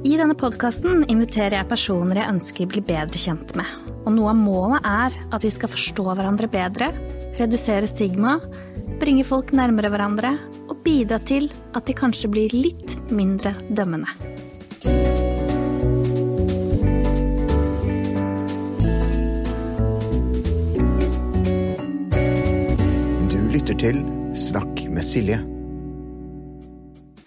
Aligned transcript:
I 0.00 0.14
denne 0.16 0.32
podkasten 0.32 1.02
inviterer 1.12 1.58
jeg 1.58 1.68
personer 1.68 2.16
jeg 2.16 2.32
ønsker 2.32 2.64
blir 2.64 2.80
bli 2.86 2.94
bedre 2.94 3.20
kjent 3.20 3.50
med. 3.58 3.68
Og 4.08 4.14
noe 4.14 4.30
av 4.32 4.38
målet 4.38 4.86
er 4.88 5.16
at 5.28 5.44
vi 5.44 5.50
skal 5.52 5.68
forstå 5.68 6.06
hverandre 6.08 6.48
bedre, 6.48 6.88
redusere 7.36 7.90
stigma, 7.90 8.38
bringe 8.96 9.26
folk 9.28 9.52
nærmere 9.52 9.92
hverandre 9.92 10.32
og 10.70 10.80
bidra 10.86 11.20
til 11.28 11.50
at 11.76 11.84
de 11.84 11.98
kanskje 12.00 12.32
blir 12.32 12.56
litt 12.56 12.96
mindre 13.12 13.52
dømmende. 13.68 14.08
Du 23.28 23.40
lytter 23.52 23.76
til 23.84 24.04
Snakk 24.32 24.86
med 24.88 25.04
Silje. 25.04 25.59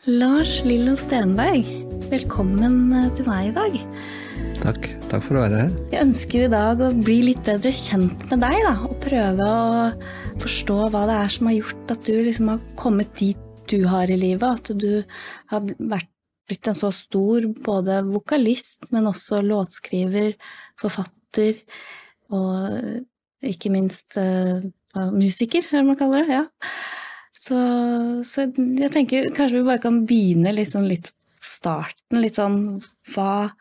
Lars 0.04 0.66
Lillo 0.68 0.98
Stenberg, 1.00 1.64
velkommen 2.12 2.90
eh, 2.92 3.06
til 3.16 3.24
meg 3.24 3.46
i 3.48 3.52
dag. 3.56 3.76
Takk. 4.60 4.88
Takk 5.08 5.22
for 5.24 5.38
å 5.40 5.44
være 5.46 5.62
her. 5.62 5.70
Jeg 5.94 6.04
ønsker 6.10 6.42
i 6.44 6.50
dag 6.52 6.82
å 6.84 6.90
bli 6.98 7.22
litt 7.30 7.40
bedre 7.48 7.72
kjent 7.72 8.26
med 8.28 8.42
deg, 8.44 8.58
da, 8.66 8.74
og 8.84 8.98
prøve 9.00 9.48
å 9.48 10.42
forstå 10.42 10.76
hva 10.92 11.06
det 11.08 11.16
er 11.22 11.32
som 11.32 11.48
har 11.48 11.56
gjort 11.56 11.94
at 11.96 12.04
du 12.04 12.18
liksom 12.18 12.52
har 12.52 12.66
kommet 12.82 13.14
dit 13.16 13.70
du 13.72 13.78
har 13.88 14.12
i 14.12 14.18
livet. 14.20 14.44
At 14.44 14.76
du 14.76 15.06
har 15.54 15.72
vært, 15.80 16.10
blitt 16.52 16.68
en 16.68 16.76
så 16.76 16.90
stor 16.92 17.48
både 17.64 18.02
vokalist, 18.10 18.90
men 18.92 19.08
også 19.08 19.40
låtskriver, 19.40 20.36
forfatter 20.84 21.62
og 22.36 23.00
ikke 23.40 23.72
minst 23.72 24.20
uh, 24.20 24.60
musiker, 25.16 25.64
hva 25.72 25.86
man 25.88 26.00
kaller 26.04 26.28
det. 26.28 26.42
ja. 26.42 26.44
Så, 27.44 27.58
så, 28.30 28.46
jeg 28.56 28.92
tenker 28.94 29.32
kanskje 29.36 29.60
vi 29.60 29.68
bare 29.68 29.82
kan 29.84 30.04
begynne 30.08 30.54
sånn 30.70 30.88
litt 30.88 31.10
på 31.12 31.44
starten. 31.44 32.22
Litt 32.24 32.40
sånn 32.40 32.62
hva 33.12 33.52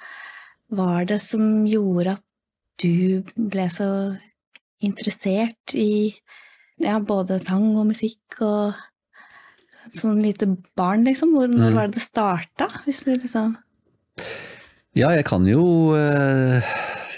var 0.73 1.09
det 1.10 1.18
som 1.24 1.64
gjorde 1.66 2.14
at 2.14 2.23
du 2.82 3.23
ble 3.34 3.66
så 3.74 3.88
interessert 4.82 5.74
i 5.79 6.15
ja, 6.82 6.96
både 7.02 7.40
sang 7.42 7.73
og 7.76 7.90
musikk 7.90 8.38
og 8.42 8.79
sånn 9.98 10.23
lite 10.23 10.46
barn, 10.79 11.04
liksom? 11.07 11.35
Hvor, 11.35 11.51
når 11.51 11.70
Mm. 11.70 11.74
var 11.76 11.87
det 11.90 11.98
det 11.98 12.07
starta? 12.07 12.68
Hvis 12.87 13.04
vi 13.07 13.18
liksom 13.18 13.57
Ja, 14.95 15.10
jeg 15.10 15.24
kan 15.24 15.46
jo 15.46 15.95
eh, 15.96 16.62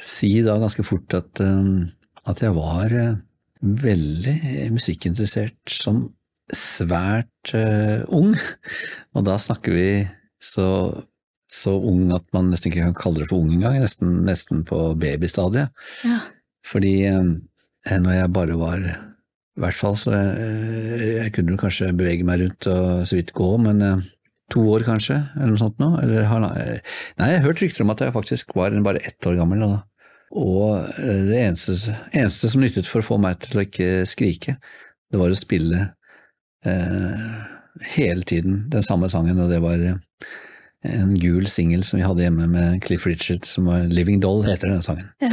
si 0.00 0.40
da 0.42 0.58
ganske 0.58 0.84
fort 0.84 1.12
at, 1.14 1.40
um, 1.40 1.90
at 2.26 2.40
jeg 2.40 2.54
var 2.54 2.92
eh, 2.92 3.16
veldig 3.60 4.70
musikkinteressert 4.72 5.58
som 5.68 6.14
svært 6.52 7.54
uh, 7.56 8.04
ung. 8.12 8.34
Og 9.16 9.24
da 9.26 9.38
snakker 9.40 9.74
vi 9.74 9.88
så, 10.42 10.68
så 11.50 11.74
ung 11.78 12.12
at 12.16 12.26
man 12.36 12.50
nesten 12.52 12.70
ikke 12.70 12.90
kan 12.90 12.98
kalle 12.98 13.22
det 13.22 13.30
for 13.30 13.40
ung 13.40 13.54
engang, 13.54 13.80
nesten, 13.80 14.20
nesten 14.28 14.64
på 14.68 14.92
babystadiet. 15.00 15.72
Ja. 16.04 16.20
Fordi 16.68 16.94
uh, 17.08 17.34
når 17.92 18.18
jeg 18.18 18.32
bare 18.32 18.58
var 18.58 18.84
I 18.84 19.62
hvert 19.62 19.78
fall 19.78 19.96
så 20.00 20.14
jeg, 20.16 21.08
jeg 21.20 21.32
kunne 21.36 21.60
kanskje 21.60 21.92
bevege 21.94 22.26
meg 22.26 22.40
rundt 22.42 22.68
og 22.72 23.06
så 23.06 23.18
vidt 23.18 23.34
gå, 23.36 23.50
men 23.62 23.82
eh, 23.86 24.00
to 24.50 24.64
år 24.72 24.82
kanskje, 24.82 25.20
eller 25.36 25.52
noe 25.52 25.60
sånt 25.60 25.78
nå. 25.78 25.92
Eller, 26.02 26.26
nei, 26.42 27.28
jeg 27.30 27.38
har 27.38 27.44
hørt 27.44 27.62
rykter 27.62 27.84
om 27.84 27.92
at 27.94 28.02
jeg 28.02 28.14
faktisk 28.16 28.56
var 28.58 28.74
bare 28.82 29.02
ett 29.06 29.28
år 29.30 29.38
gammel. 29.38 29.62
Da. 29.62 29.78
Og 30.34 30.80
eh, 30.98 31.20
det 31.28 31.38
eneste, 31.38 31.94
eneste 32.10 32.50
som 32.50 32.64
nyttet 32.64 32.90
for 32.90 33.04
å 33.04 33.08
få 33.12 33.20
meg 33.22 33.44
til 33.46 33.60
å 33.60 33.66
ikke 33.68 33.90
skrike, 34.10 34.56
det 35.12 35.20
var 35.20 35.30
å 35.30 35.38
spille 35.38 35.86
eh, 36.68 37.28
hele 37.96 38.22
tiden 38.22 38.64
den 38.72 38.82
samme 38.86 39.10
sangen, 39.12 39.40
og 39.40 39.52
det 39.52 39.60
var 39.64 39.80
eh, 39.80 40.00
en 40.84 41.14
gul 41.18 41.46
singel 41.50 41.84
som 41.86 42.00
vi 42.00 42.06
hadde 42.06 42.26
hjemme 42.26 42.48
med 42.50 42.82
Cliff 42.84 43.06
Richard, 43.08 43.46
som 43.48 43.70
var 43.70 43.86
Living 43.88 44.20
Doll, 44.22 44.44
heter 44.46 44.72
den 44.72 44.84
sangen. 44.84 45.08
Ja. 45.24 45.32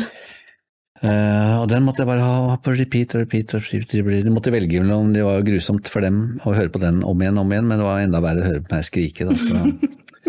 Uh, 1.01 1.63
og 1.63 1.69
den 1.71 1.81
måtte 1.81 2.03
jeg 2.03 2.11
bare 2.11 2.21
ha 2.21 2.57
på 2.61 2.75
repeat 2.77 3.15
og 3.17 3.23
repeat. 3.23 3.55
og 3.57 3.63
repeat. 3.65 3.89
De 3.89 4.21
De 4.21 4.33
måtte 4.33 4.51
velge 4.53 4.83
mellom 4.83 5.15
Det 5.15 5.23
var 5.25 5.39
jo 5.39 5.47
grusomt 5.47 5.89
for 5.89 6.05
dem 6.05 6.37
å 6.45 6.53
høre 6.53 6.69
på 6.69 6.77
den 6.77 7.01
om 7.01 7.23
igjen 7.23 7.39
og 7.39 7.47
om 7.47 7.55
igjen, 7.55 7.65
men 7.65 7.81
det 7.81 7.87
var 7.87 8.03
enda 8.03 8.21
verre 8.21 8.43
å 8.43 8.49
høre 8.51 8.61
på 8.61 8.75
meg 8.75 8.85
skrike. 8.85 9.25
Da, 9.25 9.33
så 9.33 9.65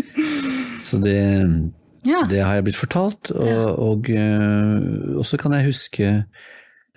så 0.86 0.98
det, 1.02 1.18
ja. 2.08 2.22
det 2.24 2.40
har 2.40 2.56
jeg 2.56 2.66
blitt 2.70 2.80
fortalt. 2.80 3.34
Og, 3.36 3.82
og, 3.84 4.08
og 5.20 5.28
så 5.28 5.36
kan 5.36 5.58
jeg 5.58 5.68
huske 5.68 6.14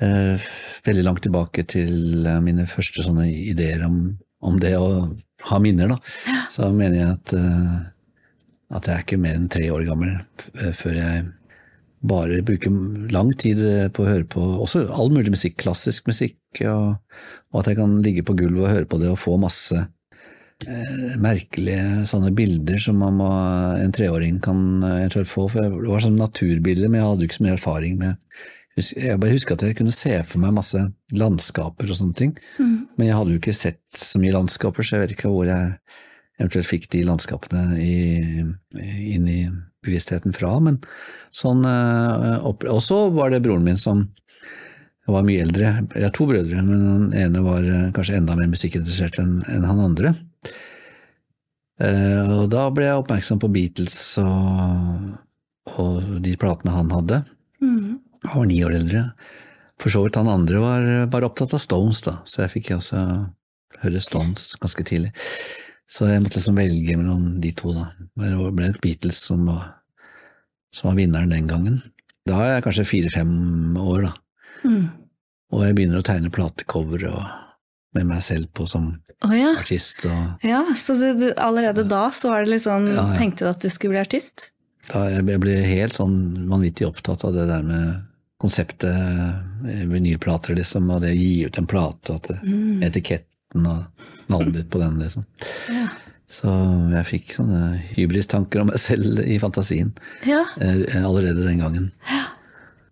eh, 0.04 0.50
veldig 0.86 1.06
langt 1.06 1.24
tilbake 1.26 1.66
til 1.70 2.26
eh, 2.26 2.42
mine 2.44 2.68
første 2.70 3.06
sånne 3.06 3.28
ideer 3.32 3.86
om, 3.88 4.00
om 4.46 4.60
det 4.62 4.76
å 4.80 4.90
ha 5.50 5.62
minner. 5.62 5.92
Da. 5.94 6.00
Så 6.52 6.70
mener 6.74 7.00
jeg 7.00 7.14
at, 7.14 7.34
eh, 7.38 7.74
at 8.76 8.90
jeg 8.90 8.98
er 8.98 9.08
ikke 9.08 9.22
mer 9.22 9.40
enn 9.40 9.50
tre 9.52 9.70
år 9.74 9.88
gammel 9.88 10.14
eh, 10.16 10.72
før 10.76 11.00
jeg 11.00 11.26
bare 12.06 12.44
bruker 12.46 12.74
lang 13.14 13.34
tid 13.40 13.62
eh, 13.66 13.90
på 13.94 14.06
å 14.06 14.12
høre 14.12 14.30
på 14.30 14.46
også 14.66 14.88
all 14.94 15.12
mulig 15.14 15.34
musikk, 15.34 15.60
klassisk 15.64 16.10
musikk, 16.12 16.40
og, 16.70 16.96
og 17.52 17.62
at 17.62 17.72
jeg 17.72 17.82
kan 17.82 18.00
ligge 18.06 18.26
på 18.26 18.38
gulvet 18.38 18.66
og 18.66 18.74
høre 18.74 18.90
på 18.90 19.02
det 19.02 19.12
og 19.12 19.22
få 19.22 19.38
masse 19.42 19.80
eh, 19.80 21.16
merkelige 21.22 22.06
sånne 22.10 22.34
bilder 22.36 22.82
som 22.82 23.00
man 23.02 23.18
må, 23.22 23.32
en 23.80 23.96
treåring 23.96 24.42
kan 24.44 24.60
eventuelt 24.84 25.32
få. 25.32 25.48
For 25.52 25.66
det 25.66 25.90
var 25.94 26.06
sånne 26.06 26.26
naturbilder, 26.26 26.92
men 26.92 27.02
jeg 27.02 27.10
hadde 27.10 27.26
jo 27.26 27.32
ikke 27.32 27.40
så 27.40 27.48
mye 27.48 27.58
erfaring 27.58 27.98
med 28.02 28.46
Jeg 28.76 29.20
bare 29.22 29.32
husker 29.32 29.56
at 29.56 29.64
jeg 29.64 29.78
kunne 29.78 29.94
se 29.96 30.18
for 30.28 30.42
meg 30.44 30.56
masse 30.58 30.80
landskaper 31.16 31.88
og 31.88 31.96
sånne 31.96 32.18
ting, 32.20 32.34
men 32.98 33.08
jeg 33.08 33.16
hadde 33.16 33.32
jo 33.32 33.40
ikke 33.40 33.56
sett 33.56 33.80
så 33.96 34.20
mye 34.20 34.34
landskaper, 34.36 34.84
så 34.84 34.98
jeg 34.98 35.04
vet 35.06 35.14
ikke 35.16 35.32
hvor 35.32 35.48
jeg 35.48 35.78
eventuelt 36.42 36.68
fikk 36.68 36.90
de 36.92 37.06
landskapene 37.08 37.80
i, 37.80 38.44
inn 39.16 39.30
i 39.32 39.40
bevisstheten 39.86 40.36
fra. 40.36 40.58
Men 40.60 40.82
sånn 41.36 41.64
eh, 41.70 42.46
opp, 42.46 42.66
Og 42.68 42.82
så 42.84 43.06
var 43.16 43.32
det 43.32 43.44
broren 43.46 43.64
min 43.64 43.80
som 43.80 44.10
var 45.08 45.26
mye 45.26 45.44
eldre. 45.46 45.74
Jeg 45.94 46.08
har 46.08 46.14
to 46.16 46.26
brødre, 46.28 46.64
men 46.66 46.86
den 46.86 47.10
ene 47.26 47.44
var 47.46 47.64
eh, 47.64 47.92
kanskje 47.96 48.18
enda 48.20 48.36
mer 48.38 48.50
musikkinteressert 48.52 49.20
enn 49.22 49.38
enn 49.52 49.68
han 49.68 49.84
andre. 49.84 50.16
Eh, 51.80 52.34
og 52.40 52.50
da 52.54 52.68
ble 52.74 52.88
jeg 52.88 53.04
oppmerksom 53.04 53.42
på 53.44 53.52
Beatles 53.54 54.00
og, 54.22 55.14
og 55.76 56.02
de 56.26 56.36
platene 56.42 56.76
han 56.76 56.92
hadde. 56.96 57.22
Mm. 57.64 58.02
Han 58.32 58.40
var 58.42 58.50
ni 58.50 58.60
år 58.66 58.76
eldre. 58.78 59.08
For 59.82 59.92
så 59.92 60.06
vidt 60.06 60.18
han 60.20 60.32
andre 60.32 60.62
var 60.64 60.86
bare 61.12 61.28
opptatt 61.28 61.54
av 61.56 61.62
Stones, 61.64 62.00
da, 62.06 62.20
så 62.24 62.46
jeg 62.46 62.54
fikk 62.54 62.72
også 62.78 63.02
høre 63.82 64.02
Stones 64.04 64.54
ganske 64.62 64.86
tidlig. 64.88 65.12
Så 65.92 66.08
jeg 66.10 66.24
måtte 66.24 66.40
liksom 66.40 66.58
velge 66.58 66.96
mellom 66.98 67.26
de 67.44 67.52
to, 67.58 67.74
da. 67.76 67.90
Det 68.18 68.32
ble 68.56 68.72
Beatles 68.82 69.20
som 69.28 69.44
var, 69.50 69.66
som 70.74 70.90
var 70.90 71.00
vinneren 71.02 71.34
den 71.36 71.50
gangen. 71.52 71.82
Da 72.26 72.40
er 72.42 72.54
jeg 72.56 72.66
kanskje 72.70 72.88
fire-fem 72.90 73.34
år, 73.78 74.08
da. 74.08 74.14
Mm. 74.66 74.86
Og 75.54 75.66
jeg 75.68 75.78
begynner 75.78 76.02
å 76.02 76.08
tegne 76.08 76.34
platecover 76.34 77.06
og 77.12 77.20
med 77.96 78.10
meg 78.10 78.24
selv 78.26 78.50
på 78.56 78.66
som 78.68 78.90
oh, 79.28 79.36
ja. 79.36 79.54
artist. 79.60 80.08
Og 80.10 80.48
ja. 80.48 80.64
Så 80.80 80.98
du, 80.98 81.06
du, 81.20 81.28
allerede 81.38 81.86
da 81.88 82.08
så 82.16 82.32
var 82.32 82.44
det 82.44 82.56
litt 82.56 82.66
sånn 82.66 82.90
Ja, 82.90 83.12
ja. 83.12 83.20
Tenkte 83.20 83.46
du 83.46 83.52
at 83.52 83.62
du 83.62 83.70
skulle 83.70 83.96
bli 83.96 84.04
artist? 84.08 84.50
da 84.92 85.08
jeg 85.10 85.40
ble 85.42 85.56
helt 85.66 85.96
sånn 85.96 86.46
vanvittig 86.50 86.88
opptatt 86.88 87.24
av 87.26 87.34
det 87.36 87.48
der 87.50 87.64
med 87.66 88.04
konseptet 88.42 88.90
eh, 88.92 89.84
vinylplater, 89.90 90.56
liksom, 90.58 90.90
og 90.92 91.04
det 91.06 91.14
å 91.14 91.20
gi 91.20 91.46
ut 91.48 91.60
en 91.62 91.70
plate, 91.72 92.16
og 92.18 92.32
Mm. 92.44 92.82
etiketten 92.84 93.68
og 93.70 93.86
navnet 94.32 94.54
ditt 94.58 94.70
på 94.74 94.82
den, 94.82 94.98
liksom. 95.00 95.24
Ja. 95.72 95.88
Så 96.28 96.50
jeg 96.92 97.06
fikk 97.08 97.36
sånne 97.36 97.78
hybristanker 97.94 98.64
om 98.64 98.72
meg 98.72 98.80
selv 98.82 99.22
i 99.22 99.38
fantasien 99.40 99.94
ja. 100.26 100.42
eh, 100.60 100.98
allerede 101.06 101.46
den 101.46 101.62
gangen. 101.62 101.92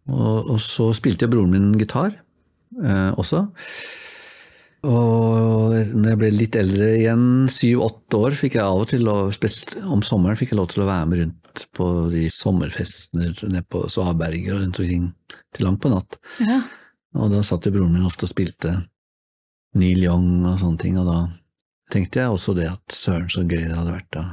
Og, 0.07 0.51
og 0.53 0.59
så 0.61 0.91
spilte 0.95 1.25
jo 1.25 1.33
broren 1.33 1.51
min 1.55 1.71
gitar 1.79 2.13
eh, 2.13 3.11
også. 3.17 3.47
Og 4.83 5.73
når 5.95 6.09
jeg 6.11 6.19
ble 6.19 6.29
litt 6.35 6.55
eldre 6.59 6.89
igjen, 6.97 7.25
syv-åtte 7.51 8.19
år, 8.19 8.35
fikk 8.35 8.57
jeg 8.59 8.65
av 8.67 8.81
og 8.83 8.89
til, 8.91 9.07
og 9.07 9.31
spesielt 9.35 9.77
om 9.87 10.03
sommeren, 10.03 10.37
fikk 10.39 10.51
jeg 10.51 10.59
lov 10.59 10.69
til 10.73 10.83
å 10.83 10.89
være 10.89 11.07
med 11.09 11.21
rundt 11.23 11.39
på 11.75 11.87
de 12.13 12.27
sommerfestene 12.33 13.31
nede 13.49 13.63
på 13.69 13.85
Svaberget 13.91 14.53
og 14.55 14.61
rundt 14.63 14.79
omkring 14.81 15.05
til 15.53 15.65
langt 15.67 15.81
på 15.83 15.91
natt. 15.93 16.17
ja. 16.43 16.61
Og 17.13 17.29
da 17.29 17.43
satt 17.45 17.67
jo 17.67 17.71
broren 17.75 17.93
min 17.93 18.05
ofte 18.07 18.25
og 18.25 18.31
spilte 18.31 18.71
Neil 19.77 20.01
Young 20.05 20.45
og 20.49 20.55
sånne 20.61 20.79
ting, 20.81 20.95
og 20.97 21.05
da 21.05 21.17
tenkte 21.93 22.23
jeg 22.23 22.33
også 22.33 22.55
det 22.57 22.65
at 22.71 22.95
søren 22.95 23.27
så 23.29 23.43
gøy 23.45 23.67
det 23.67 23.75
hadde 23.77 23.93
vært 23.93 24.09
da 24.15 24.23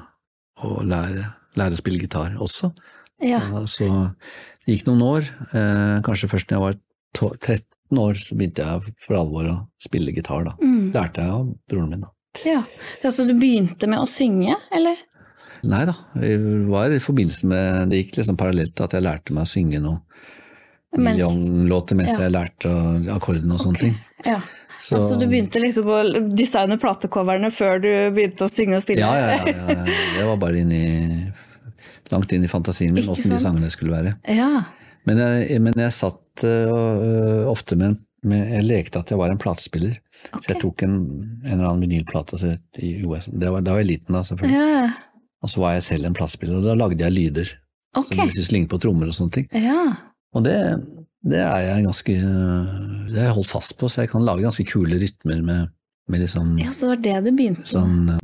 å 0.64 0.81
lære, 0.88 1.26
lære 1.61 1.76
å 1.76 1.81
spille 1.81 2.00
gitar 2.00 2.38
også. 2.40 2.70
ja. 3.20 3.40
Så 3.69 3.84
det 4.64 4.78
gikk 4.78 4.87
noen 4.88 5.02
år, 5.05 5.28
eh, 5.52 5.99
kanskje 6.06 6.28
først 6.32 6.49
når 6.49 6.56
jeg 6.56 6.64
var 6.66 6.78
to- 7.19 7.37
13 7.40 7.99
år, 8.00 8.14
så 8.20 8.37
begynte 8.38 8.64
jeg 8.64 8.94
for 9.05 9.16
alvor 9.20 9.49
å 9.50 9.56
spille 9.81 10.12
gitar 10.16 10.44
da. 10.49 10.52
Mm. 10.62 10.93
Lærte 10.96 11.20
jeg 11.25 11.31
av 11.37 11.52
broren 11.69 11.90
min 11.90 12.00
da. 12.06 12.11
ja. 12.46 12.62
Så 13.11 13.26
du 13.28 13.34
begynte 13.34 13.88
med 13.88 13.99
å 14.00 14.08
synge, 14.08 14.56
eller? 14.73 14.96
Nei 15.62 15.82
da, 15.88 15.94
det 16.16 16.36
var 16.70 16.92
i 16.94 17.00
forbindelse 17.02 17.48
med, 17.50 17.90
det 17.90 18.04
gikk 18.04 18.16
liksom 18.20 18.38
parallelt 18.40 18.80
at 18.80 18.94
jeg 18.96 19.04
lærte 19.04 19.34
meg 19.36 19.44
å 19.44 19.50
synge 19.50 19.80
noe 19.82 20.00
Mens- 20.96 21.20
Young-låter 21.22 21.94
mens 21.94 22.14
Ja. 22.16 22.24
jeg 22.24 22.32
lærte 22.34 22.70
akkordene 23.14 23.54
og 23.54 23.60
sånne 23.62 23.78
okay. 23.78 23.90
ting. 23.90 23.98
Ja. 24.26 24.40
Så, 24.80 24.96
Altså 24.96 25.18
du 25.20 25.26
begynte 25.28 25.60
liksom 25.60 25.86
å 25.92 26.00
designe 26.34 26.78
platecoverne 26.80 27.50
før 27.52 27.82
du 27.84 27.90
begynte 28.16 28.46
å 28.46 28.50
synge 28.50 28.78
og 28.78 28.82
spille? 28.82 29.04
Ja, 29.04 29.12
ja, 29.14 29.44
ja, 29.44 29.76
ja. 29.76 29.84
Det 30.16 30.26
var 30.26 30.40
bare 30.40 30.62
inni 30.62 31.30
langt 32.10 32.32
inn 32.32 32.44
i 32.44 32.50
fantasien 32.50 32.94
min 32.96 33.08
åssen 33.08 33.30
de 33.30 33.38
sangene 33.38 33.70
skulle 33.70 33.92
være. 33.92 34.14
Ja. 34.26 34.64
Men 35.06 35.20
jeg, 35.20 35.60
men 35.62 35.76
jeg 35.78 35.92
satt 35.94 36.44
uh, 36.44 37.46
ofte 37.50 37.76
med, 37.78 38.00
med 38.26 38.50
Jeg 38.56 38.66
lekte 38.66 39.04
at 39.04 39.12
jeg 39.12 39.20
var 39.20 39.30
en 39.30 39.38
platespiller. 39.40 40.00
Så 40.34 40.50
jeg 40.50 40.60
tok 40.60 40.82
en, 40.84 40.96
en 41.44 41.54
eller 41.54 41.68
annen 41.70 41.84
vinylplate. 41.86 42.36
og 42.36 42.42
så 42.42 42.50
gjorde 42.76 43.20
jeg 43.20 43.26
sånn. 43.28 43.38
Da 43.40 43.52
var 43.52 43.80
jeg 43.80 43.88
liten, 43.88 44.16
da, 44.16 44.24
selvfølgelig. 44.26 44.58
Ja. 44.58 44.90
Og 45.40 45.52
så 45.52 45.62
var 45.62 45.76
jeg 45.76 45.87
selv 45.87 46.06
en 46.08 46.16
platespiller, 46.16 46.60
og 46.60 46.66
da 46.69 46.76
lagde 46.76 47.00
jeg 47.00 47.16
lyder. 47.16 47.52
Ok. 47.96 48.06
Som 48.10 48.20
jeg 48.22 48.34
syntes 48.34 48.50
lignet 48.54 48.70
på 48.70 48.78
trommer 48.82 49.10
og 49.10 49.16
sånne 49.16 49.34
ting. 49.38 49.46
Ja. 49.56 49.82
Og 50.37 50.44
det, 50.46 50.56
det 51.26 51.40
er 51.42 51.64
jeg 51.64 51.87
ganske 51.88 52.14
Det 52.14 53.16
har 53.19 53.31
jeg 53.31 53.37
holdt 53.40 53.50
fast 53.50 53.75
på, 53.81 53.88
så 53.90 54.04
jeg 54.04 54.12
kan 54.12 54.25
lage 54.26 54.44
ganske 54.46 54.66
kule 54.69 55.00
rytmer 55.00 55.42
med, 55.42 55.72
med 56.10 56.22
liksom 56.22 56.54
ja, 56.60 56.70
så 56.76 56.92
var 56.92 57.00
det 57.02 57.16
du 57.26 57.32
begynte 57.34 57.66
sånn 57.66 58.12
øh, 58.14 58.20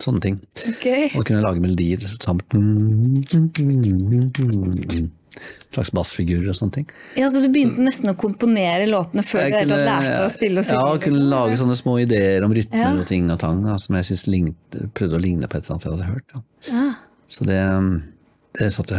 Sånne 0.00 0.22
ting. 0.24 0.36
Ok. 0.64 0.86
Og 1.18 1.26
kunne 1.28 1.42
lage 1.44 1.60
melodier 1.60 2.06
sammen. 2.24 3.20
Slags 5.70 5.92
bassfigurer 5.94 6.48
og 6.50 6.56
sånne 6.58 6.72
ting. 6.74 6.86
Ja, 7.16 7.28
Så 7.30 7.40
du 7.42 7.48
begynte 7.52 7.78
nesten 7.84 8.10
å 8.10 8.16
komponere 8.18 8.88
låtene 8.90 9.22
før 9.22 9.44
du 9.44 9.50
Jeg 9.50 9.52
helt 9.60 9.70
kunne- 9.70 9.86
lærte 9.86 10.24
å 10.26 10.30
spille 10.34 10.58
og 10.58 10.64
synge? 10.66 10.80
Ja, 10.80 10.92
og 10.94 11.00
kunne 11.04 11.20
lage 11.30 11.58
sånne 11.60 11.76
små 11.78 11.98
ideer 12.02 12.44
om 12.44 12.52
rytmer 12.52 12.78
Ja. 12.82 12.92
og 12.98 13.06
ting 13.06 13.30
og 13.30 13.38
tang 13.38 13.62
da, 13.64 13.76
som 13.78 13.94
jeg 13.96 14.04
synes 14.04 14.26
lignet, 14.26 14.92
prøvde 14.94 15.14
å 15.18 15.22
ligne 15.22 15.46
på 15.48 15.56
et 15.56 15.64
eller 15.64 15.76
annet 15.76 15.84
jeg 15.84 15.92
hadde 15.92 16.12
hørt. 16.12 16.26
Da. 16.34 16.42
Ja. 16.72 16.94
Så 17.28 17.46
det, 17.46 18.02
det 18.58 18.72
satt 18.72 18.88
jeg 18.90 18.98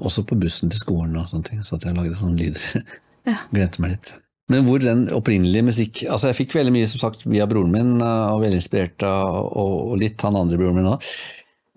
også 0.00 0.24
på 0.28 0.38
bussen 0.38 0.68
til 0.70 0.78
skolen 0.78 1.16
og 1.16 1.28
sånne 1.30 1.44
ting, 1.48 1.62
satt 1.64 1.82
jeg 1.82 1.96
og 1.96 2.04
lagde 2.04 2.16
sånne 2.20 2.38
lyder. 2.38 2.84
Ja. 3.26 3.38
Glemte 3.54 3.80
meg 3.80 3.92
litt. 3.96 4.12
Men 4.50 4.66
hvor 4.66 4.78
den 4.82 5.06
opprinnelige 5.08 5.64
musikk 5.64 6.02
Altså, 6.10 6.26
jeg 6.28 6.36
fikk 6.46 6.52
veldig 6.58 6.72
mye 6.74 6.86
som 6.90 6.98
sagt 6.98 7.22
via 7.24 7.46
broren 7.46 7.70
min, 7.72 8.02
uh, 8.02 8.34
og 8.34 8.42
veldig 8.42 8.58
inspirert 8.60 9.02
av 9.06 9.46
og, 9.56 9.92
og 9.92 9.98
litt 10.02 10.20
han 10.20 10.36
andre 10.36 10.58
broren 10.58 10.74
min 10.74 10.90
òg. 10.92 11.00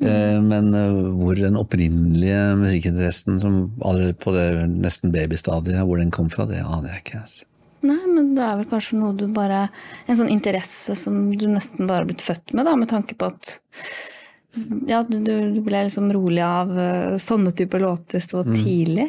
Eh, 0.03 0.39
Men 0.43 0.73
uh, 0.75 1.11
hvor 1.21 1.37
den 1.39 1.55
opprinnelige 1.55 2.39
musikkinteressen 2.59 3.37
som 3.39 3.59
allerede 3.81 4.17
på 4.19 4.33
det 4.35 4.47
nesten 4.73 5.13
babystadiet, 5.13 5.79
hvor 5.87 6.01
den 6.01 6.11
kom 6.11 6.27
fra, 6.33 6.43
det 6.49 6.59
aner 6.65 6.91
jeg 6.95 7.03
ikke. 7.05 7.21
Altså. 7.21 7.45
Nei, 7.85 8.01
men 8.09 8.33
det 8.35 8.43
er 8.43 8.57
vel 8.59 8.67
kanskje 8.71 8.97
noe 8.97 9.13
du 9.13 9.27
bare 9.29 9.67
En 10.09 10.17
sånn 10.17 10.31
interesse 10.33 10.95
som 10.97 11.29
du 11.37 11.45
nesten 11.51 11.85
bare 11.85 12.01
har 12.01 12.07
blitt 12.09 12.23
født 12.25 12.53
med, 12.57 12.65
da, 12.65 12.73
med 12.79 12.89
tanke 12.89 13.13
på 13.19 13.27
at 13.29 13.59
ja, 14.87 15.01
du, 15.03 15.19
du 15.19 15.59
ble 15.61 15.81
liksom 15.85 16.07
rolig 16.15 16.41
av 16.45 16.71
eh, 16.79 17.17
sånne 17.19 17.51
typer 17.55 17.81
låter 17.83 18.23
så 18.23 18.41
Mm. 18.45 18.55
tidlig. 18.55 19.07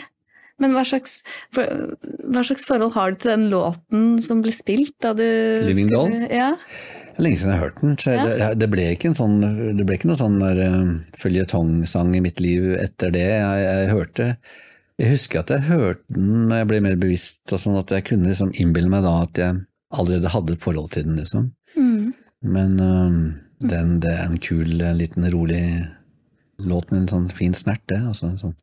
Men 0.59 0.73
hva 0.73 0.83
slags, 0.89 1.19
hva 1.53 2.43
slags 2.43 2.65
forhold 2.67 2.95
har 2.97 3.13
du 3.13 3.19
til 3.21 3.31
den 3.35 3.49
låten 3.53 4.07
som 4.25 4.39
ble 4.43 4.53
spilt 4.57 4.95
da 5.05 5.13
du 5.15 5.23
Living 5.69 5.91
Doll? 5.93 6.15
Ja. 6.33 6.55
Det 7.17 7.23
er 7.23 7.25
lenge 7.25 7.39
siden 7.41 7.53
jeg 7.55 7.59
har 7.59 7.65
hørt 7.65 7.79
den. 7.81 7.95
Så 7.97 8.15
det, 8.29 8.49
det 8.61 8.67
ble 8.69 8.83
ikke 8.93 9.09
en 9.09 9.17
sånn, 9.17 9.37
det 9.79 9.85
ble 9.89 9.97
ikke 9.97 10.11
noe 10.11 10.21
sånn 10.21 10.37
der, 10.43 10.59
uh, 10.69 10.91
føljetongsang 11.23 12.13
i 12.19 12.21
mitt 12.21 12.43
liv 12.45 12.75
etter 12.77 13.15
det. 13.15 13.25
Jeg, 13.33 13.63
jeg 13.65 13.89
hørte 13.95 14.27
Jeg 15.01 15.13
husker 15.15 15.41
at 15.41 15.51
jeg 15.53 15.65
hørte 15.71 16.05
den 16.13 16.47
når 16.51 16.61
jeg 16.61 16.69
ble 16.69 16.83
mer 16.85 17.01
bevisst, 17.01 17.53
og 17.53 17.61
sånn 17.63 17.81
at 17.81 17.93
jeg 17.93 18.05
kunne 18.11 18.29
liksom 18.29 18.53
innbille 18.53 18.93
meg 18.93 19.05
da 19.09 19.15
at 19.25 19.41
jeg 19.41 19.65
allerede 19.97 20.33
hadde 20.33 20.57
et 20.57 20.65
forhold 20.65 20.93
til 20.93 21.09
den, 21.09 21.17
liksom. 21.17 21.51
Mm. 21.77 22.13
Men 22.53 22.77
uh, 22.85 23.17
den, 23.65 23.97
det 24.05 24.13
er 24.13 24.27
en 24.29 24.41
kul, 24.41 24.81
eh, 24.81 24.97
liten, 24.97 25.25
rolig 25.33 25.63
låt 26.61 26.91
med 26.91 27.03
en 27.03 27.09
sånn 27.09 27.29
fin 27.33 27.57
snert, 27.57 27.85
det. 27.89 28.03
Altså 28.05 28.29
en 28.29 28.41
sånn 28.41 28.57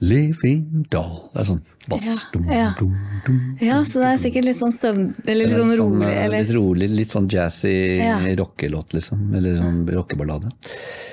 Living 0.00 0.86
doll. 0.88 1.16
Det 1.34 1.42
er 1.42 1.46
sånn 1.50 1.60
bass. 1.90 2.06
Ja, 2.08 2.14
Dum, 2.32 2.44
ja. 2.48 2.68
dum, 2.78 2.92
dum. 3.26 3.40
ja, 3.60 3.80
så 3.84 4.00
det 4.00 4.08
er 4.14 4.20
sikkert 4.22 4.46
litt 4.48 4.56
sånn 4.60 4.72
søvn... 4.72 5.02
Eller 5.26 5.42
litt 5.44 5.50
Det 5.52 5.58
er 5.58 5.64
sånn 5.66 5.74
rolig, 5.80 6.06
eh, 6.08 6.20
eller 6.24 6.40
Litt 6.44 6.52
rolig, 6.56 6.88
litt 6.94 7.12
sånn 7.12 7.26
jazzy 7.32 7.74
Ja. 7.98 8.14
rockelåt, 8.40 8.94
liksom. 8.96 9.26
Eller 9.36 9.58
sånn 9.60 9.82
rockeballade. 9.90 10.52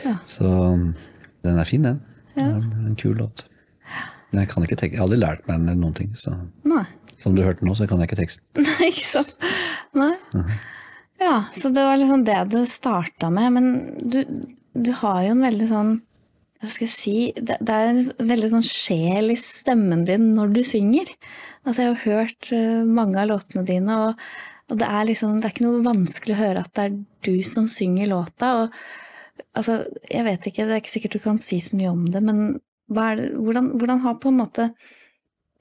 Ja. 0.05 0.15
Så 0.25 0.47
den 1.43 1.59
er 1.59 1.67
fin, 1.67 1.83
den. 1.83 1.99
Er 2.37 2.55
en 2.61 2.95
kul 2.99 3.17
låt. 3.19 3.43
Men 4.31 4.43
jeg 4.43 4.49
kan 4.53 4.63
ikke 4.63 4.77
tenke, 4.79 4.95
jeg 4.95 5.01
har 5.01 5.07
aldri 5.09 5.19
lært 5.19 5.43
meg 5.47 5.57
den 5.59 5.69
eller 5.69 5.81
noen 5.81 5.95
ting, 5.95 6.09
så 6.19 6.33
Nei. 6.67 6.83
som 7.23 7.35
du 7.35 7.41
hørte 7.43 7.63
nå, 7.65 7.75
så 7.75 7.87
kan 7.89 7.99
jeg 8.03 8.09
ikke 8.11 8.21
teksten. 8.21 8.43
Nei, 8.67 8.89
ikke 8.91 9.07
sant. 9.07 9.35
Nei. 9.95 10.13
Ja, 11.19 11.45
så 11.57 11.71
det 11.73 11.83
var 11.83 11.97
liksom 11.99 12.23
det 12.27 12.39
det 12.53 12.67
starta 12.69 13.29
med. 13.33 13.51
Men 13.55 13.69
du, 14.03 14.19
du 14.77 14.91
har 14.99 15.23
jo 15.25 15.31
en 15.35 15.41
veldig 15.47 15.69
sånn 15.71 15.93
Hva 16.57 16.69
skal 16.73 16.87
jeg 16.87 16.93
si 16.93 17.15
Det, 17.37 17.59
det 17.61 17.73
er 17.73 17.91
en 17.91 18.29
veldig 18.31 18.51
sånn 18.55 18.65
sjel 18.65 19.33
i 19.33 19.37
stemmen 19.39 20.05
din 20.07 20.31
når 20.37 20.53
du 20.55 20.61
synger. 20.65 21.11
Altså, 21.63 21.83
jeg 21.83 21.89
har 21.89 22.05
hørt 22.05 22.51
eh, 22.55 22.85
mange 22.87 23.19
av 23.21 23.29
låtene 23.31 23.65
dine, 23.67 23.97
og, 24.07 24.23
og 24.71 24.79
det 24.81 24.87
er 24.87 25.09
liksom 25.09 25.41
Det 25.41 25.49
er 25.49 25.55
ikke 25.55 25.67
noe 25.67 25.85
vanskelig 25.85 26.35
å 26.35 26.41
høre 26.41 26.63
at 26.63 26.73
det 26.77 26.85
er 26.87 26.95
du 27.27 27.35
som 27.47 27.67
synger 27.71 28.09
låta. 28.13 28.53
Og 28.61 29.43
altså, 29.53 29.81
jeg 30.09 30.27
vet 30.27 30.47
ikke, 30.49 30.65
det 30.65 30.77
er 30.77 30.83
ikke 30.83 30.95
sikkert 30.95 31.17
du 31.17 31.25
kan 31.27 31.41
si 31.43 31.59
så 31.63 31.77
mye 31.77 31.91
om 31.93 32.07
det, 32.09 32.23
men 32.23 32.41
det, 32.87 33.27
hvordan, 33.35 33.73
hvordan 33.75 34.01
har 34.05 34.17
på 34.23 34.31
en 34.31 34.39
måte 34.39 34.69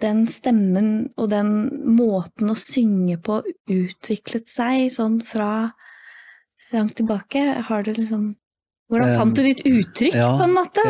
den 0.04 0.26
stemmen 0.28 1.08
og 1.16 1.30
den 1.32 1.50
måten 1.96 2.52
å 2.52 2.58
synge 2.60 3.16
på 3.24 3.40
utviklet 3.72 4.50
seg 4.52 4.92
sånn 4.94 5.18
fra 5.24 5.72
langt 6.72 6.96
tilbake? 7.00 7.42
Har 7.68 7.86
du 7.86 7.94
liksom 7.96 8.34
Hvordan 8.86 9.16
fant 9.18 9.34
du 9.34 9.42
ditt 9.42 9.64
uttrykk, 9.66 10.14
ja, 10.14 10.28
på 10.38 10.44
en 10.46 10.52
måte? 10.54 10.82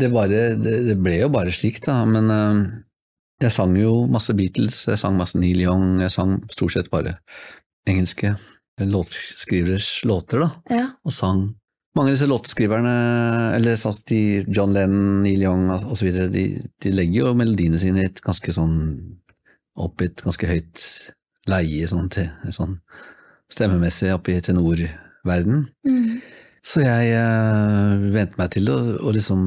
Det, 0.00 0.08
bare, 0.10 0.40
det, 0.58 0.96
ble 0.98 1.20
jo 1.20 1.28
bare 1.30 1.52
slik, 1.54 1.78
da. 1.84 2.00
Men 2.08 2.32
jeg 3.42 3.54
sang 3.54 3.76
jo 3.78 4.04
masse 4.10 4.34
Beatles, 4.34 4.80
jeg 4.88 4.98
sang 4.98 5.14
masse 5.18 5.38
Neil 5.38 5.62
Young, 5.62 6.00
jeg 6.02 6.10
sang 6.10 6.40
stort 6.50 6.74
sett 6.74 6.90
bare 6.90 7.18
engelske 7.90 8.34
låtskriveres 8.82 10.04
låter, 10.04 10.42
da. 10.42 10.50
Ja. 10.70 10.86
Og 11.06 11.14
sang. 11.14 11.44
Mange 11.94 12.10
av 12.10 12.16
disse 12.16 12.26
låtskriverne, 12.26 12.94
eller 13.54 13.76
sånn 13.78 14.00
de, 14.10 14.20
John 14.50 14.74
Lennon, 14.74 15.20
Neil 15.22 15.44
Young 15.46 15.68
osv., 15.70 16.08
de, 16.32 16.46
de 16.82 16.94
legger 16.94 17.20
jo 17.20 17.34
melodiene 17.38 17.78
sine 17.78 18.02
i 18.02 18.08
et 18.08 18.22
ganske 18.24 18.54
sånn 18.54 18.80
opp 19.78 20.02
i 20.02 20.08
et 20.10 20.22
ganske 20.24 20.48
høyt 20.50 20.86
leie, 21.50 21.86
sånn, 21.90 22.08
til, 22.10 22.30
sånn 22.54 22.78
stemmemessig 23.52 24.10
opp 24.14 24.30
i 24.32 24.40
tenorverden. 24.42 25.68
Mm. 25.86 26.18
Så 26.64 26.80
jeg 26.80 27.12
uh, 27.20 28.00
vente 28.14 28.38
meg 28.40 28.54
til 28.54 28.70
å, 28.72 28.78
å 29.04 29.12
liksom 29.12 29.42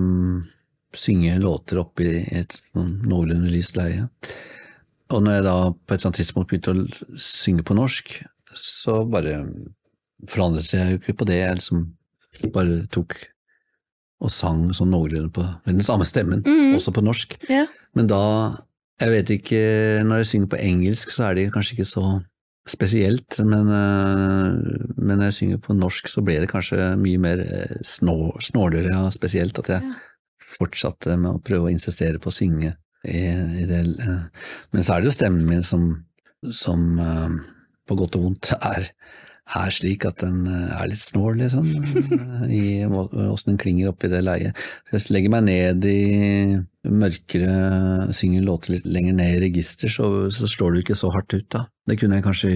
synge 0.98 1.38
låter 1.42 1.80
oppe 1.82 2.06
i 2.06 2.20
et 2.38 2.60
noenlunde 2.78 3.50
lyst 3.52 3.78
leie. 3.78 4.06
Og 5.14 5.24
når 5.24 5.38
jeg 5.38 5.46
da 5.48 5.56
på 5.72 5.94
et 5.94 5.98
eller 5.98 6.10
annet 6.10 6.20
tidspunkt 6.22 6.52
begynte 6.52 6.74
å 6.74 7.18
synge 7.22 7.66
på 7.68 7.78
norsk, 7.78 8.14
så 8.58 9.02
bare 9.08 9.40
forandret 10.30 10.74
jeg 10.74 10.94
jo 10.94 11.02
ikke 11.02 11.18
på 11.22 11.28
det. 11.30 11.42
Jeg 11.42 11.60
liksom 11.60 11.84
bare 12.54 12.84
tok 12.94 13.18
og 14.18 14.34
sang 14.34 14.64
sånn 14.74 14.90
noenlunde 14.90 15.30
på 15.34 15.44
med 15.46 15.78
den 15.78 15.86
samme 15.86 16.06
stemmen, 16.10 16.42
mm. 16.46 16.74
også 16.78 16.94
på 16.96 17.04
norsk. 17.06 17.38
Yeah. 17.50 17.70
Men 17.98 18.10
da, 18.10 18.22
jeg 19.02 19.14
vet 19.14 19.34
ikke, 19.36 19.62
når 20.08 20.24
jeg 20.24 20.30
synger 20.32 20.52
på 20.54 20.62
engelsk 20.64 21.14
så 21.14 21.28
er 21.28 21.38
det 21.38 21.52
kanskje 21.54 21.78
ikke 21.78 21.90
så 21.92 22.06
spesielt, 22.68 23.40
men, 23.40 23.70
øh, 23.72 24.90
men 24.98 25.18
når 25.18 25.30
jeg 25.30 25.38
synger 25.38 25.62
på 25.64 25.76
norsk 25.78 26.10
så 26.12 26.24
ble 26.26 26.40
det 26.44 26.50
kanskje 26.52 26.92
mye 27.00 27.22
mer 27.22 27.44
øh, 27.44 27.78
snålere 27.84 28.98
og 29.00 29.14
spesielt 29.16 29.60
at 29.64 29.72
jeg 29.76 29.94
fortsatte 30.58 31.18
med 31.20 31.36
å 31.36 31.44
prøve 31.44 31.70
å 31.70 31.74
insistere 31.74 32.20
på 32.20 32.32
å 32.32 32.36
synge 32.36 32.74
i, 33.08 33.22
i 33.62 33.68
det. 33.70 33.84
øh. 34.04 34.52
Men 34.74 34.84
så 34.84 34.96
er 34.96 35.02
det 35.02 35.12
jo 35.12 35.18
stemmen 35.18 35.48
min 35.48 35.64
som, 35.64 35.90
som 36.52 37.00
på 37.88 37.96
godt 38.00 38.18
og 38.20 38.28
vondt 38.28 38.52
er, 38.58 38.90
er 39.56 39.70
slik 39.72 40.04
at 40.06 40.20
den 40.20 40.42
øh, 40.48 40.72
er 40.82 40.90
litt 40.92 41.00
snål, 41.00 41.38
liksom, 41.40 41.68
i 42.52 42.84
åssen 42.88 43.54
den 43.54 43.60
klinger 43.62 43.92
oppi 43.94 44.10
det 44.12 44.20
leiet. 44.26 44.58
Hvis 44.92 45.08
jeg 45.08 45.16
legger 45.16 45.32
meg 45.38 45.46
ned 45.48 45.86
i 45.88 46.02
mørkere, 46.88 48.10
synger 48.16 48.44
låter 48.44 48.76
litt 48.76 48.86
lenger 48.88 49.16
ned 49.20 49.38
i 49.38 49.44
register, 49.48 49.88
så, 49.92 50.10
så 50.34 50.50
slår 50.52 50.74
det 50.76 50.82
jo 50.82 50.86
ikke 50.88 51.00
så 51.00 51.12
hardt 51.16 51.34
ut, 51.38 51.48
da. 51.56 51.66
Det 51.88 52.00
kunne 52.02 52.20
jeg 52.20 52.26
kanskje 52.28 52.52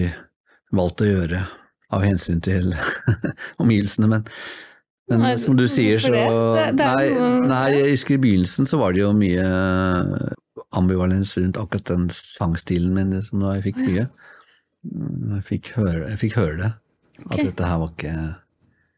valgt 0.76 1.00
å 1.04 1.08
gjøre 1.08 1.46
av 1.92 2.04
hensyn 2.04 2.40
til 2.44 2.74
omgivelsene, 3.62 4.08
men, 4.08 4.22
men 5.12 5.24
Nei, 5.24 5.32
som 5.40 5.56
du 5.58 5.66
sier, 5.68 5.98
så 6.00 6.12
det? 6.14 6.22
Det- 6.28 6.68
det 6.78 6.86
nei, 6.92 7.48
nei, 7.48 7.64
jeg 7.76 7.90
husker 7.96 8.16
i 8.16 8.22
begynnelsen 8.22 8.68
så 8.68 8.78
var 8.80 8.92
det 8.96 9.02
jo 9.02 9.10
mye 9.16 9.44
ambivalens 10.72 11.34
rundt 11.40 11.58
akkurat 11.60 11.88
den 11.90 12.06
sangstilen 12.16 12.94
min, 12.96 13.16
som 13.24 13.42
da 13.44 13.56
jeg 13.58 13.66
fikk 13.70 13.80
mye. 13.82 14.06
Jeg 14.82 15.42
fikk 15.46 15.72
høre, 15.76 16.06
jeg 16.14 16.18
fikk 16.24 16.38
høre 16.40 16.56
det, 16.58 16.70
Ok. 17.26 17.34
at 17.34 17.50
dette 17.50 17.68
her 17.68 17.80
var 17.82 17.92
ikke, 17.92 18.14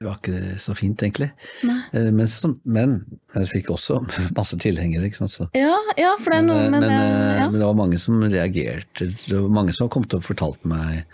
det 0.01 0.09
var 0.09 0.21
ikke 0.21 0.61
så 0.61 0.75
fint, 0.79 1.03
egentlig. 1.07 1.31
Eh, 1.65 2.11
Men, 2.11 2.29
som, 2.29 2.57
men 2.65 2.95
jeg 3.35 3.51
fikk 3.53 3.71
også 3.75 4.01
masse 4.39 4.59
tilhengere, 4.61 5.09
ikke 5.09 5.23
sant. 5.23 5.35
Så. 5.35 5.49
Ja, 5.57 5.77
ja, 6.01 6.15
for 6.21 6.35
det 6.35 6.41
er 6.43 6.49
noe 6.49 6.65
Men, 6.65 6.77
med 6.77 6.87
men, 6.87 6.89
det 6.91 7.03
eh, 7.03 7.43
ja. 7.43 7.51
men 7.51 7.61
det 7.61 7.69
var 7.69 7.79
mange 7.83 8.01
som 8.03 8.23
reagerte. 8.23 9.11
Det 9.15 9.37
var 9.37 9.53
mange 9.61 9.77
som 9.77 9.87
har 9.87 9.93
kommet 9.95 10.17
og 10.17 10.27
fortalt 10.27 10.65
meg 10.69 11.05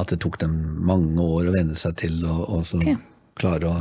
at 0.00 0.10
det 0.10 0.18
tok 0.24 0.40
dem 0.42 0.54
mange 0.86 1.22
år 1.22 1.50
å 1.50 1.54
venne 1.54 1.76
seg 1.78 1.94
til 2.00 2.16
og, 2.26 2.40
og 2.50 2.64
så 2.66 2.80
okay. 2.80 2.96
klare 3.38 3.70
å 3.70 3.76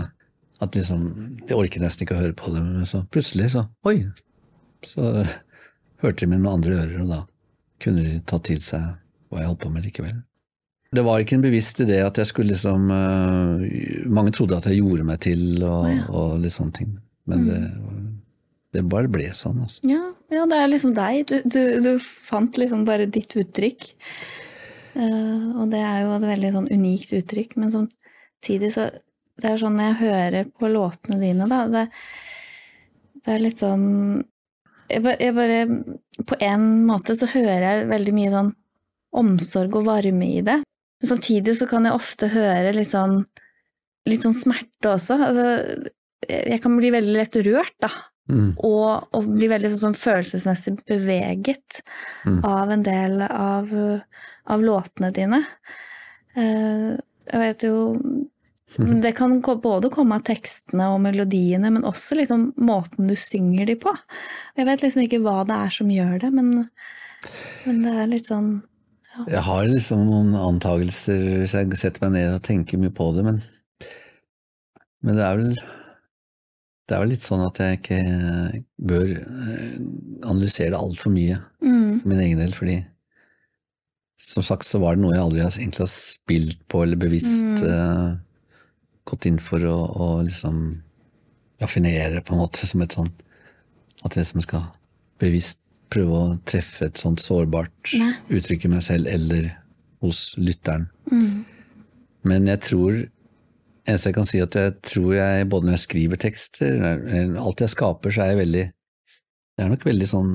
At 0.61 0.75
liksom 0.77 1.07
De 1.47 1.55
orket 1.57 1.81
nesten 1.81 2.05
ikke 2.05 2.15
å 2.15 2.21
høre 2.21 2.35
på 2.37 2.53
det, 2.53 2.61
men 2.61 2.85
så 2.85 3.01
plutselig 3.11 3.49
så 3.55 3.65
Oi! 3.89 4.05
Så 4.85 5.01
hørte 6.03 6.19
de 6.21 6.27
med 6.29 6.43
noen 6.43 6.59
andre 6.59 6.77
ører, 6.83 7.01
og 7.01 7.09
da 7.09 7.19
kunne 7.83 8.03
de 8.05 8.19
ta 8.27 8.37
til 8.43 8.59
seg 8.63 8.93
hva 9.31 9.41
jeg 9.41 9.49
holdt 9.49 9.61
på 9.63 9.71
med 9.73 9.85
likevel. 9.87 10.17
Det 10.93 11.03
var 11.05 11.21
ikke 11.23 11.37
en 11.37 11.45
bevisst 11.45 11.81
idé 11.83 11.99
at 12.05 12.19
jeg 12.21 12.29
skulle 12.29 12.53
liksom 12.53 12.91
uh, 12.91 13.63
Mange 14.13 14.33
trodde 14.35 14.59
at 14.59 14.67
jeg 14.69 14.81
gjorde 14.81 15.07
meg 15.07 15.21
til 15.25 15.43
og, 15.63 15.87
oh, 15.87 15.89
ja. 15.89 16.05
og 16.11 16.35
litt 16.43 16.55
sånne 16.55 16.77
ting. 16.77 16.91
Men 17.29 17.45
det, 17.47 17.59
det 18.75 18.83
bare 18.91 19.11
ble 19.11 19.29
sånn, 19.35 19.61
altså. 19.63 19.83
Ja, 19.87 20.01
ja, 20.33 20.43
det 20.49 20.59
er 20.59 20.71
liksom 20.71 20.95
deg. 20.97 21.23
Du, 21.29 21.35
du, 21.45 21.61
du 21.83 21.91
fant 22.01 22.57
liksom 22.59 22.83
bare 22.87 23.07
ditt 23.07 23.35
uttrykk. 23.39 23.87
Uh, 24.93 25.63
og 25.63 25.71
det 25.71 25.81
er 25.81 26.03
jo 26.03 26.13
et 26.17 26.27
veldig 26.29 26.51
sånn 26.57 26.69
unikt 26.69 27.15
uttrykk, 27.17 27.57
men 27.61 27.73
samtidig 27.73 28.73
så 28.75 28.91
Det 29.33 29.49
er 29.49 29.57
sånn 29.57 29.79
når 29.79 29.87
jeg 29.87 29.99
hører 30.03 30.49
på 30.61 30.69
låtene 30.69 31.17
dine, 31.17 31.47
da 31.49 31.63
Det, 31.65 31.87
det 33.25 33.33
er 33.33 33.41
litt 33.41 33.63
sånn 33.63 33.87
jeg 34.91 35.01
bare, 35.01 35.17
jeg 35.17 35.33
bare 35.33 36.25
På 36.29 36.37
en 36.37 36.67
måte 36.85 37.15
så 37.17 37.25
hører 37.31 37.65
jeg 37.65 37.87
veldig 37.89 38.13
mye 38.13 38.33
sånn 38.35 38.51
omsorg 39.13 39.75
og 39.77 39.87
varme 39.87 40.25
i 40.25 40.41
det. 40.45 40.59
Men 41.03 41.11
samtidig 41.11 41.57
så 41.59 41.67
kan 41.67 41.83
jeg 41.83 41.97
ofte 41.97 42.29
høre 42.31 42.71
litt 42.71 42.93
sånn, 42.93 43.25
litt 44.07 44.23
sånn 44.23 44.37
smerte 44.39 44.93
også. 44.93 45.17
Altså, 45.19 45.47
jeg 46.23 46.61
kan 46.63 46.77
bli 46.79 46.93
veldig 46.95 47.15
lett 47.17 47.35
rørt, 47.43 47.75
da. 47.83 47.91
Mm. 48.31 48.53
Og, 48.63 49.09
og 49.11 49.25
bli 49.35 49.49
veldig 49.51 49.73
sånn 49.81 49.97
følelsesmessig 49.99 50.77
beveget 50.87 51.81
Mm. 52.23 52.37
av 52.47 52.71
en 52.71 52.83
del 52.85 53.21
av, 53.25 53.71
av 54.47 54.61
låtene 54.63 55.09
dine. 55.11 55.41
Uh, 56.37 56.95
jeg 57.27 57.41
vet 57.41 57.65
jo 57.67 57.75
Det 58.73 59.11
kan 59.13 59.35
både 59.41 59.91
komme 59.93 60.15
av 60.15 60.23
tekstene 60.25 60.87
og 60.95 61.01
melodiene, 61.03 61.69
men 61.69 61.83
også 61.85 62.15
liksom 62.17 62.53
måten 62.57 63.11
du 63.11 63.13
synger 63.19 63.67
de 63.69 63.75
på. 63.77 63.91
Jeg 64.57 64.65
vet 64.65 64.81
liksom 64.81 65.03
ikke 65.03 65.19
hva 65.21 65.43
det 65.45 65.59
er 65.67 65.75
som 65.75 65.91
gjør 65.93 66.15
det, 66.23 66.31
men, 66.33 66.69
men 67.67 67.83
det 67.83 67.93
er 67.93 68.09
litt 68.09 68.31
sånn 68.31 68.63
Jeg 69.29 69.43
har 69.45 69.67
liksom 69.69 70.07
noen 70.07 70.33
antagelser 70.39 71.21
hvis 71.43 71.53
jeg 71.53 71.77
setter 71.79 72.07
meg 72.07 72.15
ned 72.15 72.37
og 72.37 72.45
tenker 72.47 72.81
mye 72.81 72.93
på 72.95 73.11
det, 73.13 73.25
men, 73.27 73.41
men 75.05 75.19
det 75.19 75.25
er 75.27 75.39
vel 75.39 75.53
det 76.83 76.97
er 76.97 76.99
vel 76.99 77.13
litt 77.13 77.23
sånn 77.23 77.45
at 77.45 77.59
jeg 77.61 77.77
ikke 77.77 77.99
bør 78.89 79.05
eh, 79.13 79.77
analysere 80.27 80.73
det 80.73 80.81
altfor 80.81 81.13
mye 81.13 81.37
mm, 81.63 82.01
for 82.01 82.09
min 82.11 82.23
egen 82.25 82.41
del, 82.41 82.51
fordi 82.57 82.75
som 84.19 84.43
sagt 84.45 84.67
så 84.67 84.81
var 84.83 84.95
det 84.97 85.03
noe 85.03 85.13
jeg 85.15 85.23
aldri 85.23 85.43
egentlig 85.45 85.83
har 85.83 85.91
spilt 85.93 86.59
på 86.71 86.83
eller 86.83 86.99
bevisst 86.99 87.63
Mm. 87.63 87.63
uh, 87.69 88.17
gått 89.07 89.27
inn 89.27 89.39
for 89.43 89.63
å, 89.67 89.75
å 89.75 90.07
liksom 90.23 90.59
raffinere 91.63 92.21
på 92.23 92.35
en 92.35 92.41
måte 92.43 92.67
som 92.67 92.83
et 92.83 92.95
sånn 92.95 93.11
At 94.03 94.15
jeg 94.15 94.23
liksom 94.25 94.43
skal 94.45 94.63
bevisst 95.21 95.62
prøve 95.93 96.19
å 96.19 96.37
treffe 96.49 96.87
et 96.89 96.99
sånt 97.01 97.21
sårbart 97.23 97.93
Nei. 97.99 98.11
uttrykk 98.33 98.65
i 98.65 98.71
meg 98.75 98.81
selv 98.85 99.07
eller 99.11 99.51
hos 100.03 100.33
lytteren. 100.41 100.89
mm, 101.11 101.45
Men 102.25 102.47
jeg 102.47 102.59
tror 102.69 103.03
Eneste 103.83 104.07
jeg 104.13 104.15
kan 104.15 104.23
si, 104.29 104.39
at 104.39 104.55
jeg 104.55 104.77
tror 104.87 105.09
jeg, 105.17 105.47
både 105.51 105.65
når 105.67 105.73
jeg 105.75 105.81
skriver 105.83 106.19
tekster, 106.23 106.77
alt 107.35 107.59
jeg 107.59 107.67
skaper, 107.73 108.13
så 108.15 108.21
er 108.23 108.29
jeg 108.31 108.37
veldig 108.39 108.61
Det 109.57 109.65
er 109.65 109.69
nok 109.73 109.83
veldig 109.83 110.07
sånn 110.07 110.29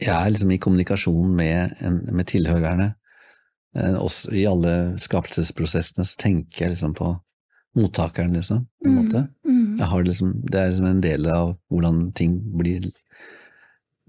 Jeg 0.00 0.14
er 0.14 0.30
liksom 0.30 0.52
i 0.54 0.58
kommunikasjon 0.62 1.32
med, 1.34 1.74
en, 1.80 1.96
med 2.14 2.26
tilhørerne. 2.30 2.94
Eh, 3.76 3.94
Også 3.98 4.30
I 4.34 4.44
alle 4.46 4.74
skapelsesprosessene 5.02 6.06
så 6.06 6.14
tenker 6.18 6.64
jeg 6.68 6.70
liksom 6.76 6.94
på 6.94 7.10
mottakeren, 7.74 8.34
liksom, 8.38 8.66
på 8.82 8.86
en 8.88 8.94
Mm. 8.94 9.04
måte. 9.04 9.28
mm, 9.44 9.78
har 9.90 10.02
liksom, 10.04 10.32
det 10.46 10.54
er 10.60 10.68
liksom 10.70 10.86
en 10.86 11.00
del 11.00 11.26
av 11.26 11.56
hvordan 11.70 12.12
ting 12.14 12.36
blir, 12.56 12.92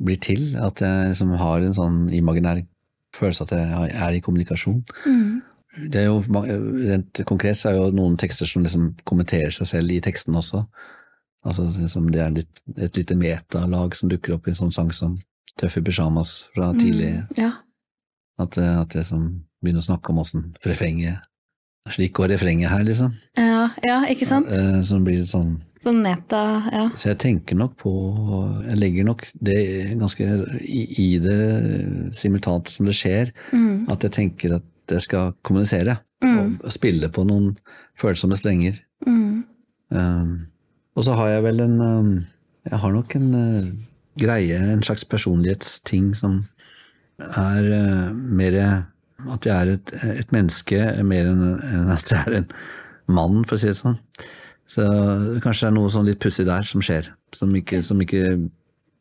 blir 0.02 0.18
til, 0.20 0.56
at 0.60 0.82
jeg 0.84 1.12
liksom 1.14 1.36
har 1.40 1.62
en 1.64 1.74
sånn 1.78 2.00
imaginær 2.14 2.64
følelse 3.16 3.46
at 3.46 3.52
jeg 3.56 3.92
er 3.96 4.16
i 4.18 4.20
kommunikasjon. 4.24 4.82
mm, 5.06 5.42
Det 5.92 6.02
er 6.02 6.06
jo, 6.06 6.22
rent 6.32 7.22
konkret 7.28 7.58
så 7.60 7.70
er 7.70 7.78
jo 7.78 7.92
noen 7.96 8.18
tekster 8.18 8.48
som 8.48 8.64
liksom 8.64 8.96
kommenterer 9.08 9.52
seg 9.56 9.68
selv 9.68 9.92
i 9.92 10.00
teksten 10.04 10.36
også. 10.36 10.66
Altså 11.46 11.68
liksom 11.78 12.10
det 12.12 12.22
er 12.22 12.32
litt, 12.32 12.62
et 12.78 12.98
lite 12.98 13.16
metalag 13.16 13.96
som 13.96 14.10
dukker 14.10 14.34
opp 14.36 14.48
i 14.48 14.52
en 14.52 14.56
sånn 14.64 14.74
sang 14.74 14.92
som 14.96 15.18
Tøffe 15.56 15.80
pyjamas 15.82 16.50
fra 16.54 16.74
tidlig. 16.75 17.14
mm, 17.16 17.38
ja. 17.38 17.52
At, 18.38 18.58
eh, 18.58 18.80
at 18.82 18.92
jeg 18.92 19.04
liksom 19.06 19.46
begynner 19.64 19.80
å 19.80 19.86
snakke 19.88 20.12
om 20.12 20.20
åssen 20.20 20.50
refrenget 20.66 21.22
Slik 21.94 22.14
går 22.18 22.32
refrenget 22.34 22.72
her, 22.72 22.82
liksom. 22.84 23.14
ja. 23.38 23.70
Ja, 23.86 24.00
ikke 24.10 24.25
sant? 24.25 24.48
Eh, 24.52 24.82
Som 24.84 25.04
blir 25.06 25.22
sånn 25.22 25.62
Sånn 25.86 26.00
neta, 26.01 26.39
ja. 26.74 26.86
Så 26.98 27.12
jeg 27.12 27.20
tenker 27.22 27.58
nok 27.60 27.75
på 27.77 27.92
Jeg 28.65 28.80
legger 28.82 29.06
nok 29.06 29.25
det 29.46 29.60
ganske 30.00 30.25
i, 30.65 31.10
det 31.22 31.36
simultant 32.18 32.72
som 32.72 32.88
det 32.89 32.96
skjer, 32.98 33.30
Mm, 33.54 33.86
at 33.94 34.01
jeg 34.08 34.15
tenker 34.15 34.56
at 34.58 34.96
jeg 34.96 35.01
skal 35.06 35.34
kommunisere 35.46 35.98
mm, 36.24 36.60
og 36.63 36.72
spille 36.74 37.10
på 37.13 37.25
noen 37.27 37.51
følsomme 38.01 38.38
strenger. 38.39 38.82
mm, 39.06 39.44
Um, 39.94 40.48
og 40.98 41.04
så 41.06 41.13
har 41.13 41.27
jeg 41.30 41.44
vel 41.46 41.60
en 41.62 41.75
um, 41.82 42.08
Jeg 42.65 42.80
har 42.82 42.92
nok 42.92 43.12
en 43.15 43.27
uh, 43.38 43.68
greie, 44.18 44.58
en 44.58 44.82
slags 44.84 45.06
personlighetsting 45.06 46.08
som 46.18 46.39
er 47.22 47.68
uh, 47.70 48.10
mer 48.15 48.58
At 49.30 49.46
jeg 49.46 49.54
er 49.54 49.75
et, 49.75 49.94
et 50.25 50.34
menneske 50.34 50.80
mer 51.06 51.30
enn 51.30 51.44
enn 51.62 51.94
at 51.94 52.10
jeg 52.12 52.24
er 52.25 52.39
en 52.39 52.50
mann, 53.06 53.44
for 53.46 53.54
å 53.56 53.62
si 53.62 53.70
det 53.70 53.77
sånn. 53.77 54.00
Så 54.69 54.86
kanskje 55.43 55.67
det 55.67 55.69
er 55.69 55.75
noe 55.75 55.91
sånn 55.93 56.07
litt 56.07 56.22
pussig 56.24 56.48
der 56.48 56.65
som 56.65 56.81
skjer, 56.84 57.12
som 57.36 57.51
ikke, 57.57 57.81
som 57.86 58.00
ikke 58.01 58.24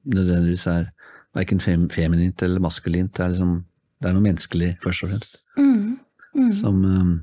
nødvendigvis 0.04 0.66
er 0.68 0.90
verken 1.35 1.62
fem, 1.62 1.87
feminint 1.90 2.42
eller 2.44 2.62
maskulint. 2.62 3.14
Det 3.16 3.25
er, 3.25 3.33
liksom, 3.33 3.56
det 4.02 4.11
er 4.11 4.16
noe 4.16 4.26
menneskelig, 4.26 4.71
først 4.85 5.06
og 5.06 5.12
fremst, 5.12 5.40
mm, 5.56 5.97
mm. 6.37 6.52
som, 6.61 6.85
um, 6.85 7.14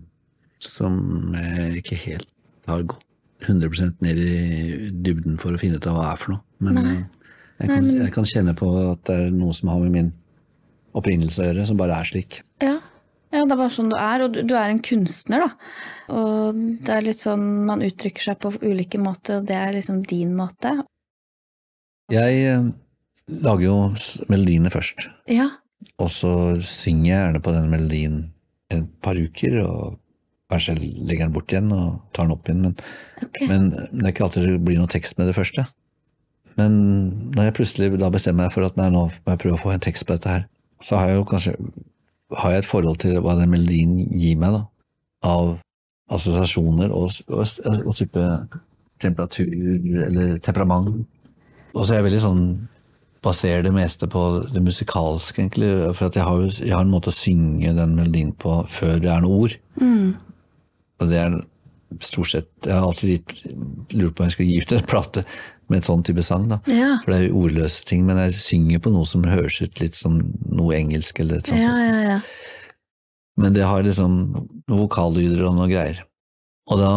som 0.65 0.97
jeg 1.37 1.83
ikke 1.83 2.01
helt 2.07 2.29
har 2.69 2.85
gått 2.89 3.07
100% 3.41 4.03
ned 4.05 4.19
i 4.21 4.89
dybden 5.05 5.39
for 5.41 5.53
å 5.53 5.61
finne 5.61 5.79
ut 5.81 5.87
av 5.89 5.97
hva 5.97 6.05
det 6.05 6.11
er 6.11 6.21
for 6.21 6.35
noe. 6.35 6.43
Men 6.61 6.81
uh, 6.81 6.91
jeg, 7.61 7.69
kan, 7.71 7.87
jeg 7.89 8.13
kan 8.17 8.29
kjenne 8.33 8.57
på 8.57 8.69
at 8.83 9.05
det 9.09 9.17
er 9.17 9.33
noe 9.33 9.53
som 9.57 9.71
har 9.73 9.81
med 9.85 9.95
min 9.95 10.11
opprinnelse 10.97 11.41
å 11.41 11.49
gjøre, 11.49 11.65
som 11.69 11.79
bare 11.79 12.01
er 12.01 12.09
slik. 12.09 12.41
Ja. 12.61 12.79
Ja, 13.31 13.45
det 13.45 13.55
er 13.55 13.59
bare 13.59 13.71
sånn 13.71 13.91
du 13.91 13.95
er, 13.95 14.25
og 14.25 14.35
du, 14.35 14.53
er 14.57 14.73
en 14.73 14.81
kunstner, 14.83 15.45
da. 15.45 15.73
Og 16.11 16.59
det 16.83 16.91
er 16.91 17.05
litt 17.05 17.21
sånn 17.21 17.45
man 17.67 17.83
uttrykker 17.85 18.25
seg 18.25 18.39
på 18.43 18.51
ulike 18.59 18.99
måter, 18.99 19.39
og 19.39 19.47
det 19.47 19.55
er 19.55 19.75
liksom 19.77 20.01
din 20.07 20.33
måte. 20.35 20.75
Jeg 22.11 22.43
uh, 22.51 22.69
lager 23.45 23.65
jo 23.69 23.77
melodiene 24.31 24.71
først, 24.73 25.07
Ja. 25.31 25.47
og 25.97 26.11
så 26.11 26.33
synger 26.59 27.07
jeg 27.07 27.17
gjerne 27.17 27.43
på 27.43 27.55
denne 27.55 27.71
melodien 27.71 28.21
et 28.71 28.87
par 29.03 29.15
uker, 29.15 29.61
og 29.63 29.99
kanskje 30.51 30.75
legger 30.81 31.27
den 31.27 31.35
bort 31.35 31.53
igjen 31.53 31.71
og 31.71 32.01
tar 32.11 32.27
den 32.27 32.35
opp 32.35 32.49
igjen. 32.49 32.65
Men, 32.65 32.75
okay. 33.23 33.47
men 33.47 33.69
det 33.71 34.03
er 34.03 34.11
ikke 34.11 34.25
alltid 34.27 34.49
det 34.49 34.65
blir 34.65 34.81
noe 34.81 34.91
tekst 34.91 35.15
med 35.19 35.31
det 35.31 35.37
første. 35.37 35.65
Men 36.59 36.73
når 37.31 37.47
jeg 37.47 37.55
plutselig 37.61 37.99
da 37.99 38.09
bestemmer 38.11 38.49
meg 38.49 38.55
for 38.55 38.67
at 38.67 38.75
nei, 38.79 38.89
nå 38.91 39.05
må 39.07 39.33
jeg 39.33 39.41
prøve 39.45 39.55
å 39.55 39.61
få 39.61 39.71
en 39.71 39.83
tekst 39.83 40.03
på 40.07 40.17
dette 40.17 40.35
her, 40.35 40.43
så 40.83 40.99
har 40.99 41.11
jeg 41.11 41.21
jo 41.21 41.27
kanskje 41.29 41.55
har 42.37 42.53
jeg 42.53 42.63
et 42.63 42.69
forhold 42.69 43.01
til 43.03 43.19
hva 43.23 43.35
den 43.39 43.51
melodien 43.51 43.95
gir 44.11 44.39
meg, 44.39 44.55
da. 44.55 44.63
Av 45.27 45.55
assosiasjoner 46.11 46.91
og, 46.91 47.13
og, 47.31 47.45
og 47.85 47.95
type 47.95 48.25
temperatur 49.01 50.05
eller 50.07 50.37
temperament. 50.43 51.05
Og 51.71 51.85
så 51.85 51.93
er 51.93 52.01
jeg 52.01 52.07
veldig 52.09 52.23
sånn 52.25 52.43
baserer 53.21 53.63
det 53.65 53.73
meste 53.75 54.09
på 54.09 54.21
det 54.49 54.63
musikalske, 54.65 55.43
egentlig. 55.43 55.69
For 55.97 56.09
at 56.09 56.17
jeg 56.17 56.25
har, 56.25 56.43
jeg 56.57 56.73
har 56.73 56.85
en 56.85 56.93
måte 56.93 57.11
å 57.11 57.15
synge 57.15 57.73
den 57.77 57.95
melodien 57.97 58.33
på 58.33 58.61
før 58.71 58.99
det 59.01 59.11
er 59.13 59.23
noe 59.23 59.45
ord. 59.45 59.57
Mm. 59.81 60.15
Og 61.01 61.09
det 61.09 61.19
er 61.21 61.39
stort 61.99 62.29
sett 62.31 62.47
Jeg 62.63 62.71
har 62.71 62.85
alltid 62.87 63.33
lurt 63.99 64.15
på 64.15 64.23
om 64.23 64.29
jeg 64.29 64.35
skal 64.37 64.47
gi 64.47 64.59
ut 64.61 64.73
en 64.77 64.85
plate 64.87 65.23
med 65.71 65.79
en 65.81 65.87
sånn 65.87 66.03
type 66.07 66.23
sang, 66.27 66.47
da. 66.51 66.59
Ja. 66.69 66.97
For 67.03 67.13
det 67.13 67.17
er 67.21 67.27
jo 67.29 67.41
ordløse 67.45 67.85
ting, 67.87 68.03
men 68.07 68.19
jeg 68.25 68.35
synger 68.37 68.81
på 68.83 68.91
noe 68.93 69.07
som 69.09 69.23
høres 69.27 69.57
ut 69.63 69.79
litt 69.81 69.95
som 69.97 70.19
noe 70.51 70.75
engelsk 70.77 71.23
eller 71.23 71.41
noe 71.47 71.57
Ja, 71.61 71.71
sånt. 71.71 71.87
ja, 71.87 72.01
ja. 72.15 72.19
Men 73.41 73.55
det 73.55 73.63
har 73.65 73.81
liksom 73.87 74.17
noen 74.67 74.81
vokallyder 74.83 75.45
og 75.47 75.55
noe 75.57 75.69
greier. 75.71 76.03
Og 76.69 76.77
da 76.83 76.91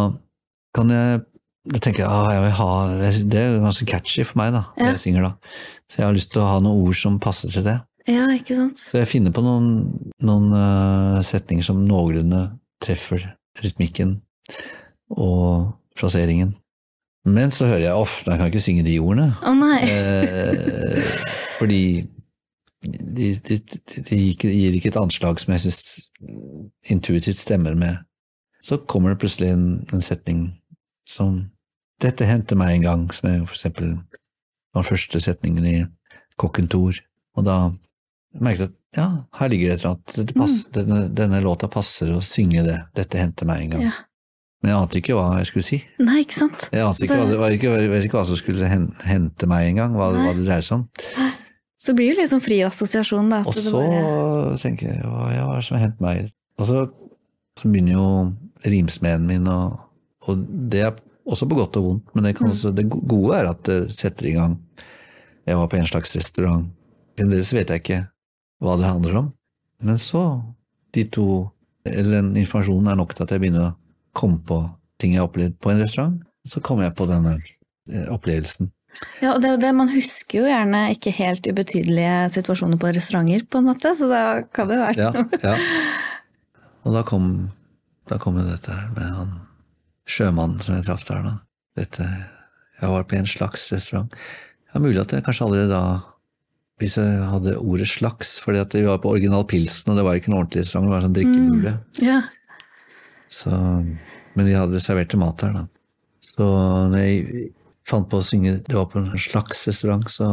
kan 0.74 0.90
jeg 0.92 1.22
da 1.64 1.78
tenker 1.80 2.02
jeg 2.02 2.10
ah, 2.12 2.26
jeg 2.34 2.42
vil 2.44 2.50
ha, 2.58 2.72
Det 3.32 3.40
er 3.40 3.54
ganske 3.62 3.86
catchy 3.88 4.24
for 4.28 4.36
meg, 4.42 4.50
da, 4.52 4.66
Ja. 4.76 4.90
jeg 4.92 5.00
synger 5.00 5.22
da. 5.30 5.30
Så 5.88 5.96
jeg 6.02 6.04
har 6.04 6.12
lyst 6.12 6.32
til 6.34 6.42
å 6.42 6.48
ha 6.50 6.58
noen 6.60 6.82
ord 6.84 6.98
som 6.98 7.16
passer 7.22 7.48
til 7.54 7.64
det. 7.64 7.78
Ja, 8.04 8.26
ikke 8.34 8.58
sant? 8.58 8.82
Så 8.84 8.98
jeg 9.00 9.08
finner 9.08 9.32
på 9.32 9.40
noen, 9.40 10.10
noen 10.20 10.50
uh, 10.52 11.22
setninger 11.24 11.64
som 11.64 11.80
noenlunde 11.88 12.42
treffer 12.84 13.24
rytmikken 13.62 14.18
og 15.16 15.72
fraseringen. 15.96 16.52
Men 17.24 17.52
så 17.54 17.66
hører 17.70 17.86
jeg 17.86 18.00
off, 18.04 18.18
jeg 18.26 18.36
kan 18.36 18.50
ikke 18.50 18.60
synge 18.60 18.84
de 18.84 18.98
ordene. 19.00 19.30
Å 19.40 19.54
nei. 19.56 19.78
Eh, 19.88 21.14
fordi 21.56 21.84
de, 22.84 23.30
de, 23.32 23.56
de, 23.56 24.00
de 24.10 24.18
gir 24.36 24.76
ikke 24.76 24.90
et 24.92 25.00
anslag 25.00 25.40
som 25.40 25.54
jeg 25.54 25.64
syns 25.64 25.80
intuitivt 26.92 27.40
stemmer 27.40 27.78
med. 27.78 28.02
Så 28.64 28.82
kommer 28.88 29.12
det 29.12 29.22
plutselig 29.22 29.54
en, 29.54 29.66
en 29.92 30.04
setning 30.04 30.46
som 31.08 31.44
Dette 32.02 32.26
hendte 32.26 32.56
meg 32.58 32.72
en 32.74 32.84
gang, 32.84 33.02
som 33.14 33.28
er 33.30 33.36
for 33.46 33.54
eksempel 33.54 33.92
den 34.74 34.84
første 34.84 35.20
setningen 35.22 35.66
i 35.68 35.76
Kokken 36.42 36.66
Thor. 36.68 36.98
Og 37.38 37.46
da 37.46 37.58
merket 38.42 38.72
at 38.72 38.98
ja, 38.98 39.06
her 39.38 39.50
ligger 39.52 39.70
det 39.70 39.76
et 39.76 39.84
eller 39.84 39.92
annet. 39.94 40.16
Det 40.16 40.34
mm. 40.36 40.56
denne, 40.74 40.98
denne 41.22 41.40
låta 41.44 41.70
passer 41.70 42.10
å 42.14 42.18
synge 42.24 42.64
det. 42.66 42.80
Dette 42.98 43.22
hendte 43.22 43.46
meg 43.48 43.62
en 43.62 43.72
gang. 43.76 43.86
Ja. 43.86 43.94
Men 44.64 44.70
jeg 44.72 44.80
ante 44.80 44.96
ikke 45.02 45.14
hva 45.18 45.24
jeg 45.36 45.48
skulle 45.50 45.66
si. 45.66 45.78
Nei, 46.00 46.22
ikke 46.24 46.38
sant? 46.38 46.62
Jeg 46.72 46.80
ante 46.86 47.04
ikke, 47.04 47.16
Så- 47.20 47.36
hva, 47.36 47.48
ikke, 47.52 47.72
vet 47.92 48.04
ikke 48.06 48.16
hva 48.16 48.22
som 48.24 48.38
skulle 48.40 48.64
hente 49.04 49.46
meg 49.50 49.66
engang, 49.74 49.92
hva, 49.92 50.06
hva 50.16 50.30
det 50.32 50.46
dreier 50.46 50.64
seg 50.64 50.78
om. 50.78 50.86
Så 51.84 51.92
blir 51.92 52.14
det 52.14 52.22
liksom 52.22 52.40
fri 52.40 52.62
assosiasjon, 52.64 53.28
da. 53.28 53.42
At 53.44 53.50
Og 53.52 53.58
så 53.60 53.74
bare, 53.76 54.56
tenker 54.62 54.88
jeg 54.94 55.02
hva, 55.04 55.26
ja, 55.34 55.44
hva 55.44 55.58
er 55.58 55.60
det 55.60 55.66
som 55.66 55.76
har 55.76 55.84
hendt 55.84 56.00
meg? 56.00 56.30
Og 56.56 56.64
så, 56.70 56.86
så 57.60 57.68
begynner 57.68 57.92
jo 57.98 58.06
rimsmeden 58.64 59.26
min, 59.28 59.46
og, 59.52 59.76
og 60.24 60.46
det 60.72 60.80
er 60.86 60.96
også 61.28 61.44
på 61.50 61.60
godt 61.60 61.76
og 61.76 61.84
vondt, 61.90 62.14
men 62.16 62.24
det, 62.24 62.34
kan 62.38 62.48
også, 62.48 62.72
det 62.74 62.88
gode 62.88 63.36
er 63.36 63.50
at 63.52 63.62
det 63.68 63.78
setter 63.92 64.30
i 64.32 64.36
gang. 64.38 64.56
Jeg 65.44 65.60
var 65.60 65.68
på 65.68 65.76
en 65.76 65.92
slags 65.92 66.16
restaurant. 66.16 66.70
Fremdeles 67.20 67.52
vet 67.52 67.68
jeg 67.68 67.84
ikke 67.84 68.00
hva 68.64 68.78
det 68.80 68.88
handler 68.88 69.20
om. 69.20 69.32
Men 69.84 70.00
så, 70.00 70.24
de 70.96 71.04
to, 71.04 71.50
eller 71.84 72.22
den 72.22 72.32
informasjonen 72.40 72.88
er 72.88 72.96
nok 72.96 73.12
til 73.12 73.26
at 73.28 73.36
jeg 73.36 73.44
begynner 73.44 73.68
å 73.68 73.74
komme 74.16 74.40
på 74.46 74.62
ting 75.00 75.14
jeg 75.14 75.22
har 75.22 75.28
opplevd 75.28 75.58
på 75.62 75.72
en 75.72 75.82
restaurant. 75.82 76.16
Så 76.48 76.62
kommer 76.64 76.88
jeg 76.88 76.96
på 76.98 77.06
denne 77.10 77.36
eh, 77.38 78.08
opplevelsen. 78.12 78.70
ja, 79.22 79.32
og 79.34 79.42
det, 79.42 79.48
er 79.48 79.56
jo 79.56 79.62
det, 79.64 79.72
man 79.76 79.90
husker 79.90 80.42
jo 80.42 80.50
gjerne 80.50 80.84
ikke 80.94 81.14
helt 81.16 81.48
ubetydelige 81.50 82.18
situasjoner 82.36 82.80
på 82.80 82.92
restauranter, 82.94 83.46
på 83.50 83.60
en 83.60 83.68
måte, 83.72 83.94
så 83.98 84.10
da 84.10 84.22
kan 84.54 84.70
det 84.70 84.78
jo 84.78 84.84
være 84.84 85.08
Ja, 85.08 85.26
ja. 85.42 85.58
Og 86.84 86.92
da 86.92 87.00
kom, 87.08 87.28
da 88.10 88.20
kom 88.20 88.36
jo 88.38 88.44
dette 88.46 88.72
her 88.72 88.90
med 88.92 89.18
han 89.18 89.36
sjømannen 90.04 90.60
som 90.60 90.76
jeg 90.76 90.84
traff 90.86 91.06
der, 91.08 91.24
da. 91.24 91.36
Dette 91.80 92.04
Jeg 92.04 92.90
var 92.90 93.06
på 93.08 93.16
en 93.16 93.26
slags 93.30 93.70
restaurant. 93.72 94.12
Ja, 94.68 94.80
mulig 94.82 95.00
at 95.00 95.14
jeg 95.14 95.24
kanskje 95.24 95.46
allerede 95.46 95.72
da 95.72 95.84
hvis 96.82 96.96
jeg 96.98 97.26
hadde 97.30 97.54
ordet 97.62 97.86
slags, 97.86 98.34
fordi 98.42 98.58
at 98.58 98.74
vi 98.74 98.82
var 98.82 98.98
på 99.02 99.12
Original 99.14 99.44
Pilsen, 99.46 99.92
og 99.92 99.98
det 99.98 100.04
var 100.04 100.18
ikke 100.18 100.32
en 100.32 100.38
ordentlig 100.40 100.64
restaurant, 100.64 100.88
det 100.88 100.92
var 100.92 101.02
en 101.02 101.06
sånn 101.06 101.16
drikkebule. 101.18 101.74
Ja. 102.02 102.16
Så, 103.32 103.50
men 103.50 104.46
de 104.46 104.56
hadde 104.56 104.82
servert 104.82 105.14
mat 105.18 105.40
der, 105.42 105.54
da. 105.56 105.64
Så 106.34 106.46
når 106.90 106.98
jeg 106.98 107.48
fant 107.88 108.06
på 108.10 108.18
å 108.18 108.24
synge 108.24 108.56
Det 108.64 108.74
var 108.74 108.88
på 108.90 108.98
en 109.00 109.12
slags 109.20 109.66
restaurant, 109.68 110.06
så 110.10 110.28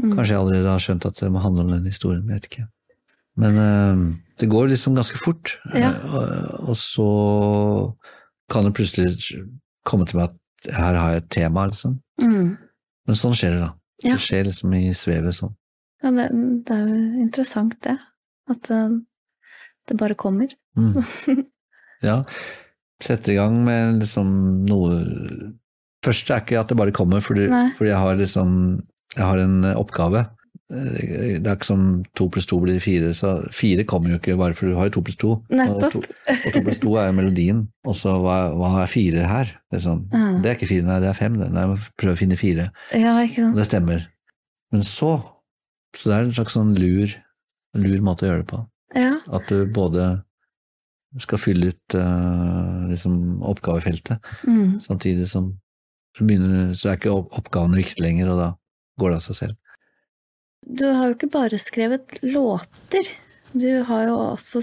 kanskje 0.00 0.32
jeg 0.32 0.40
allerede 0.40 0.70
har 0.72 0.82
skjønt 0.82 1.06
at 1.08 1.18
det 1.20 1.30
må 1.32 1.42
handle 1.44 1.66
om 1.66 1.72
den 1.74 1.88
historien. 1.88 2.24
Jeg 2.28 2.40
vet 2.40 2.48
ikke. 2.50 2.66
Men 3.40 3.58
uh, 3.60 4.04
det 4.40 4.48
går 4.52 4.70
liksom 4.72 4.96
ganske 4.96 5.18
fort. 5.20 5.56
Ja. 5.76 5.92
Uh, 6.04 6.70
og 6.72 6.76
så 6.80 7.08
kan 8.52 8.66
det 8.66 8.74
plutselig 8.76 9.12
komme 9.88 10.06
til 10.08 10.20
meg 10.20 10.30
at 10.30 10.72
her 10.76 10.98
har 10.98 11.14
jeg 11.14 11.22
et 11.22 11.30
tema, 11.34 11.66
liksom. 11.70 11.98
Mm. 12.22 12.56
Men 13.08 13.18
sånn 13.18 13.36
skjer 13.36 13.56
det, 13.56 13.62
da. 13.64 13.70
Ja. 14.02 14.16
Det 14.16 14.24
skjer 14.26 14.46
liksom 14.48 14.74
i 14.78 14.84
svevet 14.96 15.38
sånn. 15.38 15.54
Ja, 16.02 16.10
det, 16.14 16.28
det 16.66 16.76
er 16.76 16.90
jo 16.90 17.00
interessant, 17.22 17.78
det. 17.86 17.96
At 18.50 18.70
uh, 18.74 18.98
det 19.88 19.98
bare 19.98 20.18
kommer. 20.18 20.52
Mm. 20.78 20.94
Ja. 22.02 22.22
Setter 23.02 23.32
i 23.32 23.38
gang 23.40 23.64
med 23.66 24.00
liksom 24.02 24.28
noe 24.68 25.00
Først 26.02 26.30
er 26.34 26.40
ikke 26.42 26.58
at 26.58 26.70
det 26.70 26.76
bare 26.78 26.90
kommer, 26.94 27.20
fordi, 27.22 27.44
fordi 27.78 27.90
jeg 27.92 27.98
har 27.98 28.16
liksom 28.18 28.54
Jeg 29.16 29.24
har 29.28 29.38
en 29.38 29.64
eh, 29.68 29.76
oppgave. 29.78 30.24
Eh, 30.72 31.38
Det 31.38 31.46
er 31.46 31.56
ikke 31.58 31.68
som 31.68 31.82
to 32.16 32.28
pluss 32.32 32.46
to 32.48 32.58
blir 32.62 32.80
fire, 32.80 33.12
så 33.14 33.34
fire 33.52 33.84
kommer 33.84 34.10
jo 34.10 34.18
ikke 34.18 34.36
bare 34.40 34.54
for 34.56 34.66
du 34.66 34.74
har 34.78 34.88
jo 34.88 34.94
to 34.96 35.02
pluss 35.02 35.18
to. 35.20 35.34
Nettopp. 35.52 35.94
Og 36.00 36.52
to, 36.54 36.62
pluss 36.64 36.80
to 36.82 36.94
er 36.96 37.10
jo 37.10 37.16
melodien. 37.18 37.60
Og 37.86 37.94
så 37.94 38.14
hva, 38.18 38.38
hva 38.56 38.70
er 38.82 38.90
fire 38.90 39.26
her? 39.28 39.52
Liksom. 39.74 40.06
Ja. 40.14 40.24
Det 40.42 40.50
er 40.50 40.56
ikke 40.56 40.70
fire, 40.72 40.86
nei, 40.88 40.98
det 41.04 41.10
er 41.12 41.18
fem. 41.18 41.36
Nei, 41.38 41.66
prøv 42.00 42.14
å 42.16 42.18
finne 42.22 42.38
fire. 42.40 42.70
Ja, 42.96 43.14
ikke 43.22 43.50
Og 43.52 43.60
det 43.60 43.68
stemmer. 43.68 44.08
Men 44.72 44.82
så 44.88 45.20
Så 45.94 46.08
det 46.08 46.16
er 46.16 46.24
en 46.24 46.32
slags 46.32 46.54
sånn 46.56 46.72
lur, 46.74 47.10
lur 47.76 48.00
måte 48.00 48.24
å 48.24 48.30
gjøre 48.30 48.42
det 48.42 48.48
på. 48.48 48.62
Ja. 48.96 49.18
At 49.30 49.46
du 49.52 49.66
både 49.68 50.22
skal 51.20 51.38
fylle 51.38 51.72
ut 51.74 51.94
uh, 51.98 52.86
liksom 52.88 53.42
oppgavefeltet, 53.44 54.18
Mm. 54.48 54.80
samtidig 54.80 55.26
som 55.28 55.58
så, 56.16 56.24
begynner, 56.24 56.72
så 56.76 56.90
er 56.90 56.96
ikke 56.96 57.12
opp- 57.12 57.32
oppgavene 57.38 57.76
viktige 57.80 58.04
lenger, 58.06 58.30
og 58.32 58.38
da 58.38 58.48
går 59.00 59.10
det 59.10 59.16
av 59.16 59.26
seg 59.26 59.36
selv. 59.36 59.56
Du 60.62 60.84
har 60.86 61.08
jo 61.10 61.14
ikke 61.16 61.30
bare 61.32 61.58
skrevet 61.58 62.18
låter. 62.22 63.08
Du 63.52 63.82
har 63.84 64.06
jo 64.08 64.16
også 64.32 64.60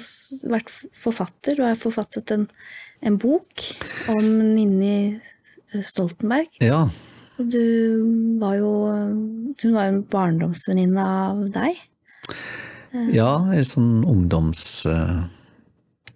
vært 0.49 0.69
forfatter, 0.97 1.59
og 1.59 1.67
har 1.67 1.75
forfattet 1.77 2.31
en, 2.31 2.47
en 3.05 3.17
bok 3.21 3.65
om 4.09 4.23
Ninni 4.55 5.19
eh, 5.73 5.81
Stoltenberg. 5.85 6.47
Ja, 6.61 6.87
Og 7.39 7.49
du 7.51 8.37
var 8.41 8.55
jo 8.57 8.71
Hun 9.61 9.73
var 9.75 9.85
jo 9.89 9.93
en 9.93 10.03
barndomsvenninne 10.11 11.03
av 11.05 11.43
deg. 11.53 11.77
ja 13.13 13.33
en 13.53 13.65
sånn 13.67 13.91
ungdoms... 14.07 14.85
eh, 14.85 15.19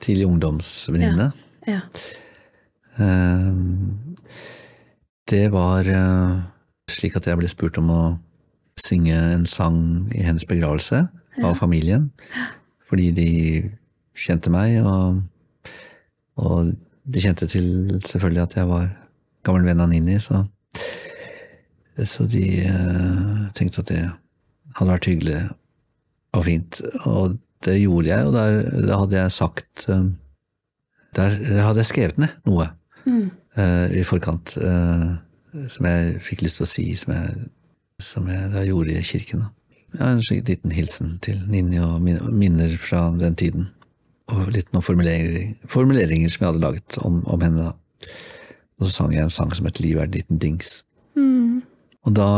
tidlig 0.04 0.28
ungdomsvenninne. 0.28 1.32
Ja. 1.68 1.80
ja. 3.00 3.04
det 5.32 5.46
var 5.54 5.88
eh, 5.90 6.34
slik 6.92 7.16
at 7.18 7.28
jeg 7.30 7.40
ble 7.40 7.50
spurt 7.52 7.80
om 7.82 7.92
å 7.94 8.02
synge 8.80 9.16
en 9.16 9.46
sang 9.50 9.80
i 10.16 10.24
hennes 10.26 10.46
begravelse 10.50 11.06
av 11.44 11.56
familien, 11.58 12.10
fordi 12.90 13.12
de 13.16 13.30
kjente 14.18 14.52
meg, 14.54 14.80
og, 14.86 15.22
og 16.38 16.74
de 17.04 17.24
kjente 17.24 17.48
til 17.50 18.00
selvfølgelig 18.06 18.44
at 18.44 18.58
jeg 18.60 18.70
var 18.70 18.90
gammel 19.46 19.66
venn 19.68 19.82
av 19.84 19.90
Nini, 19.92 20.20
så, 20.24 20.44
så 21.98 22.28
de 22.30 22.46
eh, 22.68 23.40
tenkte 23.58 23.84
at 23.84 23.92
det 23.92 24.04
hadde 24.78 24.92
vært 24.92 25.10
hyggelig 25.10 25.40
og 26.34 26.46
fint. 26.48 26.80
Og 27.06 27.38
det 27.66 27.80
gjorde 27.82 28.10
jeg, 28.12 28.28
og 28.28 28.34
der, 28.36 28.98
hadde 29.00 29.18
jeg 29.18 29.32
sagt 29.32 29.86
eh, 29.90 30.06
Der 31.16 31.36
hadde 31.64 31.84
jeg 31.84 31.92
skrevet 31.92 32.22
ned 32.22 32.40
noe 32.50 32.72
Mm. 33.04 33.32
uh, 33.60 33.90
i 33.92 34.04
forkant 34.08 34.54
uh, 34.64 35.18
som 35.68 35.88
jeg 35.90 36.20
fikk 36.24 36.46
lyst 36.46 36.62
til 36.62 36.66
å 36.66 36.70
si, 36.72 36.86
som 36.96 37.14
jeg, 37.14 37.48
som 38.00 38.30
jeg 38.32 38.50
da 38.54 38.64
gjorde 38.66 38.96
i 38.96 39.06
kirken. 39.06 39.44
Ja, 39.94 40.08
en 40.10 40.24
slik 40.26 40.48
liten 40.48 40.74
hilsen 40.74 41.18
til 41.22 41.42
Ninni 41.52 41.82
og 41.84 42.02
minner 42.02 42.74
fra 42.82 43.06
den 43.20 43.36
tiden. 43.38 43.68
Og 44.34 44.48
litt 44.56 44.72
noen 44.74 44.86
formuleringer, 44.86 45.52
formuleringer 45.70 46.32
som 46.32 46.46
jeg 46.46 46.54
hadde 46.54 46.64
laget 46.64 46.98
om, 47.06 47.20
om 47.30 47.44
henne. 47.44 47.68
da. 47.68 48.08
Og 48.80 48.88
så 48.88 48.96
sang 48.96 49.14
jeg 49.14 49.28
en 49.28 49.34
sang 49.34 49.54
som 49.54 49.68
het 49.70 49.84
Liv 49.84 50.00
er 50.00 50.08
en 50.08 50.16
liten 50.16 50.42
dings. 50.42 50.80
Mm. 51.20 51.62
Og 52.08 52.16
da 52.18 52.30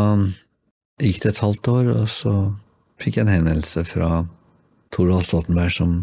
gikk 1.00 1.22
det 1.24 1.32
et 1.32 1.44
halvt 1.46 1.72
år, 1.72 1.94
og 1.94 2.10
så 2.12 2.34
fikk 3.00 3.20
jeg 3.20 3.28
en 3.28 3.36
henvendelse 3.38 3.86
fra 3.88 4.26
Torvald 4.96 5.28
Stoltenberg 5.28 5.74
som, 5.76 5.96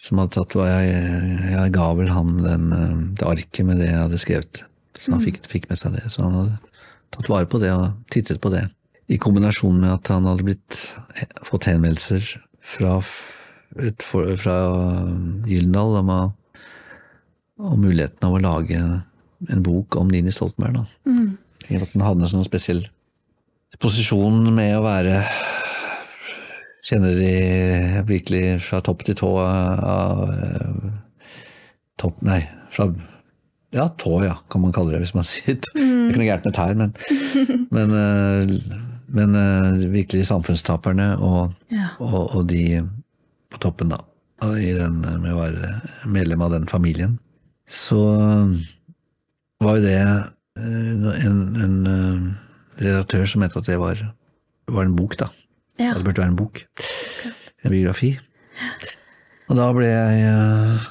som 0.00 0.20
hadde 0.22 0.36
tatt 0.38 0.56
hva 0.56 0.68
jeg, 0.70 0.94
jeg 1.52 1.74
ga 1.74 1.88
vel 1.98 2.12
ham 2.14 2.38
den, 2.44 2.70
eh, 2.76 2.94
det 3.20 3.28
arket 3.28 3.68
med 3.68 3.82
det 3.82 3.90
jeg 3.90 4.00
hadde 4.00 4.22
skrevet. 4.22 4.62
Så 4.94 5.12
han 5.12 5.24
fikk, 5.24 5.42
fikk 5.50 5.68
med 5.70 5.80
seg 5.80 5.96
det. 5.98 6.06
Så 6.12 6.24
han 6.24 6.38
hadde 6.38 6.58
tatt 7.14 7.30
vare 7.30 7.48
på 7.50 7.60
det 7.62 7.72
og 7.74 7.92
tittet 8.14 8.40
på 8.42 8.52
det. 8.54 8.66
I 9.12 9.20
kombinasjon 9.20 9.82
med 9.82 9.92
at 9.92 10.08
han 10.14 10.26
hadde 10.28 10.46
blitt, 10.46 10.78
fått 11.44 11.68
henvendelser 11.68 12.24
fra, 12.64 12.96
ut 13.76 14.06
fra 14.08 14.56
Gyldendal 15.44 15.98
om, 16.00 16.12
om 17.60 17.82
muligheten 17.82 18.24
av 18.24 18.38
å 18.38 18.44
lage 18.46 18.80
en 18.80 19.64
bok 19.66 19.98
om 20.00 20.08
Nini 20.08 20.32
Stoltenberg. 20.32 20.78
Da. 20.78 21.10
Mm. 21.10 21.82
At 21.82 21.92
den 21.92 22.06
hadde 22.06 22.24
en 22.24 22.32
sånn 22.32 22.46
spesiell 22.46 22.86
posisjon 23.82 24.54
med 24.54 24.78
å 24.78 24.84
være 24.84 25.24
Kjenner 26.84 27.14
de 27.16 27.32
virkelig 28.08 28.42
fra 28.66 28.82
topp 28.84 29.04
til 29.06 29.16
tå 29.16 29.30
av 29.40 30.22
eh, 30.34 30.88
Topp, 32.00 32.18
nei, 32.26 32.42
fra 32.74 32.88
Ja, 33.74 33.86
tå, 33.98 34.18
ja, 34.26 34.34
kan 34.52 34.60
man 34.64 34.74
kalle 34.76 34.92
det 34.94 35.00
hvis 35.04 35.14
man 35.16 35.24
sier 35.30 35.56
Det 35.56 35.70
er 35.80 36.10
ikke 36.10 36.20
noe 36.20 36.28
gærent 36.28 36.48
med 36.50 36.56
tær, 36.58 36.74
men, 36.78 36.92
men, 37.76 37.94
eh, 38.00 38.56
men 39.14 39.38
eh, 39.40 39.86
virkelig 39.94 40.26
samfunnstaperne 40.28 41.12
og, 41.24 41.54
Ja. 41.72 41.88
og, 42.02 42.34
og 42.36 42.48
de 42.52 42.82
på 43.54 43.60
toppen, 43.62 43.92
da. 43.94 44.00
I 44.44 44.72
den, 44.76 44.98
med 45.22 45.30
å 45.30 45.38
være 45.38 45.68
medlem 46.10 46.42
av 46.44 46.50
den 46.52 46.64
familien. 46.68 47.14
Så 47.70 47.96
var 49.62 49.78
jo 49.78 49.84
det 49.84 49.94
en, 50.58 51.38
en 51.64 51.76
redaktør 52.82 53.24
som 53.30 53.40
mente 53.44 53.60
at 53.62 53.70
det 53.70 53.78
var, 53.80 54.02
var 54.68 54.84
en 54.88 54.96
bok, 54.98 55.14
da. 55.22 55.30
Ja. 55.80 55.94
Det 55.96 56.04
burde 56.04 56.22
være 56.22 56.32
en 56.32 56.38
bok. 56.38 56.60
En 57.64 57.72
biografi. 57.72 58.12
Og 59.48 59.58
da 59.58 59.70
ble 59.76 59.88
jeg 59.88 60.28
uh, 60.30 60.84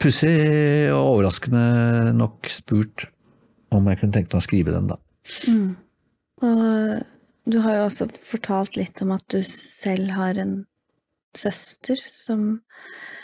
pussig 0.00 0.34
og 0.92 1.14
overraskende 1.16 2.12
nok 2.16 2.50
spurt 2.52 3.08
om 3.74 3.86
jeg 3.88 4.00
kunne 4.00 4.14
tenke 4.14 4.34
meg 4.34 4.42
å 4.42 4.44
skrive 4.44 4.74
den, 4.74 4.90
da. 4.90 4.98
Mm. 5.46 5.76
Og 6.42 7.50
du 7.50 7.58
har 7.64 7.78
jo 7.78 7.86
også 7.86 8.08
fortalt 8.24 8.76
litt 8.78 9.00
om 9.04 9.14
at 9.14 9.24
du 9.32 9.40
selv 9.46 10.12
har 10.16 10.40
en 10.40 10.60
søster 11.36 12.00
som, 12.10 12.60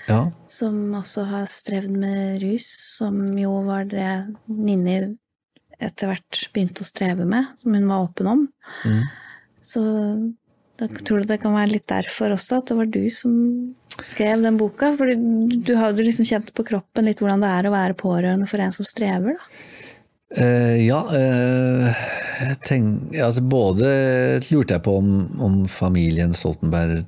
Ja, 0.07 0.29
som 0.53 0.95
også 0.95 1.27
har 1.27 1.49
strevd 1.51 1.97
med 1.99 2.43
rus, 2.45 2.69
som 2.99 3.25
jo 3.39 3.59
var 3.67 3.89
det 3.91 4.11
Ninni 4.47 5.01
etter 5.83 6.13
hvert 6.13 6.47
begynte 6.55 6.87
å 6.87 6.89
streve 6.89 7.27
med, 7.29 7.51
som 7.61 7.75
hun 7.77 7.89
var 7.91 8.07
åpen 8.07 8.31
om. 8.31 8.45
Mm. 8.87 9.03
Så 9.67 9.83
Da 10.77 10.89
tror 10.93 11.23
du 11.23 11.31
det 11.31 11.41
kan 11.41 11.57
være 11.57 11.73
litt 11.73 11.89
derfor 11.89 12.35
også, 12.35 12.61
at 12.61 12.71
det 12.71 12.77
var 12.77 12.91
du 12.93 13.03
som 13.15 13.33
skrev 13.97 14.45
den 14.45 14.59
boka? 14.61 14.93
For 14.99 15.09
du 15.17 15.73
har 15.79 15.95
jo 15.95 16.05
liksom 16.05 16.29
kjent 16.29 16.53
på 16.57 16.67
kroppen 16.69 17.09
litt 17.09 17.23
hvordan 17.23 17.45
det 17.45 17.53
er 17.55 17.69
å 17.69 17.75
være 17.75 17.97
pårørende 17.97 18.49
for 18.51 18.61
en 18.63 18.75
som 18.77 18.89
strever, 18.89 19.39
da. 19.39 19.65
Uh, 20.37 20.75
ja, 20.83 20.99
uh, 21.07 21.99
jeg 22.43 22.57
tenk, 22.67 23.15
altså 23.15 23.45
både 23.47 23.91
lurte 24.51 24.75
jeg 24.75 24.83
på 24.83 24.97
om, 24.99 25.13
om 25.39 25.61
familien 25.71 26.35
Stoltenberg 26.35 27.05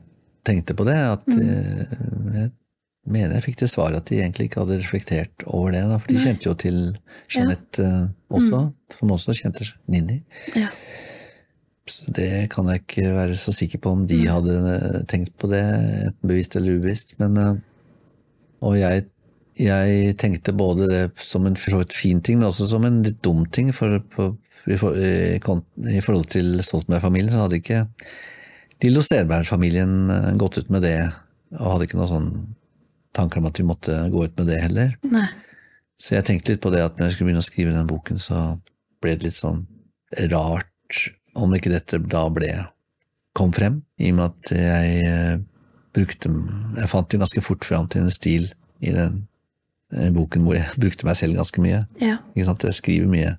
tenkte 0.48 0.76
på 0.78 0.86
det. 0.88 0.96
At 0.96 1.26
eh, 1.34 1.98
jeg 2.38 2.50
mener 3.08 3.36
jeg 3.36 3.46
fikk 3.48 3.60
til 3.62 3.70
svar 3.72 3.96
at 3.96 4.08
de 4.10 4.20
egentlig 4.22 4.48
ikke 4.48 4.62
hadde 4.64 4.80
reflektert 4.80 5.46
over 5.46 5.74
det. 5.74 5.84
Da, 5.90 6.00
for 6.00 6.12
de 6.12 6.22
kjente 6.24 6.48
jo 6.48 6.56
til 6.58 6.80
Jeanette 7.32 7.84
eh, 7.84 8.08
også, 8.38 8.64
som 8.96 9.14
også 9.18 9.36
kjente 9.42 9.68
Nini. 9.90 10.22
Ja. 10.56 10.70
Det 12.14 12.48
kan 12.52 12.68
jeg 12.70 12.82
ikke 12.82 13.12
være 13.16 13.36
så 13.40 13.54
sikker 13.54 13.80
på 13.82 13.92
om 13.96 14.04
de 14.08 14.18
hadde 14.28 14.56
eh, 14.74 14.98
tenkt 15.10 15.34
på 15.40 15.50
det, 15.52 15.62
bevisst 16.22 16.56
eller 16.58 16.78
ubevisst. 16.78 17.16
Men, 17.20 17.38
eh, 17.42 17.54
og 18.66 18.76
jeg, 18.78 19.06
jeg 19.60 20.16
tenkte 20.20 20.56
både 20.56 20.88
det 20.90 21.02
som 21.22 21.46
en 21.48 21.58
fin 21.58 22.20
ting, 22.20 22.40
men 22.40 22.50
også 22.50 22.68
som 22.70 22.86
en 22.88 23.02
litt 23.06 23.20
dum 23.24 23.44
ting. 23.54 23.72
For, 23.76 23.98
på, 24.14 24.30
i, 24.68 24.76
I 24.76 26.02
forhold 26.04 26.28
til 26.34 26.58
Stoltenberg-familien 26.64 27.32
så 27.32 27.46
hadde 27.46 27.60
ikke 27.62 27.84
Lillo 28.84 29.02
Sterberg-familien 29.02 29.98
eh, 30.14 30.30
gått 30.38 30.60
ut 30.60 30.70
med 30.70 30.84
det, 30.86 31.00
og 31.58 31.74
hadde 31.74 31.88
ikke 31.88 31.98
noen 31.98 32.12
sånn 32.12 32.32
tanker 33.16 33.40
om 33.40 33.48
at 33.48 33.58
vi 33.58 33.66
måtte 33.66 34.00
gå 34.12 34.24
ut 34.28 34.38
med 34.38 34.50
det 34.52 34.62
heller. 34.62 34.96
Nei. 35.10 35.26
Så 35.98 36.14
jeg 36.14 36.28
tenkte 36.28 36.54
litt 36.54 36.62
på 36.62 36.70
det 36.70 36.84
at 36.84 36.98
når 36.98 37.08
jeg 37.08 37.16
skulle 37.16 37.32
begynne 37.32 37.42
å 37.42 37.48
skrive 37.48 37.74
den 37.74 37.88
boken, 37.90 38.20
så 38.22 38.42
ble 39.02 39.16
det 39.18 39.26
litt 39.26 39.38
sånn 39.38 39.64
rart 40.30 41.00
om 41.36 41.54
ikke 41.54 41.72
dette 41.72 42.00
da 42.10 42.24
ble 42.32 42.52
kom 43.38 43.52
frem, 43.54 43.82
i 44.00 44.10
og 44.12 44.18
med 44.18 44.30
at 44.32 44.52
jeg 44.54 45.02
eh, 45.06 45.40
brukte 45.94 46.30
Jeg 46.30 46.90
fant 46.90 47.12
jo 47.12 47.20
ganske 47.22 47.42
fort 47.44 47.66
fram 47.66 47.88
til 47.90 48.04
en 48.04 48.12
stil 48.12 48.48
i 48.84 48.92
den 48.94 49.20
eh, 49.94 50.10
boken 50.14 50.46
hvor 50.46 50.58
jeg 50.58 50.74
brukte 50.82 51.06
meg 51.08 51.18
selv 51.18 51.38
ganske 51.38 51.62
mye. 51.62 51.84
Ja. 52.02 52.18
Ikke 52.34 52.48
sant? 52.48 52.66
Jeg 52.66 52.78
skriver 52.78 53.12
mye 53.12 53.36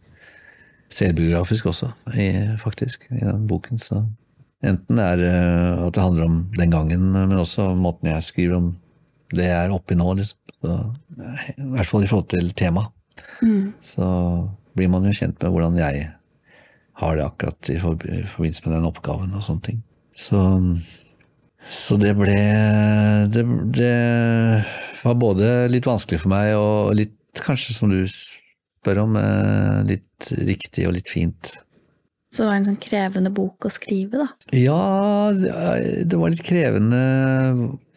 selvbiografisk 0.90 1.68
også, 1.70 1.92
faktisk, 2.58 3.04
i 3.14 3.22
den 3.22 3.46
boken. 3.50 3.78
Så 3.78 4.02
enten 4.66 4.98
det 4.98 5.06
er 5.06 5.26
eh, 5.28 5.88
at 5.88 5.96
det 5.96 6.06
handler 6.06 6.30
om 6.30 6.40
den 6.56 6.72
gangen, 6.74 7.12
men 7.14 7.38
også 7.38 7.74
måten 7.78 8.10
jeg 8.10 8.26
skriver 8.26 8.62
om 8.62 8.72
det 9.36 9.46
jeg 9.46 9.66
er 9.66 9.76
oppi 9.76 9.98
nå, 9.98 10.14
liksom. 10.18 10.38
Så, 10.60 10.78
I 11.56 11.68
hvert 11.76 11.88
fall 11.88 12.04
i 12.04 12.08
forhold 12.10 12.32
til 12.34 12.50
temaet. 12.58 12.90
Så 13.86 14.08
blir 14.76 14.90
man 14.92 15.06
jo 15.08 15.14
kjent 15.16 15.40
med 15.40 15.54
hvordan 15.54 15.78
jeg 15.80 16.10
har 17.00 17.16
det 17.16 17.26
akkurat 17.26 17.70
i 17.72 17.78
forbindelse 17.80 18.66
med 18.66 18.76
den 18.76 18.90
oppgaven 18.90 19.38
og 19.38 19.46
sånne 19.46 19.66
ting. 19.70 19.80
Så, 20.16 20.42
så 21.64 21.96
det 22.00 22.12
ble 22.20 22.36
det, 23.32 23.46
det 23.78 23.94
var 25.06 25.16
både 25.22 25.70
litt 25.72 25.88
vanskelig 25.88 26.24
for 26.26 26.34
meg 26.34 26.54
og 26.60 26.92
litt, 27.00 27.16
kanskje 27.46 27.76
som 27.78 27.94
du 27.94 28.02
spør 28.10 29.06
om, 29.06 29.16
eh, 29.20 29.80
litt 29.88 30.32
riktig 30.36 30.90
og 30.90 30.98
litt 30.98 31.12
fint. 31.12 31.54
Så 32.30 32.44
det 32.44 32.50
var 32.50 32.60
en 32.60 32.68
sånn 32.68 32.82
krevende 32.84 33.32
bok 33.34 33.66
å 33.66 33.72
skrive, 33.74 34.26
da. 34.26 34.28
Ja, 34.54 35.32
det 35.34 36.20
var 36.20 36.34
litt 36.34 36.46
krevende 36.46 37.00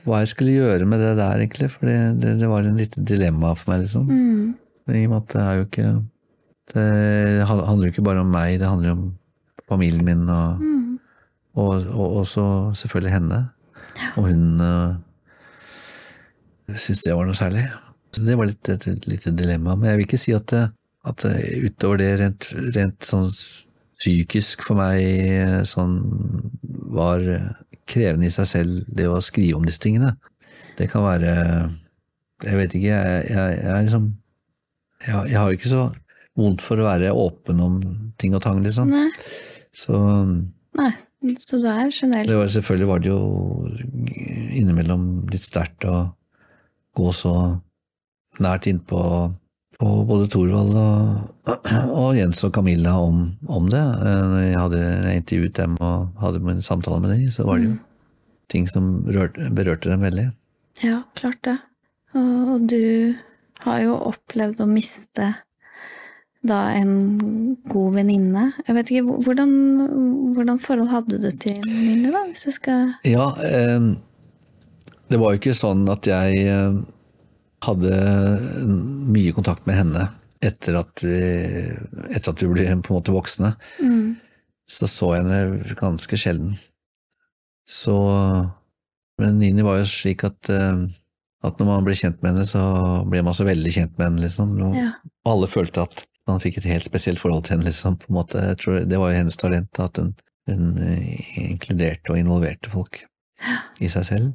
hva 0.07 0.23
jeg 0.23 0.31
skulle 0.33 0.55
gjøre 0.57 0.87
med 0.89 1.03
det 1.03 1.13
der, 1.19 1.43
egentlig. 1.43 1.69
For 1.75 1.91
det, 1.91 2.39
det, 2.41 2.49
var 2.49 2.65
en 2.65 2.81
lite 2.81 3.03
dilemma 3.07 3.53
for 3.59 3.75
meg, 3.75 3.85
liksom. 3.85 4.09
I 4.89 5.05
og 5.05 5.13
med 5.13 5.19
at 5.19 5.35
det 5.35 5.43
er 5.43 5.59
jo 5.59 5.67
ikke 5.67 5.91
Det 6.73 7.47
handler 7.49 7.87
jo 7.87 7.93
ikke 7.93 8.05
bare 8.07 8.23
om 8.25 8.31
meg, 8.33 8.59
det 8.61 8.69
handler 8.69 8.95
om 8.97 9.07
familien 9.69 10.05
min 10.07 10.29
og, 10.33 10.63
og, 11.55 11.89
og 11.93 12.21
også 12.23 12.45
selvfølgelig 12.81 13.13
henne. 13.13 13.41
Og 14.17 14.29
hun 14.31 14.61
uh, 14.61 14.95
syntes 16.73 17.05
det 17.05 17.17
var 17.17 17.29
noe 17.29 17.37
særlig. 17.37 17.67
Så 18.13 18.25
det 18.25 18.37
var 18.39 18.49
litt 18.49 18.69
et, 18.73 18.87
et 18.89 19.09
lite 19.09 19.33
dilemma. 19.37 19.77
Men 19.77 19.91
jeg 19.91 20.01
vil 20.01 20.09
ikke 20.09 20.21
si 20.21 20.35
at, 20.37 20.53
at 20.53 21.27
utover 21.67 22.01
det 22.01 22.11
rent, 22.21 22.49
rent 22.77 23.09
sånn 23.09 23.31
psykisk 24.03 24.65
for 24.67 24.81
meg 24.81 24.99
eh, 25.05 25.61
sånn 25.69 25.95
var 26.93 27.23
krevende 27.89 28.27
i 28.29 28.35
seg 28.35 28.49
selv, 28.49 28.81
det 28.91 29.07
å 29.09 29.21
skrive 29.25 29.61
om 29.61 29.67
disse 29.67 29.83
tingene. 29.83 30.17
Det 30.79 30.89
kan 30.91 31.05
være 31.05 31.33
Jeg 32.43 32.59
vet 32.59 32.75
ikke, 32.75 32.89
jeg, 32.89 33.25
jeg, 33.31 33.59
jeg 33.61 33.71
er 33.71 33.83
liksom 33.85 34.07
jeg, 35.07 35.31
jeg 35.31 35.39
har 35.39 35.53
ikke 35.55 35.71
så 35.71 35.83
vondt 36.39 36.65
for 36.65 36.81
å 36.81 36.87
være 36.87 37.13
åpen 37.13 37.61
om 37.63 37.79
ting 38.21 38.35
og 38.37 38.43
tang, 38.45 38.63
liksom. 38.65 38.93
Nei. 38.93 39.09
Så 39.77 39.99
Nei. 40.73 40.93
Så 41.39 41.59
du 41.61 41.67
er 41.69 41.91
generelt 41.93 42.31
det 42.31 42.39
var, 42.39 42.49
selvfølgelig 42.51 42.87
var 42.89 43.03
det 43.05 43.11
jo 43.13 43.19
innimellom 44.57 45.05
litt 45.31 45.45
sterkt 45.45 45.85
å 45.87 45.99
gå 46.97 47.13
så 47.15 47.35
nært 48.43 48.67
innpå 48.71 49.03
på 49.83 49.93
både 50.09 50.29
Thorvald 50.31 50.77
og, 50.79 51.53
og 51.91 52.17
Jens 52.17 52.43
og 52.47 52.53
Camilla 52.55 52.95
om, 53.03 53.25
om 53.51 53.69
det. 53.73 53.81
Eh, 53.83 54.21
Når 54.33 54.43
jeg, 54.45 54.59
hadde, 54.61 54.83
jeg 54.83 55.23
intervjuet 55.23 55.57
dem 55.59 55.77
og 55.83 56.23
hadde 56.23 56.43
en 56.55 56.65
samtale 56.65 57.01
med 57.03 57.15
dem, 57.15 57.25
så 57.35 57.47
var 57.49 57.61
det 57.61 57.71
jo 57.71 57.77
ting 58.53 58.69
som 58.71 58.91
rørte, 59.09 59.49
berørte 59.55 59.91
dem 59.91 60.05
veldig. 60.05 60.27
Ja, 60.85 61.03
klart 61.19 61.41
det. 61.49 61.57
Og, 62.15 62.53
og 62.55 62.69
du 62.71 63.15
har 63.65 63.81
jo 63.83 63.97
opplevd 64.13 64.63
å 64.63 64.69
miste 64.71 65.33
da 66.43 66.73
en 66.75 67.57
god 67.71 67.95
venninne. 67.95 68.49
Jeg 68.67 68.75
vet 68.79 68.91
ikke, 68.91 69.19
hvordan, 69.27 69.53
hvordan 70.35 70.59
forhold 70.63 70.91
hadde 70.91 71.21
du 71.23 71.29
til 71.39 71.61
Nille, 71.69 72.11
da, 72.15 72.25
hvis 72.31 72.47
du 72.49 72.51
skal 72.57 72.95
Ja, 73.07 73.29
eh, 73.47 73.93
det 75.13 75.21
var 75.21 75.33
jo 75.35 75.39
ikke 75.43 75.55
sånn 75.55 75.85
at 75.93 76.09
jeg 76.09 76.43
eh, 76.49 76.81
hadde 77.63 77.93
mye 79.13 79.35
kontakt 79.37 79.67
med 79.71 79.79
henne 79.79 80.09
etter 80.43 80.81
at 80.81 81.05
vi, 81.07 81.21
etter 82.11 82.33
at 82.33 82.43
vi 82.43 82.49
ble 82.51 82.65
på 82.83 82.91
en 82.91 82.99
måte 82.99 83.15
voksne. 83.15 83.53
Så 84.73 84.89
så 84.91 85.13
jeg 85.15 85.23
henne 85.23 85.75
ganske 85.79 86.19
sjelden. 86.19 86.57
Så 87.69 87.95
Men 89.21 89.37
Nini 89.39 89.63
var 89.63 89.77
jo 89.79 89.85
slik 89.87 90.25
at, 90.27 90.49
eh, 90.51 90.81
at 91.47 91.59
når 91.61 91.69
man 91.69 91.85
ble 91.87 91.95
kjent 91.95 92.19
med 92.25 92.33
henne, 92.33 92.47
så 92.49 92.63
ble 93.07 93.21
man 93.23 93.37
så 93.37 93.45
veldig 93.47 93.71
kjent 93.75 93.93
med 93.99 94.07
henne, 94.09 94.23
liksom. 94.25 94.57
Og 94.67 94.75
Ja. 94.75 94.89
alle 95.29 95.47
følte 95.47 95.85
at 95.85 96.03
man 96.29 96.41
fikk 96.43 96.59
et 96.61 96.69
helt 96.71 96.85
spesielt 96.87 97.19
forhold 97.19 97.45
til 97.45 97.57
henne, 97.57 97.67
liksom. 97.69 97.97
På 97.99 98.09
en 98.11 98.15
måte. 98.21 98.43
Jeg 98.53 98.59
tror 98.63 98.85
Det 98.89 98.99
var 98.99 99.11
jo 99.13 99.19
hennes 99.19 99.37
talent, 99.37 99.81
at 99.83 99.97
hun, 99.99 100.13
hun 100.49 100.79
eh, 100.79 101.49
inkluderte 101.51 102.11
og 102.15 102.19
involverte 102.21 102.71
folk 102.71 103.03
i 103.83 103.89
seg 103.91 104.05
selv. 104.07 104.33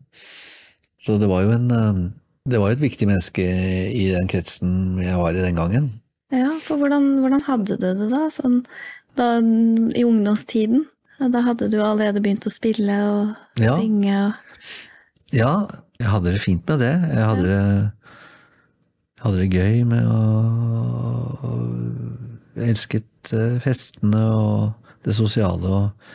Så 1.00 1.16
det 1.22 1.30
var 1.30 1.46
jo 1.46 1.52
en 1.56 1.72
eh, 1.72 2.02
Det 2.48 2.60
var 2.60 2.72
et 2.72 2.80
viktig 2.84 3.08
menneske 3.08 3.44
i 3.44 4.06
den 4.14 4.28
kretsen 4.28 5.00
jeg 5.04 5.16
var 5.20 5.36
i 5.36 5.44
den 5.44 5.56
gangen. 5.56 5.90
Ja, 6.32 6.52
for 6.64 6.78
hvordan, 6.80 7.20
hvordan 7.24 7.42
hadde 7.48 7.76
du 7.80 7.88
det 8.00 8.10
da? 8.12 8.26
Sånn, 8.32 8.62
da 9.16 9.38
I 9.40 10.04
ungdomstiden? 10.04 10.86
Da 11.18 11.42
hadde 11.42 11.70
du 11.72 11.80
allerede 11.82 12.22
begynt 12.22 12.46
å 12.46 12.52
spille 12.54 12.94
og 13.10 13.36
Ja. 13.64 13.78
synge 13.80 14.16
og 14.28 14.34
Ja, 15.34 15.68
jeg 16.00 16.08
hadde 16.08 16.32
det 16.32 16.42
fint 16.44 16.68
med 16.70 16.80
det. 16.80 16.92
Jeg 16.94 17.26
hadde 17.26 17.44
det, 17.44 17.56
jeg 17.58 17.97
hadde 19.24 19.42
det 19.42 19.54
gøy 19.54 19.84
med 19.90 20.08
å 20.10 20.22
Jeg 22.58 22.74
elsket 22.74 23.34
eh, 23.38 23.58
festene 23.62 24.22
og 24.34 24.88
det 25.06 25.14
sosiale 25.16 25.70
og, 25.70 26.08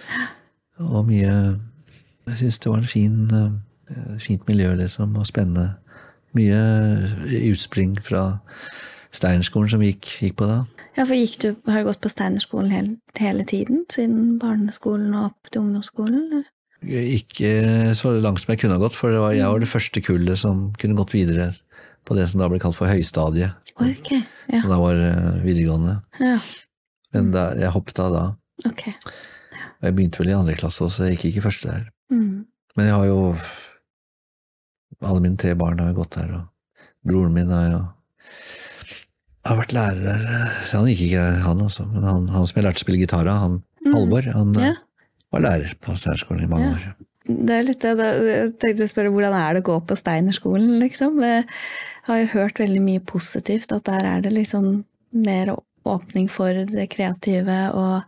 og 0.82 1.06
mye 1.06 1.34
Jeg 2.26 2.38
syns 2.40 2.58
det 2.62 2.70
var 2.70 2.82
en 2.82 2.90
fin, 2.90 3.16
eh, 3.30 4.18
fint 4.22 4.46
miljø, 4.48 4.74
liksom, 4.78 5.16
og 5.18 5.26
spennende. 5.26 5.72
Mye 6.38 6.60
utspring 7.50 7.96
fra 8.02 8.38
Steinerskolen 9.12 9.68
som 9.68 9.82
vi 9.82 9.90
gikk, 9.92 10.08
gikk 10.22 10.36
på 10.38 10.48
da. 10.48 10.62
Ja, 10.96 11.04
for 11.04 11.18
gikk 11.18 11.34
du, 11.42 11.48
har 11.68 11.82
du 11.82 11.90
gått 11.90 12.00
på 12.04 12.12
Steinerskolen 12.12 12.70
hele, 12.72 12.94
hele 13.18 13.44
tiden? 13.44 13.82
Siden 13.92 14.38
barneskolen 14.40 15.12
og 15.16 15.32
opp 15.32 15.50
til 15.50 15.64
ungdomsskolen? 15.64 16.44
Ikke 16.82 17.92
så 17.98 18.14
langt 18.22 18.42
som 18.42 18.54
jeg 18.54 18.62
kunne 18.62 18.78
ha 18.78 18.82
gått, 18.82 18.96
for 18.98 19.12
det 19.14 19.20
var, 19.22 19.34
jeg 19.36 19.50
var 19.50 19.62
det 19.62 19.70
første 19.70 20.02
kullet 20.02 20.40
som 20.40 20.70
kunne 20.80 20.98
gått 20.98 21.14
videre 21.14 21.52
på 22.04 22.16
det 22.18 22.28
som 22.30 22.40
da 22.42 22.48
ble 22.50 22.58
kalt 22.62 22.76
for 22.76 22.90
høystadiet, 22.90 23.52
Okay, 23.80 24.20
ja. 24.52 24.60
som 24.60 24.68
da 24.72 24.78
var 24.82 24.94
eh, 25.00 25.42
videregående. 25.44 26.00
ja. 26.20 26.38
Men 27.12 27.30
da, 27.34 27.50
jeg 27.60 27.68
hoppet 27.74 27.98
av 28.00 28.12
da. 28.14 28.20
Ok. 28.70 28.86
Og 28.88 29.84
jeg 29.84 29.94
begynte 29.98 30.20
vel 30.22 30.30
i 30.32 30.36
andre 30.38 30.54
klasse 30.56 30.80
også, 30.86 31.04
jeg 31.10 31.18
gikk 31.18 31.26
ikke 31.34 31.42
første 31.50 31.68
der. 31.68 31.82
Mm. 32.12 32.46
Men 32.76 32.86
jeg 32.88 32.94
har 32.96 33.04
jo 33.10 33.18
Alle 35.02 35.20
mine 35.20 35.36
tre 35.40 35.52
barn 35.58 35.80
har 35.82 35.90
jo 35.90 35.98
gått 35.98 36.14
der, 36.16 36.30
og 36.38 37.08
broren 37.08 37.34
min 37.34 37.50
har 37.52 37.66
jo 37.72 37.80
har 39.48 39.56
vært 39.58 39.72
lærer 39.74 40.02
der. 40.06 40.52
Så 40.70 40.78
han 40.78 40.86
gikk 40.92 41.00
ikke 41.08 41.22
der, 41.24 41.40
han 41.42 41.62
også. 41.64 41.86
Men 41.90 42.04
han, 42.06 42.28
han 42.30 42.44
som 42.46 42.60
jeg 42.60 42.66
lærte 42.68 42.78
å 42.78 42.84
spille 42.84 43.00
gitar 43.02 43.26
av, 43.26 43.40
han 43.42 43.56
Halvor, 43.92 44.28
han 44.30 44.52
eh, 44.60 44.68
Ja. 44.68 44.74
var 45.34 45.42
lærer 45.42 45.72
på 45.82 45.96
Steinerskolen 45.98 46.44
i 46.46 46.50
mange 46.52 46.68
Ja. 46.68 46.76
år. 46.76 46.92
Det 47.26 47.54
er 47.54 47.62
litt 47.66 47.80
det, 47.82 47.92
jeg 48.26 48.52
tenkte 48.62 48.86
å 48.86 48.90
spørre 48.90 49.10
hvordan 49.14 49.34
er 49.38 49.54
det 49.54 49.62
å 49.62 49.66
gå 49.68 49.76
på 49.86 49.96
Steinerskolen, 49.98 50.78
liksom? 50.82 51.20
Har 52.08 52.18
jo 52.22 52.30
hørt 52.34 52.58
veldig 52.58 52.80
mye 52.82 53.00
positivt, 53.06 53.72
at 53.72 53.84
der 53.86 54.04
er 54.04 54.24
det 54.24 54.32
liksom 54.34 54.84
mer 55.12 55.54
åpning 55.86 56.28
for 56.30 56.50
det 56.66 56.88
kreative 56.90 57.60
og 57.74 58.02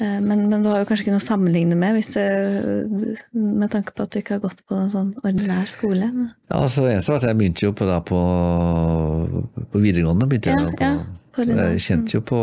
Eh, 0.00 0.20
Men, 0.20 0.48
men 0.48 0.62
du 0.62 0.70
har 0.70 0.80
jo 0.80 0.86
kanskje 0.88 1.04
ikke 1.04 1.14
noe 1.14 1.20
å 1.22 1.24
sammenligne 1.26 1.76
med, 1.78 1.96
hvis 1.98 2.14
det, 2.16 2.24
med 3.36 3.70
tanke 3.74 3.92
på 3.92 4.06
at 4.06 4.14
du 4.14 4.20
ikke 4.22 4.38
har 4.38 4.44
gått 4.44 4.62
på 4.68 4.78
en 4.78 4.90
sånn 4.92 5.10
ordinær 5.20 5.68
skole. 5.70 6.08
Ja, 6.48 6.62
altså, 6.62 6.86
eneste 6.88 7.12
var 7.12 7.20
at 7.20 7.28
jeg 7.28 7.38
begynte 7.40 7.66
jo 7.66 7.74
på, 7.76 7.88
da, 7.88 7.98
på, 8.00 8.20
på 9.72 9.82
videregående. 9.82 10.28
begynte 10.30 10.54
Ja, 10.54 10.62
jeg 10.64 10.78
da 10.80 10.88
ja, 10.88 11.04
på 11.36 11.44
jeg 11.46 11.58
da. 11.60 11.68
kjente 11.86 12.16
jo 12.16 12.22
på 12.32 12.40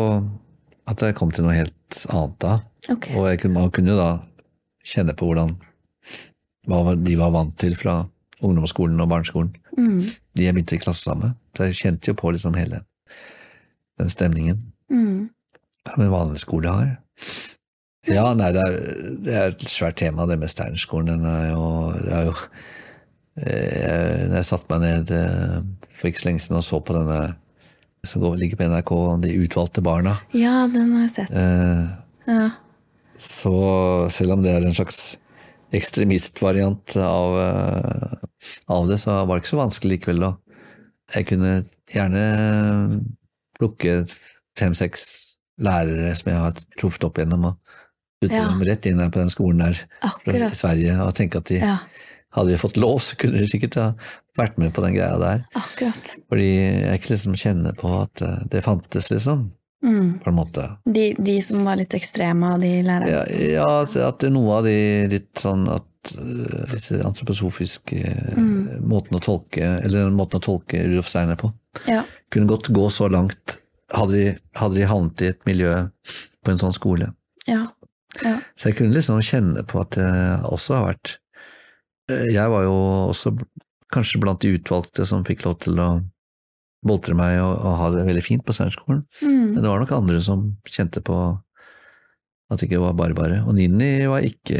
at 0.90 1.04
jeg 1.06 1.18
kom 1.18 1.34
til 1.34 1.46
noe 1.46 1.58
helt 1.58 2.00
annet 2.14 2.38
da. 2.42 2.54
Okay. 2.90 3.18
Og 3.18 3.28
jeg 3.28 3.42
kunne, 3.42 3.58
man 3.58 3.74
kunne 3.74 3.92
jo 3.94 3.98
da 3.98 4.10
kjenne 4.86 5.14
på 5.18 5.28
hvordan 5.28 5.56
hva 6.70 6.94
de 6.94 7.18
var 7.18 7.34
vant 7.34 7.54
til 7.60 7.74
fra 7.78 7.98
ungdomsskolen 8.42 9.00
og 9.00 9.08
barneskolen. 9.10 9.52
Mm. 9.76 10.02
De 10.36 10.44
jeg 10.46 10.54
begynte 10.54 10.76
i 10.76 10.82
klasse 10.82 11.02
sammen 11.04 11.28
med. 11.30 11.36
Så 11.56 11.66
jeg 11.68 11.74
kjente 11.80 12.10
jo 12.12 12.14
på 12.18 12.32
liksom 12.32 12.54
hele 12.58 12.82
den 14.00 14.08
stemningen 14.08 14.62
Mm. 14.90 15.28
som 15.86 16.02
en 16.02 16.10
vanlig 16.10 16.38
skole 16.42 16.68
har. 16.68 16.96
Ja, 18.08 18.32
nei, 18.34 18.48
det 18.52 18.62
er, 18.64 18.76
det 19.22 19.34
er 19.36 19.50
et 19.52 19.60
svært 19.70 19.98
tema, 20.00 20.24
det 20.26 20.38
med 20.40 20.48
Steinerskolen. 20.50 21.06
Den 21.20 21.26
er 21.28 21.50
jo, 21.52 21.92
det 22.00 22.12
er 22.16 22.24
jo 22.24 22.34
eh, 23.36 24.24
Når 24.30 24.36
jeg 24.40 24.48
satte 24.48 24.70
meg 24.72 24.80
ned 24.86 25.12
eh, 25.14 25.60
for 26.00 26.08
ikke 26.10 26.22
så 26.22 26.28
lenge 26.30 26.42
siden 26.44 26.58
og 26.58 26.64
så 26.66 26.80
på 26.82 26.96
denne 26.96 27.20
som 28.08 28.24
ligger 28.40 28.56
på 28.56 28.64
NRK, 28.72 28.90
om 28.96 29.20
De 29.20 29.34
utvalgte 29.44 29.82
barna, 29.84 30.16
Ja, 30.32 30.64
den 30.72 30.92
har 30.96 31.02
jeg 31.06 31.10
sett. 31.18 31.30
eh, 31.30 31.88
Ja. 32.26 32.50
så 33.20 34.08
selv 34.10 34.32
om 34.32 34.42
det 34.42 34.54
er 34.56 34.64
en 34.66 34.74
slags 34.74 35.18
ekstremistvariant 35.72 36.96
av, 36.96 37.36
eh, 37.40 38.28
av 38.68 38.88
det, 38.88 38.98
så 38.98 39.20
var 39.26 39.36
det 39.38 39.44
ikke 39.44 39.54
så 39.54 39.62
vanskelig 39.64 39.98
likevel. 39.98 40.20
da. 40.20 40.32
Jeg 41.14 41.26
kunne 41.26 41.64
gjerne 41.90 42.24
plukke 43.58 43.94
fem-seks 44.58 45.04
lærere 45.60 46.14
som 46.16 46.30
jeg 46.32 46.40
har 46.40 46.60
truffet 46.78 47.04
opp 47.04 47.18
gjennom, 47.20 47.44
og 47.50 47.56
putte 48.22 48.34
Ja. 48.36 48.48
dem 48.48 48.62
rett 48.62 48.86
inn 48.86 48.98
på 49.10 49.18
den 49.20 49.28
skolen 49.32 49.58
der 49.58 49.74
fra 50.00 50.08
Akkurat. 50.08 50.54
Sverige, 50.54 50.98
og 51.00 51.14
tenke 51.14 51.36
at 51.38 51.44
de, 51.44 51.58
Ja, 51.60 51.78
hadde 52.32 52.50
de 52.50 52.56
fått 52.58 52.76
lov, 52.76 52.98
så 53.00 53.16
kunne 53.16 53.38
de 53.38 53.46
sikkert 53.46 53.74
ha 53.74 53.94
vært 54.38 54.56
med 54.58 54.72
på 54.72 54.82
den 54.82 54.94
greia 54.94 55.18
der. 55.18 55.44
akkurat. 55.54 56.16
Fordi 56.28 56.82
jeg 56.82 57.00
ikke 57.00 57.10
liksom 57.10 57.34
kjenner 57.34 57.72
på 57.76 58.02
at 58.02 58.22
eh, 58.22 58.44
det 58.48 58.62
fantes, 58.64 59.10
liksom, 59.10 59.50
Mm. 59.82 60.18
på 60.20 60.30
en 60.30 60.36
måte. 60.36 60.66
De, 60.84 61.14
de 61.18 61.38
som 61.42 61.62
var 61.64 61.78
litt 61.80 61.94
ekstreme 61.96 62.50
av 62.54 62.60
de 62.60 62.72
lærerne. 62.84 63.12
Ja, 63.14 63.22
ja 63.86 64.08
at, 64.08 64.26
noe 64.28 64.58
av 64.58 64.68
de 64.68 64.76
litt 65.08 65.40
sånn 65.40 65.64
at 65.72 65.86
disse 66.72 67.00
antroposofiske 67.04 67.96
mm. 68.36 68.80
måten 68.88 69.18
å 69.18 69.20
tolke 69.20 69.66
Eller 69.82 70.06
den 70.06 70.14
måten 70.16 70.40
å 70.40 70.44
tolke 70.46 70.78
Rudolf 70.86 71.10
Steiner 71.10 71.36
på, 71.36 71.50
Ja. 71.84 72.06
kunne 72.32 72.48
godt 72.48 72.70
gå 72.72 72.86
så 72.92 73.08
langt 73.12 73.58
hadde 73.92 74.14
de, 74.14 74.26
hadde 74.56 74.78
de 74.78 74.86
havnet 74.88 75.22
i 75.22 75.30
et 75.32 75.48
miljø 75.48 75.74
på 76.44 76.52
en 76.52 76.60
sånn 76.60 76.76
skole. 76.76 77.10
Ja. 77.48 77.64
ja. 78.22 78.36
Så 78.56 78.70
jeg 78.70 78.78
kunne 78.80 78.96
liksom 78.96 79.20
kjenne 79.24 79.64
på 79.66 79.82
at 79.82 79.96
det 79.98 80.10
også 80.48 80.76
har 80.78 80.86
vært 80.92 81.16
eh, 82.10 82.30
Jeg 82.34 82.52
var 82.52 82.66
jo 82.66 82.76
også 83.10 83.34
kanskje 83.90 84.20
blant 84.22 84.42
de 84.44 84.54
utvalgte 84.58 85.06
som 85.08 85.26
fikk 85.26 85.44
lov 85.48 85.58
til 85.64 85.80
å 85.82 85.90
boltre 86.86 87.14
meg 87.16 87.36
og, 87.42 87.52
og 87.58 87.78
ha 87.80 87.90
det 87.94 88.06
veldig 88.08 88.24
fint 88.24 88.44
på 88.46 88.54
Steinerskolen. 88.56 89.04
Mm. 89.20 89.54
Men 89.54 89.60
det 89.60 89.68
var 89.68 89.82
nok 89.82 89.94
andre 89.98 90.20
som 90.24 90.46
kjente 90.68 91.02
på 91.04 91.16
at 92.50 92.58
det 92.58 92.66
ikke 92.66 92.80
var 92.82 92.96
bare 92.98 93.14
bare. 93.14 93.42
Og 93.46 93.54
Ninni 93.54 94.06
var 94.10 94.24
ikke 94.26 94.58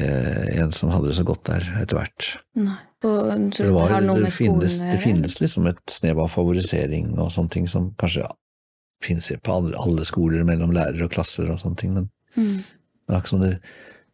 en 0.61 0.71
som 0.75 0.93
hadde 0.95 1.11
det 1.11 1.17
så 1.19 1.25
godt 1.27 1.49
der 1.49 1.65
etter 1.81 1.99
hvert. 1.99 2.29
Nei. 2.61 2.79
Og 3.01 3.31
det, 3.57 3.71
var, 3.73 3.95
det 4.05 4.15
det, 4.27 4.31
finnes, 4.37 4.75
det 4.85 4.99
finnes 5.01 5.39
liksom 5.41 5.65
et 5.71 5.81
snev 5.89 6.19
av 6.21 6.29
favorisering 6.35 7.15
og 7.17 7.31
sånne 7.33 7.55
ting 7.55 7.69
som 7.71 7.87
kanskje 7.99 8.27
finnes 9.01 9.31
på 9.41 9.55
alle, 9.55 9.73
alle 9.81 10.05
skoler 10.05 10.45
mellom 10.45 10.75
lærere 10.77 11.07
og 11.07 11.15
klasser 11.15 11.49
og 11.49 11.63
sånne 11.63 11.81
ting, 11.81 11.95
men 11.97 12.11
Mm. 12.37 12.61
det 12.63 13.11
er 13.11 13.17
akkurat 13.17 13.29
som 13.33 13.41
det 13.43 13.57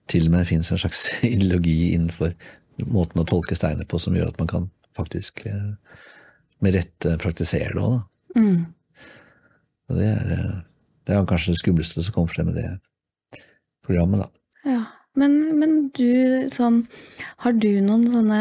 til 0.08 0.24
og 0.24 0.32
med 0.32 0.46
finnes 0.48 0.70
en 0.72 0.78
slags 0.80 1.02
ideologi 1.34 1.92
innenfor 1.92 2.30
måten 2.88 3.20
å 3.20 3.26
tolke 3.28 3.52
steiner 3.58 3.84
på 3.84 4.00
som 4.00 4.16
gjør 4.16 4.30
at 4.30 4.38
man 4.40 4.48
kan 4.48 4.70
faktisk 4.96 5.42
eh, 5.50 5.74
med 6.64 6.76
rette 6.76 7.16
praktisere 7.22 7.74
det 7.74 7.82
òg, 7.82 7.96
da. 7.96 8.40
Mm. 8.40 8.58
Og 9.86 10.00
det 10.00 10.10
er, 10.10 10.34
eh, 10.36 10.52
det 11.06 11.14
er 11.14 11.26
kanskje 11.30 11.54
det 11.54 11.62
skumleste 11.62 12.04
som 12.04 12.14
kommer 12.16 12.34
frem 12.34 12.50
med 12.50 12.60
det 12.60 13.42
programmet, 13.86 14.26
da. 14.26 14.30
Ja. 14.66 14.84
Men, 15.16 15.36
men 15.56 15.76
du, 15.96 16.44
sånn 16.52 16.82
Har 17.40 17.54
du 17.56 17.70
noen 17.80 18.04
sånne 18.10 18.40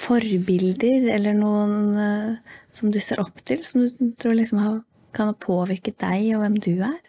forbilder, 0.00 1.08
eller 1.14 1.36
noen 1.36 1.74
eh, 2.00 2.54
som 2.74 2.90
du 2.92 2.98
ser 3.00 3.20
opp 3.22 3.40
til, 3.46 3.62
som 3.66 3.84
du 3.84 4.12
tror 4.18 4.36
liksom 4.36 4.60
har, 4.62 4.78
kan 5.16 5.30
ha 5.30 5.36
påvirket 5.38 6.00
deg 6.02 6.32
og 6.36 6.42
hvem 6.42 6.58
du 6.62 6.72
er? 6.82 7.00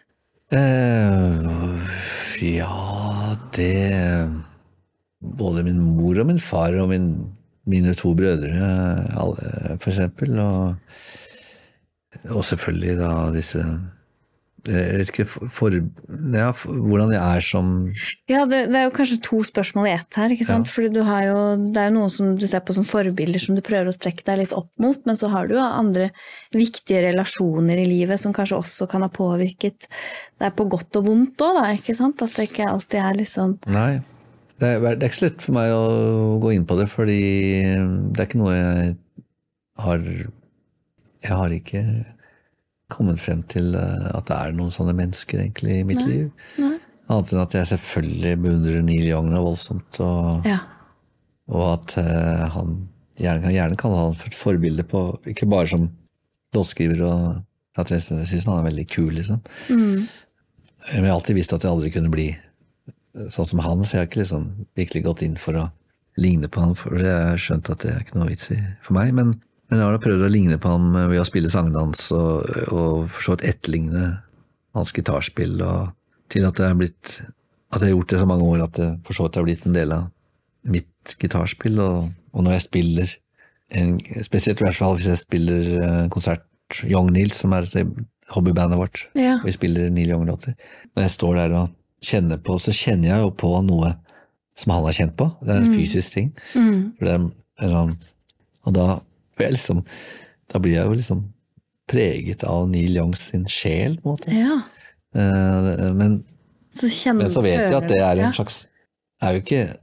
Eh, 0.54 1.44
ja, 2.44 3.36
det 3.56 4.30
Både 5.24 5.64
min 5.64 5.80
mor 5.80 6.18
og 6.20 6.28
min 6.28 6.38
far 6.38 6.74
og 6.76 6.90
min, 6.90 7.08
mine 7.70 7.94
to 7.96 8.14
brødre, 8.16 8.70
alle, 9.16 9.50
for 9.80 9.92
eksempel. 9.92 10.38
Og, 10.38 10.74
og 12.30 12.44
selvfølgelig 12.44 12.96
da 13.00 13.10
disse 13.34 13.64
Jeg 14.64 14.96
vet 14.96 15.10
ikke 15.10 15.26
for, 15.28 15.74
ja, 15.74 16.46
for, 16.56 16.72
hvordan 16.88 17.10
jeg 17.12 17.20
er 17.20 17.42
som 17.44 17.66
Ja, 18.30 18.46
det, 18.48 18.62
det 18.72 18.78
er 18.80 18.86
jo 18.86 18.94
kanskje 18.96 19.18
to 19.26 19.42
spørsmål 19.44 19.90
i 19.90 19.92
ett 19.92 20.16
her, 20.16 20.32
ikke 20.32 20.46
sant? 20.48 20.70
Ja. 20.70 20.72
Fordi 20.72 20.88
du 20.94 21.02
har 21.04 21.26
jo, 21.26 21.42
det 21.74 21.82
er 21.82 21.90
jo 21.90 21.96
noen 21.98 22.14
som 22.14 22.30
du 22.38 22.46
ser 22.48 22.64
på 22.64 22.76
som 22.76 22.86
forbilder 22.88 23.44
som 23.44 23.58
du 23.58 23.60
prøver 23.66 23.90
å 23.90 23.96
strekke 23.96 24.24
deg 24.24 24.40
litt 24.40 24.56
opp 24.56 24.70
mot, 24.80 25.02
men 25.04 25.20
så 25.20 25.28
har 25.34 25.50
du 25.50 25.58
jo 25.58 25.66
andre 25.66 26.08
viktige 26.56 27.04
relasjoner 27.10 27.82
i 27.82 27.90
livet 27.90 28.22
som 28.22 28.32
kanskje 28.32 28.62
også 28.62 28.88
kan 28.88 29.04
ha 29.04 29.10
påvirket 29.12 29.84
deg 30.40 30.56
på 30.56 30.68
godt 30.72 30.96
og 31.02 31.12
vondt 31.12 31.44
òg, 31.44 31.60
da, 31.60 31.68
ikke 31.76 31.98
sant? 32.00 32.24
At 32.24 32.32
det 32.38 32.48
ikke 32.48 32.72
alltid 32.72 33.04
er 33.04 33.20
litt 33.20 33.34
sånn 33.34 33.58
Nei. 33.68 34.00
Det 34.62 34.68
er, 34.70 34.80
det 34.84 35.02
er 35.02 35.10
ikke 35.10 35.18
så 35.18 35.26
lett 35.28 35.42
for 35.42 35.56
meg 35.56 35.72
å 35.74 35.84
gå 36.42 36.52
inn 36.54 36.66
på 36.68 36.76
det, 36.78 36.86
fordi 36.92 37.20
det 38.14 38.20
er 38.22 38.28
ikke 38.28 38.40
noe 38.40 38.54
jeg 38.54 38.92
har 39.82 40.04
Jeg 41.24 41.32
har 41.40 41.54
ikke 41.56 41.82
kommet 42.94 43.18
frem 43.18 43.40
til 43.50 43.72
eh, 43.74 44.10
at 44.14 44.28
det 44.28 44.36
er 44.36 44.52
noen 44.54 44.70
sånne 44.74 44.92
mennesker 44.94 45.40
egentlig 45.40 45.80
i 45.80 45.86
mitt 45.88 46.02
Nei. 46.04 46.10
liv. 46.12 46.26
Nei. 46.60 46.74
Annet 47.10 47.32
enn 47.34 47.40
at 47.42 47.56
jeg 47.56 47.68
selvfølgelig 47.72 48.34
beundrer 48.44 48.84
Neil 48.84 49.08
Young 49.08 49.30
noe 49.32 49.42
voldsomt, 49.48 49.98
og, 50.04 50.46
Ja. 50.46 50.58
og 51.50 51.64
at 51.72 51.96
eh, 52.00 52.44
han 52.54 52.76
gjerne, 53.20 53.50
gjerne 53.56 53.76
kan 53.80 53.96
ha 53.96 54.04
et 54.12 54.36
forbilde 54.36 54.84
på 54.88 55.02
Ikke 55.32 55.48
bare 55.50 55.68
som 55.72 55.88
låtskriver, 56.54 57.02
og 57.08 57.80
at 57.80 57.90
jeg, 57.90 58.04
jeg 58.12 58.28
syns 58.30 58.46
han 58.46 58.60
er 58.60 58.68
veldig 58.70 58.86
kul, 58.92 59.10
liksom. 59.16 59.40
Mm. 59.72 60.04
Men 60.06 61.00
jeg 61.00 61.08
har 61.08 61.16
alltid 61.16 61.34
visst 61.40 61.52
at 61.56 61.64
jeg 61.64 61.72
aldri 61.74 61.90
kunne 61.90 62.12
bli 62.12 62.28
sånn 63.30 63.46
som 63.46 63.62
han, 63.64 63.82
så 63.84 63.96
jeg 63.96 64.00
har 64.02 64.08
ikke 64.10 64.22
liksom 64.22 64.46
virkelig 64.78 65.02
gått 65.06 65.22
inn 65.26 65.36
for 65.40 65.58
å 65.60 65.64
ligne 66.20 66.48
på 66.50 66.62
han, 66.62 66.74
for 66.78 66.98
jeg 67.02 67.10
har 67.30 67.40
skjønt 67.40 67.70
at 67.72 67.82
det 67.82 67.92
er 67.92 68.02
ikke 68.04 68.18
noe 68.18 68.30
vits 68.30 68.50
i 68.54 68.58
for 68.86 68.94
meg. 68.98 69.12
Men, 69.16 69.34
men 69.70 69.80
jeg 69.80 69.86
har 69.86 69.96
da 69.96 70.02
prøvd 70.02 70.26
å 70.26 70.30
ligne 70.30 70.58
på 70.62 70.70
han 70.70 70.92
ved 71.10 71.20
å 71.22 71.26
spille 71.26 71.50
sangdans 71.50 72.08
og, 72.14 72.46
og 72.70 73.08
for 73.14 73.26
så 73.26 73.34
vidt 73.36 73.46
etterligne 73.50 74.04
hans 74.74 74.92
gitarspill, 74.94 75.60
og 75.62 75.92
til 76.32 76.46
at 76.48 76.58
det 76.58 76.66
er 76.68 76.78
blitt 76.78 77.16
at 77.74 77.82
jeg 77.82 77.88
har 77.90 77.94
gjort 77.96 78.12
det 78.14 78.18
så 78.22 78.26
mange 78.30 78.46
år 78.46 78.62
at 78.68 78.78
det 78.78 78.88
for 79.06 79.16
så 79.18 79.26
vidt 79.26 79.36
har 79.40 79.46
blitt 79.48 79.64
en 79.66 79.74
del 79.74 79.92
av 79.94 80.04
mitt 80.70 81.14
gitarspill. 81.20 81.78
Og, 81.82 82.10
og 82.34 82.44
når 82.46 82.54
jeg 82.56 82.64
spiller, 82.68 83.14
en, 83.74 83.96
spesielt 84.22 84.62
i 84.62 84.66
hvert 84.68 84.78
fall 84.78 84.94
hvis 84.98 85.08
jeg 85.10 85.22
spiller 85.24 85.70
eh, 85.82 86.02
konsert 86.14 86.46
Young 86.86 87.10
Nils, 87.14 87.40
som 87.42 87.52
er 87.56 87.66
hobbybandet 88.34 88.78
vårt, 88.78 89.02
Ja. 89.18 89.34
og 89.40 89.48
vi 89.50 89.54
spiller 89.56 89.90
Neil 89.90 90.14
Young-låter. 90.14 90.54
Når 90.94 91.06
jeg 91.08 91.14
står 91.16 91.40
der 91.42 91.56
og 91.58 91.74
kjenner 92.04 92.40
på, 92.44 92.56
så 92.62 92.74
kjenner 92.74 93.10
jeg 93.10 93.24
jo 93.24 93.30
på 93.40 93.50
noe 93.66 93.94
som 94.58 94.74
han 94.74 94.84
har 94.86 94.94
kjent 94.96 95.16
på. 95.18 95.28
Det 95.42 95.50
er 95.54 95.62
en 95.62 95.72
fysisk 95.74 96.14
ting. 96.14 96.28
Mm. 96.54 96.82
Er 97.08 97.94
og 98.64 98.72
da 98.76 99.00
liksom 99.38 99.82
Da 100.52 100.60
blir 100.62 100.76
jeg 100.76 100.86
jo 100.86 100.94
liksom 100.98 101.24
preget 101.90 102.44
av 102.48 102.68
Neil 102.70 102.96
Youngs 102.96 103.26
sin 103.30 103.44
sjel, 103.50 103.98
på 104.00 104.08
en 104.08 104.14
måte. 104.14 104.32
ja. 104.32 104.60
Eh, 105.14 105.92
Men, 105.92 106.24
Så 106.72 106.88
kjenner 106.88 107.24
men 107.24 107.30
så 107.30 107.42
vet 107.42 107.68
jeg 107.70 107.76
at 107.76 107.88
det 107.88 108.00
er 108.00 108.22
en 108.24 108.32
slags 108.32 108.66
er 109.22 109.34
jo 109.36 109.42
ikke, 109.42 109.76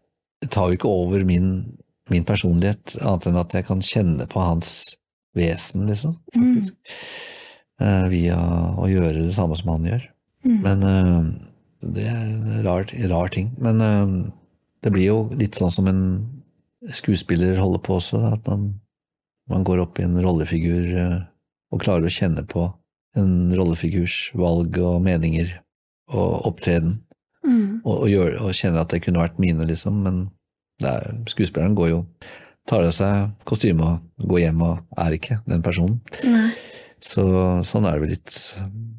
tar 0.49 0.69
jo 0.69 0.77
ikke 0.77 0.89
over 0.89 1.23
min, 1.25 1.77
min 2.09 2.25
personlighet, 2.27 2.97
annet 3.01 3.27
enn 3.27 3.39
at 3.39 3.53
jeg 3.53 3.65
kan 3.65 3.81
kjenne 3.81 4.27
på 4.29 4.41
hans 4.43 4.95
vesen, 5.37 5.87
liksom. 5.87 6.17
Faktisk. 6.35 6.75
Mm. 7.81 8.09
via 8.11 8.37
å 8.77 8.85
gjøre 8.91 9.23
det 9.25 9.33
samme 9.33 9.55
som 9.57 9.71
han 9.73 9.87
gjør. 9.87 10.03
Mm. 10.45 10.57
Men 10.61 10.83
eh, 10.83 11.29
det 11.81 12.05
er 12.07 12.21
en 12.21 12.61
rar, 12.65 12.85
rar 13.11 13.31
ting. 13.33 13.51
Men 13.61 13.81
eh, 13.81 14.13
det 14.85 14.93
blir 14.93 15.07
jo 15.07 15.17
litt 15.37 15.57
sånn 15.57 15.73
som 15.73 15.89
en 15.89 16.03
skuespiller 16.93 17.59
holder 17.61 17.81
på 17.85 17.97
også, 17.99 18.21
at 18.33 18.47
man, 18.49 18.79
man 19.49 19.65
går 19.67 19.83
opp 19.83 19.99
i 20.01 20.05
en 20.07 20.17
rollefigur 20.23 20.91
eh, 20.97 21.17
og 21.71 21.83
klarer 21.83 22.07
å 22.09 22.13
kjenne 22.13 22.43
på 22.49 22.67
en 23.19 23.51
rollefigurs 23.57 24.31
valg 24.39 24.77
og 24.81 25.01
meninger 25.05 25.57
og 26.11 26.45
opptreden, 26.51 26.99
Mm. 27.41 27.79
og, 27.81 28.03
og, 28.03 28.09
gjør, 28.11 28.35
og 28.45 28.51
kjenner 28.53 28.83
at 28.83 28.91
det 28.93 28.99
kunne 29.01 29.17
vært 29.23 29.39
mine, 29.41 29.65
liksom, 29.65 29.95
men 30.05 30.17
det 30.77 30.91
er, 30.91 31.07
skuespilleren 31.25 31.73
går 31.73 31.87
jo 31.89 31.95
tar 32.69 32.85
av 32.85 32.91
seg 32.93 33.31
kostyme 33.49 33.81
og 33.81 34.27
går 34.29 34.43
hjem 34.43 34.61
og 34.67 34.99
er 35.01 35.15
ikke 35.17 35.39
den 35.49 35.63
personen. 35.65 35.95
Nei. 36.29 36.51
Så 37.01 37.23
sånn 37.65 37.87
er 37.89 37.97
det 37.97 38.03
vel 38.03 38.13
litt 38.13 38.35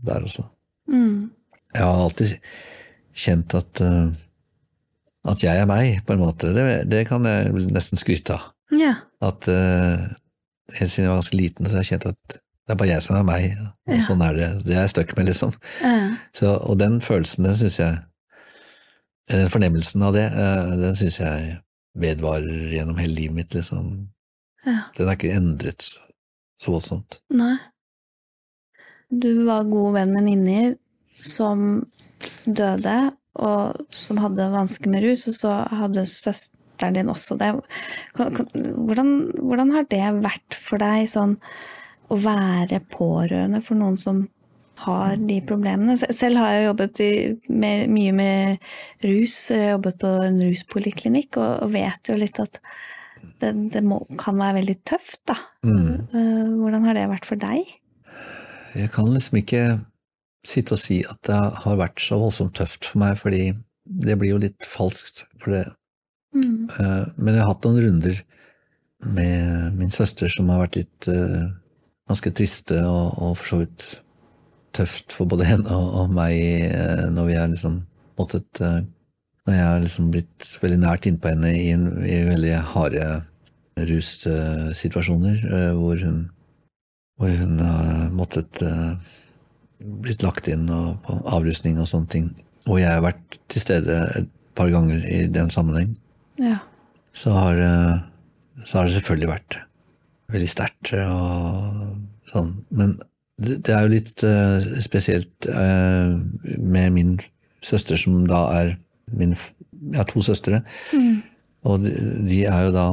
der 0.02 0.26
også. 0.26 0.42
Mm. 0.90 1.30
Jeg 1.72 1.84
har 1.84 2.02
alltid 2.04 2.36
kjent 3.16 3.54
at, 3.56 3.80
eh, 3.84 4.08
at 5.32 5.44
jeg 5.44 5.62
er 5.62 5.68
meg, 5.68 6.02
på 6.06 6.14
en 6.16 6.22
måte. 6.22 6.52
Det, 6.56 6.66
det 6.90 7.06
kan 7.08 7.24
jeg 7.28 7.52
nesten 7.72 8.00
skryte 8.00 8.36
av. 8.36 8.50
Ja. 8.72 8.94
At 9.22 9.48
uh, 9.52 10.08
helt 10.72 10.90
siden 10.90 11.04
jeg 11.04 11.10
var 11.12 11.20
ganske 11.20 11.36
liten, 11.36 11.66
så 11.68 11.76
har 11.76 11.84
jeg 11.84 11.90
kjent 11.92 12.06
at 12.14 12.38
det 12.38 12.72
er 12.72 12.78
bare 12.80 12.94
jeg 12.94 13.04
som 13.04 13.18
er 13.18 13.26
meg. 13.28 13.58
Og 13.60 13.92
Ja. 13.92 13.98
Sånn 14.06 14.22
er 14.24 14.36
det. 14.38 14.48
Det 14.64 14.74
er 14.76 14.84
jeg 14.84 14.92
stuck 14.94 15.12
med, 15.18 15.26
liksom. 15.28 15.52
Ja. 15.82 16.16
Så, 16.36 16.54
og 16.56 16.78
den 16.80 17.00
følelsen, 17.04 17.44
den 17.48 17.58
syns 17.58 17.80
jeg 17.82 18.00
eller 19.30 19.44
Den 19.46 19.52
fornemmelsen 19.52 20.02
av 20.02 20.16
det, 20.16 20.24
uh, 20.34 20.72
den 20.80 20.96
syns 20.98 21.20
jeg 21.20 21.58
vedvarer 22.02 22.72
gjennom 22.74 22.98
hele 22.98 23.14
livet 23.14 23.36
mitt, 23.36 23.54
liksom. 23.54 23.92
ja. 24.66 24.88
Den 24.96 25.08
er 25.08 25.16
ikke 25.16 25.36
endret 25.36 25.84
så, 25.86 26.00
så 26.60 26.74
voldsomt. 26.74 27.20
Nei. 27.32 27.54
Du 29.12 29.44
var 29.46 29.68
god 29.68 29.94
venn 29.98 30.14
med 30.16 30.26
Ninni 30.26 30.58
som 31.22 31.84
døde, 32.44 32.96
og 33.40 33.94
som 33.94 34.20
hadde 34.20 34.50
vansker 34.52 34.92
med 34.92 35.06
rus, 35.06 35.24
og 35.30 35.38
så 35.38 35.54
hadde 35.72 36.04
søsteren 36.10 36.98
din 36.98 37.10
også 37.12 37.38
det. 37.40 37.52
Hvordan, 38.18 39.14
hvordan 39.38 39.72
har 39.76 39.88
det 39.90 40.04
vært 40.20 40.58
for 40.58 40.82
deg, 40.82 41.08
sånn 41.10 41.38
å 42.12 42.18
være 42.20 42.82
pårørende 42.92 43.62
for 43.64 43.80
noen 43.80 43.96
som 44.00 44.26
har 44.84 45.16
de 45.16 45.38
problemene? 45.48 45.96
Selv 45.96 46.42
har 46.42 46.56
jeg 46.56 46.66
jobbet 46.68 47.02
i, 47.04 47.12
med, 47.48 47.92
mye 47.92 48.16
med 48.16 48.72
rus, 49.06 49.36
jeg 49.52 49.68
har 49.68 49.76
jobbet 49.76 50.00
på 50.02 50.16
en 50.28 50.42
ruspoliklinikk, 50.42 51.38
og, 51.40 51.52
og 51.66 51.76
vet 51.76 52.12
jo 52.12 52.18
litt 52.20 52.42
at 52.42 52.60
det, 53.42 53.52
det 53.74 53.82
må, 53.86 54.02
kan 54.18 54.36
være 54.38 54.60
veldig 54.60 54.76
tøft, 54.86 55.22
da. 55.30 55.38
Mm. 55.66 56.10
Eh, 56.10 56.52
Hvordan 56.58 56.84
har 56.88 56.98
det 56.98 57.08
vært 57.10 57.28
for 57.28 57.40
deg? 57.40 57.70
Jeg 58.72 58.90
kan 58.92 59.08
liksom 59.12 59.38
ikke 59.42 59.62
sitte 60.46 60.74
og 60.74 60.80
si 60.82 61.00
at 61.06 61.20
det 61.28 61.38
har 61.64 61.78
vært 61.78 62.02
så 62.02 62.18
voldsomt 62.20 62.56
tøft 62.58 62.88
for 62.90 63.02
meg, 63.02 63.16
fordi 63.20 63.52
det 63.84 64.18
blir 64.18 64.34
jo 64.34 64.42
litt 64.42 64.68
falskt. 64.68 65.24
For 65.42 65.54
det. 65.54 65.64
Mm. 66.34 66.68
Eh, 66.70 67.04
Men 67.16 67.34
jeg 67.34 67.42
har 67.42 67.52
hatt 67.52 67.66
noen 67.66 67.82
runder 67.86 68.22
med 69.02 69.74
min 69.78 69.90
søster 69.90 70.30
som 70.30 70.50
har 70.52 70.62
vært 70.62 70.76
litt 70.78 71.08
uh, 71.10 71.50
ganske 72.06 72.30
triste 72.38 72.76
og, 72.86 73.16
og 73.18 73.32
for 73.40 73.48
så 73.48 73.56
vidt 73.64 73.86
tøft 74.78 75.10
for 75.16 75.26
både 75.26 75.48
henne 75.48 75.74
og, 75.74 75.88
og 75.98 76.12
meg 76.14 76.36
eh, 76.68 77.08
når 77.10 77.26
vi 77.26 77.34
har 77.34 77.50
liksom 77.50 77.80
måttet 78.20 78.60
Når 78.62 79.56
jeg 79.56 79.64
har 79.66 79.80
liksom 79.82 80.12
blitt 80.14 80.52
veldig 80.62 80.78
nært 80.84 81.08
innpå 81.10 81.32
henne 81.32 81.50
i, 81.50 81.72
en, 81.74 81.88
i 82.06 82.20
veldig 82.28 82.52
harde 82.70 83.08
russituasjoner 83.90 85.42
hvor 85.74 85.98
hun 85.98 86.20
hvor 87.18 87.34
hun 87.40 87.58
har 87.58 88.12
måttet 88.14 88.62
blitt 90.02 90.22
lagt 90.24 90.48
inn 90.48 90.68
og, 90.72 90.96
på 91.06 91.16
avrusning 91.32 91.78
og 91.82 91.88
sånne 91.90 92.08
ting. 92.12 92.28
Og 92.68 92.78
jeg 92.80 92.90
har 92.92 93.02
vært 93.04 93.38
til 93.50 93.60
stede 93.64 93.98
et 94.20 94.28
par 94.58 94.70
ganger 94.70 95.02
i 95.08 95.24
den 95.32 95.48
sammenheng. 95.50 95.96
Ja. 96.40 96.58
Så 97.12 97.32
har, 97.34 97.56
det- 97.56 98.66
så 98.68 98.78
har 98.78 98.86
det 98.86 98.94
selvfølgelig 98.98 99.28
vært 99.32 99.58
veldig 100.32 100.48
sterkt 100.48 100.92
og 100.94 101.96
sånn. 102.32 102.52
Men 102.70 102.94
det, 103.42 103.58
det 103.66 103.74
er 103.74 103.82
jo 103.86 103.92
litt 103.96 104.22
uh, 104.24 104.60
spesielt 104.84 105.48
uh, 105.50 106.14
med 106.58 106.92
min 106.94 107.16
søster, 107.64 107.96
som 108.00 108.22
da 108.30 108.44
er 108.60 108.76
min 109.12 109.34
Jeg 109.36 109.98
har 109.98 110.06
to 110.06 110.22
søstre. 110.22 110.60
Og 111.66 111.82
de, 111.82 111.90
de 112.28 112.44
er 112.46 112.68
jo 112.68 112.72
da 112.74 112.86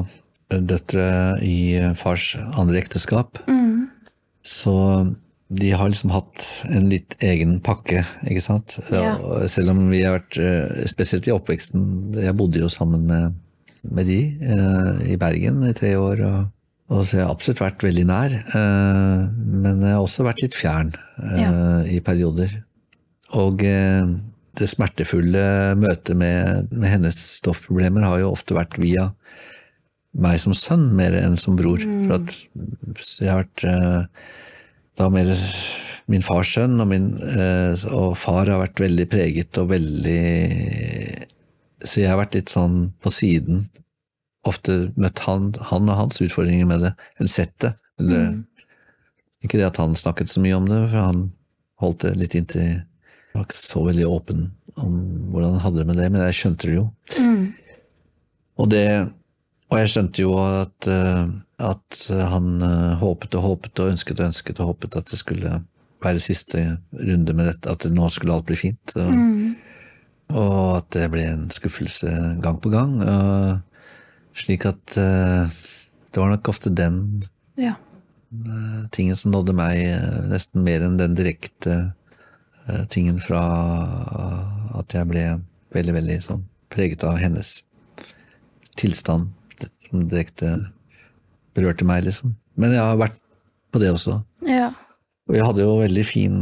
døtre 0.66 1.04
i 1.46 1.78
fars 1.96 2.32
andre 2.58 2.80
ekteskap. 2.82 3.38
Mm. 3.48 3.90
Så 4.42 4.74
de 5.50 5.72
har 5.74 5.90
liksom 5.90 6.12
hatt 6.14 6.44
en 6.70 6.90
litt 6.92 7.16
egen 7.26 7.56
pakke, 7.66 8.04
ikke 8.30 8.44
sant. 8.46 8.76
Ja. 8.94 9.16
Selv 9.50 9.72
om 9.74 9.88
vi 9.90 10.04
har 10.06 10.20
vært, 10.20 10.38
eh, 10.38 10.86
spesielt 10.90 11.26
i 11.28 11.34
oppveksten, 11.34 12.14
jeg 12.22 12.36
bodde 12.38 12.62
jo 12.62 12.70
sammen 12.70 13.08
med, 13.10 13.34
med 13.90 14.06
de 14.06 14.20
eh, 14.46 15.00
i 15.14 15.18
Bergen 15.18 15.64
i 15.66 15.74
tre 15.74 15.96
år, 15.98 16.22
og, 16.28 16.52
og 16.94 17.02
så 17.02 17.18
jeg 17.18 17.26
har 17.26 17.34
absolutt 17.34 17.64
vært 17.64 17.86
veldig 17.88 18.06
nær. 18.12 18.36
Eh, 18.46 19.24
men 19.66 19.82
jeg 19.82 19.96
har 19.96 20.04
også 20.04 20.28
vært 20.28 20.44
litt 20.46 20.58
fjern 20.58 20.92
eh, 21.18 21.40
Ja. 21.42 21.52
i 21.98 21.98
perioder. 22.06 22.54
Og 23.38 23.62
det 23.62 24.68
smertefulle 24.70 25.76
møtet 25.78 26.18
med, 26.18 26.70
med 26.74 26.90
hennes 26.90 27.18
stoffproblemer 27.40 28.06
har 28.06 28.22
jo 28.24 28.32
ofte 28.34 28.58
vært 28.58 28.78
via 28.82 29.12
meg 30.18 30.40
som 30.42 30.56
sønn 30.58 30.88
mer 30.98 31.14
enn 31.14 31.38
som 31.38 31.54
bror. 31.58 31.78
For 32.08 32.16
at 32.18 32.32
jeg 33.22 33.30
har 33.30 33.44
vært 33.44 33.66
da 35.00 35.08
mer 35.12 35.32
min 36.10 36.26
fars 36.26 36.54
sønn, 36.56 36.80
og, 36.82 36.88
min, 36.90 37.12
eh, 37.22 37.74
og 37.94 38.16
far 38.18 38.50
har 38.50 38.64
vært 38.64 38.82
veldig 38.82 39.06
preget 39.12 39.60
og 39.62 39.70
veldig 39.74 40.22
Så 41.86 42.02
jeg 42.02 42.10
har 42.12 42.20
vært 42.20 42.36
litt 42.36 42.52
sånn 42.52 42.90
på 43.00 43.12
siden. 43.14 43.70
Ofte 44.50 44.90
møtt 45.00 45.22
han, 45.24 45.54
han 45.70 45.88
og 45.88 45.96
hans 45.96 46.20
utfordringer 46.20 46.68
med 46.68 46.82
det, 46.84 46.92
eller 47.16 47.32
sett 47.32 47.54
det. 47.64 47.72
Eller, 48.02 48.34
Ikke 49.44 49.62
det 49.62 49.70
at 49.70 49.80
han 49.80 49.96
snakket 49.96 50.28
så 50.28 50.44
mye 50.44 50.58
om 50.58 50.68
det, 50.68 50.82
for 50.90 51.00
han 51.00 51.22
holdt 51.80 52.04
det 52.04 52.18
litt 52.20 52.36
inntil 52.36 52.82
Var 53.32 53.46
ikke 53.46 53.56
så 53.56 53.86
veldig 53.86 54.10
åpen 54.10 54.50
om 54.80 55.00
hvordan 55.32 55.56
han 55.56 55.64
hadde 55.64 55.82
det 55.82 55.88
med 55.88 56.00
det, 56.02 56.10
men 56.12 56.26
jeg 56.26 56.38
skjønte 56.40 56.68
det 56.68 56.76
jo. 56.76 56.86
Mm. 57.20 57.42
Og 58.60 58.70
det 58.74 58.88
Og 59.70 59.78
jeg 59.78 59.90
skjønte 59.94 60.24
jo 60.24 60.34
at, 60.42 60.88
eh, 60.90 61.30
at 61.62 61.98
han 62.32 62.62
eh, 62.66 62.94
håpet 63.02 63.36
og 63.38 63.46
håpet 63.46 63.82
og 63.84 63.92
ønsket 63.94 64.22
og 64.22 64.32
ønsket 64.32 64.62
og 64.62 64.72
håpet 64.72 64.98
at 64.98 65.12
det 65.12 65.20
skulle 65.22 65.60
være 66.02 66.24
siste 66.24 66.64
runde 66.96 67.36
med 67.36 67.52
dette, 67.52 67.70
at 67.70 67.86
nå 67.92 68.08
skulle 68.10 68.34
alt 68.34 68.48
bli 68.50 68.58
fint. 68.58 68.96
Og, 68.96 69.20
og 70.40 70.62
at 70.80 70.88
det 70.96 71.10
ble 71.14 71.26
en 71.28 71.50
skuffelse 71.54 72.14
gang 72.42 72.58
på 72.64 72.72
gang. 72.74 72.96
Og, 73.04 73.92
slik 74.40 74.66
at 74.70 74.98
eh, 74.98 75.52
det 76.10 76.22
var 76.22 76.34
nok 76.34 76.50
ofte 76.50 76.74
den 76.74 77.26
Ja. 77.60 77.76
tingen 78.96 79.16
som 79.20 79.34
nådde 79.34 79.54
meg, 79.58 79.82
nesten 80.32 80.64
mer 80.64 80.86
enn 80.86 80.98
den 80.98 81.16
direkte 81.18 81.92
tingen 82.94 83.18
fra 83.20 83.42
at 84.78 84.94
jeg 84.94 85.10
ble 85.10 85.24
veldig, 85.74 85.96
veldig 85.98 86.18
sånn 86.22 86.44
preget 86.70 87.04
av 87.04 87.18
hennes 87.20 87.64
tilstand, 88.80 89.34
som 89.90 90.06
direkte 90.10 90.54
berørte 91.58 91.88
meg, 91.88 92.06
liksom. 92.06 92.36
Men 92.60 92.76
jeg 92.76 92.84
har 92.84 93.00
vært 93.00 93.18
på 93.74 93.82
det 93.82 93.92
også. 93.94 94.20
Ja. 94.48 94.72
Og 95.30 95.38
jeg 95.38 95.46
hadde 95.46 95.66
jo 95.66 95.78
veldig 95.84 96.06
fin, 96.08 96.38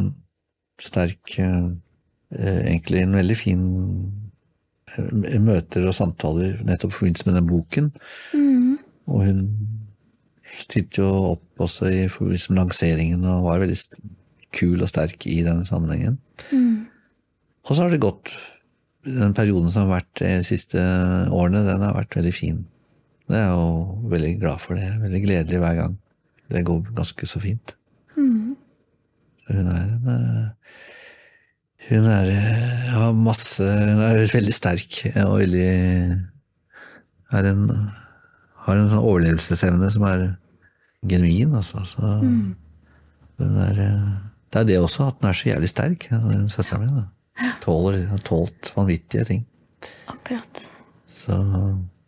sterk 0.78 1.34
eh, 1.42 1.70
eh, 2.38 2.60
Egentlig 2.70 3.02
en 3.02 3.16
veldig 3.18 3.38
fin 3.40 3.64
eh, 4.94 5.40
møter 5.42 5.88
og 5.90 5.96
samtaler 5.98 6.60
nettopp 6.68 6.94
i 6.94 6.98
forbindelse 7.00 7.28
med 7.28 7.40
den 7.40 7.50
boken. 7.50 7.90
Mm. 8.38 8.78
Og 9.08 9.26
hun 9.26 9.42
stilte 10.58 11.02
jo 11.02 11.10
opp 11.34 11.66
også 11.68 11.90
i 11.92 12.06
forbindelse 12.12 12.54
med 12.54 12.62
lanseringen 12.62 13.26
og 13.28 13.50
var 13.50 13.64
veldig 13.64 13.80
kul 14.56 14.86
og 14.86 14.92
sterk 14.92 15.28
i 15.30 15.42
denne 15.46 15.66
sammenhengen. 15.68 16.20
Mm. 16.54 16.88
Og 17.68 17.74
så 17.74 17.84
har 17.84 17.92
det 17.92 18.04
gått 18.04 18.38
Den 19.08 19.32
perioden 19.32 19.70
som 19.72 19.86
har 19.86 20.02
vært 20.02 20.20
de 20.20 20.44
siste 20.44 20.82
årene, 21.32 21.62
den 21.64 21.84
har 21.86 21.94
vært 21.96 22.18
veldig 22.18 22.34
fin. 22.36 22.58
Jeg 23.28 23.44
er 23.44 23.50
jo 23.52 24.08
veldig 24.08 24.36
glad 24.40 24.62
for 24.64 24.80
det. 24.80 24.88
Veldig 25.02 25.22
gledelig 25.26 25.60
hver 25.60 25.76
gang. 25.82 25.98
Det 26.48 26.64
går 26.68 26.94
ganske 26.96 27.28
så 27.28 27.42
fint. 27.44 27.74
Mm. 28.16 28.56
Hun 29.50 29.72
er 29.72 29.82
en 29.84 30.08
eh, 30.14 30.78
Hun 31.88 32.08
er 32.12 32.32
eh, 32.32 32.88
har 32.92 33.14
masse 33.16 33.64
Hun 33.64 34.02
er 34.04 34.24
veldig 34.32 34.56
sterk 34.56 34.98
og 35.22 35.38
veldig 35.40 35.68
er 37.38 37.50
en, 37.52 37.68
Har 38.66 38.80
en 38.80 38.90
sånn 38.92 39.04
overlevelsesevne 39.04 39.92
som 39.94 40.08
er 40.08 40.26
genuin, 41.08 41.54
altså. 41.56 41.84
Så 41.88 42.02
hun 42.02 43.60
er 43.68 43.84
eh, 43.84 44.10
Det 44.48 44.64
er 44.64 44.72
det 44.72 44.80
også, 44.80 45.12
at 45.12 45.22
hun 45.22 45.30
er 45.30 45.38
så 45.38 45.52
jævlig 45.52 45.70
sterk, 45.70 46.08
søstera 46.52 46.80
mi. 46.80 47.06
Tåler, 47.62 48.00
har 48.10 48.24
tålt 48.26 48.72
vanvittige 48.74 49.28
ting. 49.28 49.44
Akkurat. 50.10 50.64
Så 51.12 51.36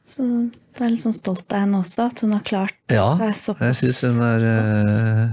Så 0.10 0.26
du 0.26 0.82
er 0.82 0.90
litt 0.90 1.04
sånn 1.04 1.14
stolt 1.14 1.54
av 1.54 1.66
henne 1.66 1.80
også, 1.84 2.08
at 2.10 2.24
hun 2.24 2.34
har 2.34 2.42
klart 2.46 2.78
ja, 2.90 3.06
seg 3.20 3.28
jeg 3.30 3.38
såpass 3.44 3.82
syns 3.84 4.00
hun 4.08 4.22
er 4.26 4.46
uh, 4.48 5.26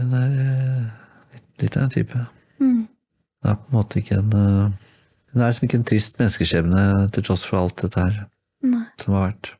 Hun 0.00 0.16
er 0.18 0.32
uh, 0.34 1.36
litt 1.62 1.76
av 1.78 1.84
en 1.84 1.92
type. 1.94 2.22
Mm. 2.58 2.80
Hun 2.88 3.52
er 3.52 3.60
på 3.60 3.70
en 3.70 3.76
måte 3.76 4.00
ikke 4.00 4.18
en 4.18 4.34
eh, 4.34 4.96
Hun 5.30 5.42
er 5.42 5.52
liksom 5.52 5.68
ikke 5.68 5.78
en 5.78 5.86
trist 5.86 6.18
menneskeskjebne 6.18 6.84
til 7.14 7.26
tross 7.28 7.44
for 7.46 7.60
alt 7.60 7.84
dette 7.84 8.02
her 8.02 8.18
Nei. 8.64 8.86
som 8.98 9.14
har 9.14 9.28
vært. 9.28 9.52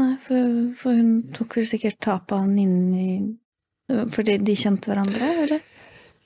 Nei, 0.00 0.12
for, 0.24 0.52
for 0.80 0.98
hun 0.98 1.16
tok 1.36 1.58
vel 1.60 1.68
sikkert 1.68 2.00
tap 2.02 2.32
av 2.32 2.46
han 2.46 2.54
inni 2.58 3.18
Fordi 4.14 4.38
de 4.40 4.54
kjente 4.56 4.90
hverandre, 4.90 5.34
eller? 5.44 5.66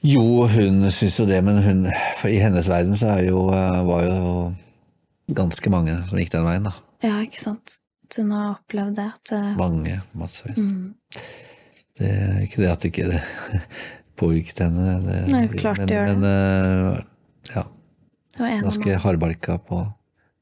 Jo, 0.06 0.46
hun 0.46 0.86
syns 0.94 1.16
jo 1.18 1.26
det, 1.26 1.40
men 1.44 1.58
hun, 1.64 1.88
i 2.30 2.38
hennes 2.38 2.68
verden 2.70 2.94
så 2.96 3.16
er 3.16 3.26
jo, 3.32 3.48
var 3.50 4.04
jo 4.06 4.20
ganske 5.34 5.70
mange 5.72 5.96
som 6.08 6.18
gikk 6.20 6.30
den 6.34 6.44
veien, 6.46 6.68
da. 6.68 6.72
Ja, 7.04 7.16
ikke 7.24 7.40
sant? 7.42 7.78
At 8.06 8.16
hun 8.20 8.30
har 8.30 8.52
opplevd 8.54 8.94
det. 9.00 9.06
At 9.16 9.30
det 9.32 9.42
Mange, 9.58 10.00
massevis. 10.14 10.56
mm. 10.56 10.94
Det 11.96 12.10
er 12.12 12.40
ikke 12.44 12.60
det 12.62 12.70
at 12.70 12.84
ikke 12.84 13.06
det 13.08 13.20
påvirket 14.20 14.58
henne. 14.66 15.00
det, 15.06 15.18
Nei, 15.32 15.46
klart 15.56 15.78
men, 15.80 15.88
det 15.88 15.96
gjør 15.96 16.06
det. 16.06 16.16
men, 16.20 16.30
eh, 16.30 17.52
ja. 17.56 17.62
Det 18.36 18.40
var 18.42 18.48
en 18.52 18.58
av 18.58 18.66
ganske 18.68 18.96
hardbarka 19.06 19.58
på 19.64 19.82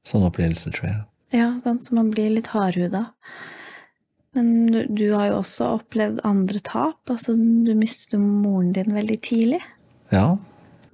sånne 0.05 0.29
opplevelser, 0.33 0.75
tror 0.75 0.89
jeg. 0.91 1.03
Ja, 1.35 1.49
sånn 1.65 1.81
så 1.83 1.95
man 1.97 2.11
blir 2.13 2.31
litt 2.35 2.51
hardhuda. 2.53 3.07
Men 4.35 4.67
du, 4.75 4.81
du 4.91 5.05
har 5.15 5.29
jo 5.31 5.39
også 5.41 5.69
opplevd 5.79 6.21
andre 6.27 6.59
tap. 6.67 6.99
Altså, 7.11 7.37
du 7.39 7.71
mistet 7.79 8.19
moren 8.19 8.73
din 8.75 8.91
veldig 8.95 9.21
tidlig. 9.23 9.61
Ja, 10.13 10.37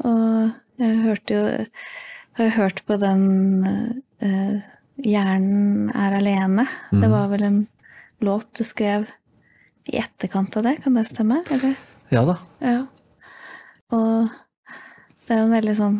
Og 0.05 0.53
jeg 0.81 0.97
hørte 1.03 1.35
jo 1.37 1.65
Har 2.39 2.47
jo 2.47 2.57
hørt 2.57 2.85
på 2.87 2.97
den 3.01 3.25
uh, 4.23 4.61
'Hjernen 5.01 5.91
er 5.97 6.19
alene'. 6.19 6.67
Det 6.93 7.09
var 7.09 7.31
vel 7.33 7.43
en 7.47 7.61
låt 8.21 8.53
du 8.59 8.65
skrev 8.65 9.09
i 9.89 9.97
etterkant 9.97 10.57
av 10.57 10.67
det, 10.69 10.77
kan 10.85 10.95
det 10.95 11.07
stemme? 11.09 11.41
Eller? 11.51 11.75
ja 12.11 12.25
da. 12.27 12.37
Ja. 12.61 12.81
Og 13.97 14.29
det 15.27 15.35
er 15.35 15.41
jo 15.41 15.49
en 15.49 15.57
veldig 15.57 15.77
sånn 15.79 15.99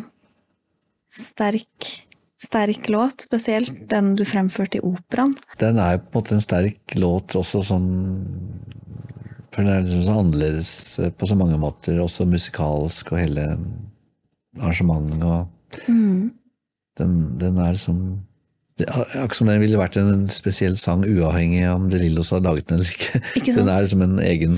sterk, 1.11 1.89
sterk 2.41 2.89
låt, 2.91 3.25
spesielt 3.25 3.87
den 3.91 4.13
du 4.19 4.23
fremførte 4.27 4.79
i 4.79 4.85
operaen. 4.85 5.33
Den 5.59 5.79
er 5.81 5.97
jo 5.97 6.03
på 6.03 6.11
en 6.11 6.19
måte 6.19 6.37
en 6.37 6.45
sterk 6.45 6.95
låt 6.99 7.35
også 7.39 7.63
som 7.71 7.87
For 9.51 9.65
den 9.65 9.73
er 9.73 9.81
liksom 9.83 10.03
så 10.05 10.19
annerledes 10.21 10.69
på 11.19 11.27
så 11.27 11.35
mange 11.35 11.57
måter, 11.59 11.97
også 11.99 12.23
musikalsk 12.29 13.11
og 13.11 13.19
hele 13.19 13.49
arrangementet 14.59 15.25
og 15.27 15.49
den, 15.87 17.15
den 17.41 17.57
er 17.57 17.79
som 17.79 18.01
det 18.79 18.87
Akkurat 18.89 19.35
som 19.35 19.49
den 19.51 19.61
ville 19.61 19.77
vært 19.77 19.97
en 19.99 20.25
spesiell 20.31 20.77
sang 20.79 21.03
uavhengig 21.05 21.65
om 21.69 21.89
De 21.91 21.99
Lillos 22.01 22.31
har 22.33 22.41
laget 22.41 22.69
den 22.69 22.79
eller 22.79 22.89
ikke. 22.89 23.21
Ikke? 23.37 23.53
Den 23.59 23.69
er 23.69 23.85
som 23.91 24.01
en 24.05 24.17
egen 24.23 24.57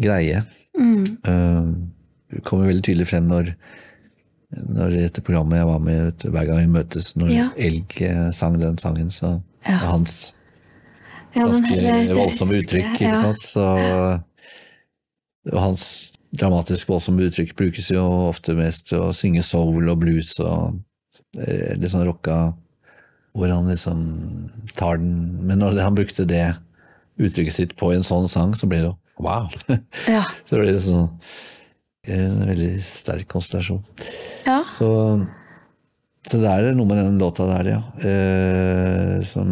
greie. 0.00 0.44
Uh, 0.78 1.74
det 2.30 2.44
kommer 2.46 2.70
veldig 2.70 2.84
tydelig 2.86 3.08
frem 3.10 3.26
når 3.28 3.54
når 4.50 4.96
etter 5.04 5.22
programmet 5.22 5.60
jeg 5.60 5.66
var 5.68 5.82
med 5.84 6.24
hver 6.26 6.46
gang 6.48 6.58
vi 6.58 6.70
møtes, 6.74 7.12
når 7.14 7.28
Ja. 7.30 7.48
Elg 7.54 8.00
eh, 8.02 8.30
sang 8.34 8.56
den 8.58 8.78
sangen, 8.82 9.10
så 9.10 9.40
Ja. 9.66 9.76
hans 9.92 10.34
ganske 11.34 11.76
det 11.76 12.16
voldsomme 12.16 12.58
uttrykk, 12.58 12.96
ikke 12.98 13.20
sant. 13.20 13.42
Så 13.42 13.62
hans 15.54 15.84
dramatisk 16.30 16.90
voldsomme 16.90 17.26
uttrykk 17.26 17.56
brukes 17.58 17.90
jo 17.90 18.04
ofte 18.28 18.54
mest 18.58 18.90
til 18.90 19.08
å 19.08 19.14
synge 19.16 19.42
soul 19.46 19.88
og 19.90 20.00
blues 20.02 20.36
og 20.42 20.78
eh, 21.38 21.76
litt 21.76 21.92
sånn 21.92 22.06
rocka, 22.06 22.52
hvor 23.34 23.50
han 23.50 23.70
liksom 23.70 24.00
tar 24.78 24.98
den 24.98 25.38
Men 25.46 25.62
når 25.62 25.78
han 25.82 25.94
brukte 25.94 26.26
det 26.26 26.54
uttrykket 27.20 27.54
sitt 27.54 27.76
på 27.78 27.92
en 27.94 28.06
sånn 28.06 28.28
sang, 28.30 28.54
så 28.54 28.66
blir 28.70 28.84
det 28.84 28.92
jo 28.92 28.96
wow! 29.20 29.50
Ja. 30.08 30.24
så 30.48 30.58
blir 30.58 30.72
det 30.72 30.82
sånn 30.84 31.10
en 32.10 32.46
veldig 32.48 32.72
sterk 32.84 33.28
konstellasjon. 33.28 33.82
ja. 34.46 34.62
Så, 34.64 34.88
så 36.24 36.40
det 36.40 36.48
er 36.48 36.70
noe 36.76 36.88
med 36.88 36.96
den 37.00 37.18
låta 37.20 37.44
der, 37.50 37.68
ja. 37.74 37.80
Eh, 38.00 39.20
som 39.28 39.50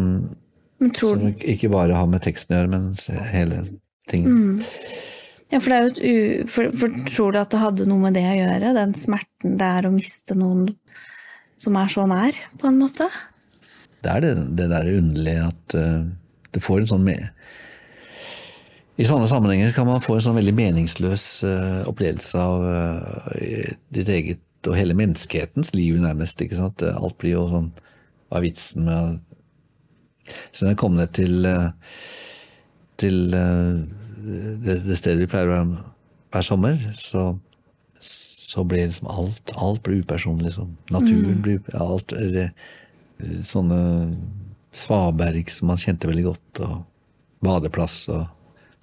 Men 0.81 0.95
tror 0.95 1.19
som 1.19 1.35
ikke 1.37 1.69
bare 1.69 1.93
har 1.97 2.09
med 2.09 2.23
teksten 2.25 2.55
å 2.55 2.59
gjøre, 2.59 2.71
men 2.73 3.29
hele 3.29 3.61
tingen. 4.09 4.33
Mm. 4.33 5.05
Ja, 5.49 5.57
for, 5.57 5.95
for, 6.45 6.69
for 6.77 6.99
tror 7.09 7.33
du 7.33 7.39
at 7.41 7.49
det 7.53 7.61
hadde 7.63 7.87
noe 7.89 8.03
med 8.03 8.13
det 8.17 8.25
å 8.29 8.35
gjøre? 8.37 8.75
Den 8.77 8.93
smerten 8.97 9.55
det 9.57 9.69
er 9.79 9.87
å 9.87 9.93
miste 9.95 10.37
noen 10.37 10.67
som 11.59 11.77
er 11.79 11.89
så 11.91 12.05
nær, 12.07 12.37
på 12.61 12.69
en 12.69 12.77
måte? 12.79 13.07
Det 13.99 14.11
er 14.13 14.23
det, 14.23 14.33
det 14.59 14.69
der 14.71 14.91
underlige 14.93 15.47
at 15.49 15.75
uh, 15.75 16.05
det 16.53 16.61
får 16.63 16.83
en 16.83 16.91
sånn 16.93 17.09
I 17.09 19.07
sånne 19.07 19.27
sammenhenger 19.31 19.73
kan 19.75 19.89
man 19.89 20.03
få 20.05 20.15
en 20.15 20.27
sånn 20.29 20.37
veldig 20.37 20.55
meningsløs 20.55 21.25
uh, 21.47 21.81
opplevelse 21.89 22.45
av 22.45 22.67
uh, 22.69 23.73
ditt 23.89 24.13
eget 24.13 24.45
og 24.67 24.75
hele 24.75 24.93
menneskehetens 24.93 25.71
liv, 25.71 25.95
nærmest. 26.03 26.41
ikke 26.43 26.57
sant? 26.57 26.83
Alt 26.83 27.17
blir 27.21 27.37
jo 27.37 27.45
sånn 27.47 27.69
Hva 28.27 28.41
er 28.41 28.43
vitsen 28.43 28.83
med 28.89 29.21
Så 30.51 30.65
når 30.65 30.73
jeg 30.73 30.79
kom 30.81 30.97
ned 30.99 31.13
til 31.15 31.47
uh, 31.47 31.71
til 32.99 33.33
det, 34.65 34.75
det 34.87 34.97
stedet 34.99 35.19
vi 35.23 35.29
pleier 35.31 35.49
å 35.49 35.53
være 35.55 35.83
hver 36.33 36.45
sommer, 36.45 36.81
så 36.97 37.31
så 38.49 38.63
ble 38.65 38.79
liksom 38.81 39.05
alt, 39.13 39.51
alt 39.61 39.83
ble 39.85 39.99
upersonlig. 40.01 40.47
Liksom. 40.47 40.71
Naturen 40.89 41.41
ble 41.45 41.59
upe- 41.59 41.75
alt, 41.77 42.13
eller, 42.17 42.47
eh, 43.21 43.35
Sånne 43.45 43.77
svaberg 44.73 45.51
som 45.53 45.67
man 45.69 45.77
kjente 45.77 46.09
veldig 46.09 46.23
godt, 46.25 46.61
og 46.65 46.79
badeplass 47.45 48.07
og 48.09 48.25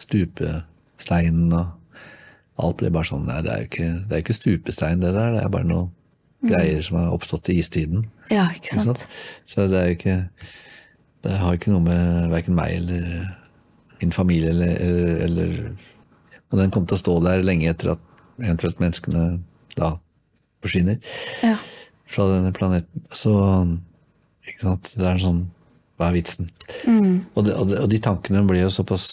stupesteinen 0.03 1.53
og 1.57 1.73
Alt 2.57 2.79
ble 2.81 2.89
bare 2.89 3.05
sånn 3.05 3.27
Nei, 3.29 3.43
det 3.45 3.51
er 3.53 3.59
jo 3.59 3.67
ikke, 3.69 3.89
det 4.09 4.15
er 4.17 4.23
ikke 4.23 4.37
stupestein, 4.39 5.01
det 5.03 5.11
der. 5.13 5.35
Det 5.35 5.43
er 5.45 5.51
bare 5.53 5.69
noe 5.69 5.91
greier 6.47 6.79
som 6.87 6.97
har 6.97 7.11
oppstått 7.13 7.51
i 7.53 7.59
istiden. 7.61 8.07
Ja, 8.33 8.47
ikke 8.49 8.71
Ikke 8.71 8.79
sant? 8.87 9.03
sant? 9.03 9.19
Så 9.45 9.67
det 9.69 9.77
er 9.81 9.91
jo 9.91 9.97
ikke 9.99 10.15
Det 11.27 11.35
har 11.43 11.59
ikke 11.59 11.75
noe 11.75 11.83
med 11.85 12.31
verken 12.33 12.55
meg 12.57 12.79
eller 12.79 13.27
min 14.01 14.13
familie 14.13 14.51
eller, 14.53 14.77
eller, 15.27 15.53
Og 16.53 16.59
den 16.61 16.71
kommer 16.71 16.87
til 16.91 16.97
å 16.99 17.03
stå 17.03 17.15
der 17.25 17.43
lenge 17.47 17.71
etter 17.71 17.95
at 17.97 18.03
eventuelt 18.39 18.79
menneskene 18.83 19.41
da 19.77 19.95
forsvinner 20.65 20.99
Ja. 21.43 21.57
fra 22.07 22.27
denne 22.35 22.53
planeten. 22.57 23.03
Så 23.11 23.33
ikke 24.47 24.63
sant? 24.63 24.93
Det 24.97 25.05
er 25.07 25.15
en 25.17 25.25
sånn 25.25 25.45
Hva 25.97 26.11
er 26.11 26.19
vitsen? 26.19 26.51
Og, 27.35 27.47
de, 27.47 27.55
og, 27.57 27.69
de, 27.71 27.79
og 27.81 27.89
de 27.89 27.99
tankene 28.05 28.45
blir 28.47 28.67
jo 28.67 28.73
såpass 28.75 29.07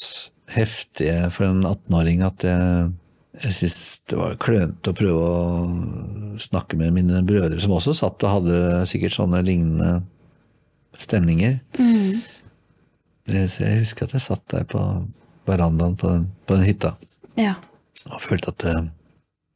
heftige 0.52 1.30
for 1.32 1.48
en 1.48 1.64
18-åring 1.64 2.22
at 2.28 2.44
jeg, 2.44 2.90
jeg 3.42 3.54
syns 3.56 3.78
det 4.12 4.18
var 4.20 4.36
klønete 4.44 4.92
å 4.92 4.98
prøve 4.98 5.30
å 5.30 6.38
snakke 6.44 6.76
med 6.78 6.92
mine 6.98 7.22
brødre, 7.26 7.58
som 7.64 7.72
også 7.74 7.96
satt 7.96 8.22
og 8.28 8.34
hadde 8.36 8.84
sikkert 8.92 9.16
sånne 9.16 9.40
lignende 9.48 10.04
stemninger. 11.00 11.56
Så 11.78 12.43
jeg 13.28 13.80
husker 13.80 14.04
at 14.08 14.14
jeg 14.18 14.22
satt 14.26 14.44
der 14.52 14.66
på 14.68 14.82
verandaen 15.48 15.96
på 16.00 16.10
den, 16.12 16.28
på 16.48 16.58
den 16.58 16.66
hytta 16.68 16.96
Ja. 17.40 17.56
og 18.10 18.22
følte 18.22 18.52
at 18.52 18.66
eh, 18.68 18.82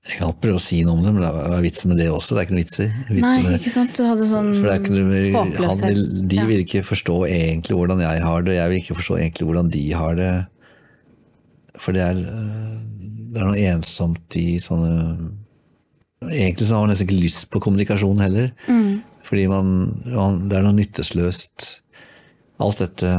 jeg 0.07 0.21
kan 0.21 0.33
prøve 0.39 0.55
å 0.55 0.63
si 0.63 0.83
noe 0.87 0.95
om 0.95 1.03
det, 1.03 1.11
men 1.13 1.23
det 1.25 1.29
er 1.57 1.63
vitsen 1.65 1.91
med 1.91 1.97
det 1.99 2.07
også? 2.07 2.35
Det 2.35 2.39
er 2.39 2.45
ikke 2.47 2.55
noe 2.55 2.63
vitser. 2.63 2.91
Vitsen 3.09 3.43
Nei, 3.43 3.55
ikke 3.57 3.73
sant? 3.73 3.91
Du 3.97 4.05
hadde 4.07 4.27
sånn 4.29 4.53
håpløshet. 5.35 5.97
de 6.31 6.37
vil 6.47 6.61
ikke 6.63 6.83
forstå 6.87 7.17
egentlig 7.27 7.75
hvordan 7.75 8.03
jeg 8.05 8.21
har 8.23 8.45
det, 8.45 8.53
og 8.53 8.59
jeg 8.61 8.71
vil 8.71 8.79
ikke 8.79 8.95
forstå 9.01 9.17
egentlig 9.19 9.47
hvordan 9.49 9.71
de 9.73 9.83
har 9.99 10.15
det. 10.15 10.29
For 11.77 11.91
det 11.91 12.05
er, 12.05 12.21
øh, 12.23 12.77
det 13.33 13.41
er 13.41 13.49
noe 13.49 13.65
ensomt 13.73 14.39
i 14.39 14.47
sånne 14.63 15.33
Egentlig 16.17 16.65
så 16.65 16.73
har 16.73 16.81
man 16.81 16.89
nesten 16.89 17.05
ikke 17.05 17.21
lyst 17.21 17.43
på 17.53 17.59
kommunikasjon 17.61 18.23
heller. 18.23 18.47
Mm. 18.65 19.03
Fordi 19.21 19.43
man, 19.51 19.67
man 20.09 20.39
Det 20.49 20.57
er 20.57 20.63
noe 20.65 20.73
nytteløst. 20.73 21.67
Alt 22.63 22.79
dette 22.81 23.11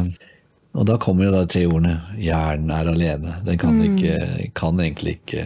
Og 0.74 0.84
da 0.86 0.96
kommer 1.00 1.24
jo 1.24 1.30
da 1.32 1.44
tre 1.46 1.64
ordene 1.66 2.02
'hjernen 2.18 2.70
er 2.70 2.86
alene'. 2.92 3.44
Den 3.44 3.58
kan, 3.58 3.74
Mm. 3.80 3.96
ikke, 3.96 4.50
kan 4.54 4.76
egentlig 4.78 5.18
ikke 5.20 5.44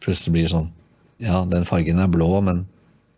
Plutselig 0.00 0.32
blir 0.32 0.42
det 0.48 0.50
sånn 0.52 0.70
Ja, 1.20 1.44
den 1.44 1.64
fargen 1.64 1.98
er 2.02 2.08
blå, 2.08 2.42
men 2.42 2.66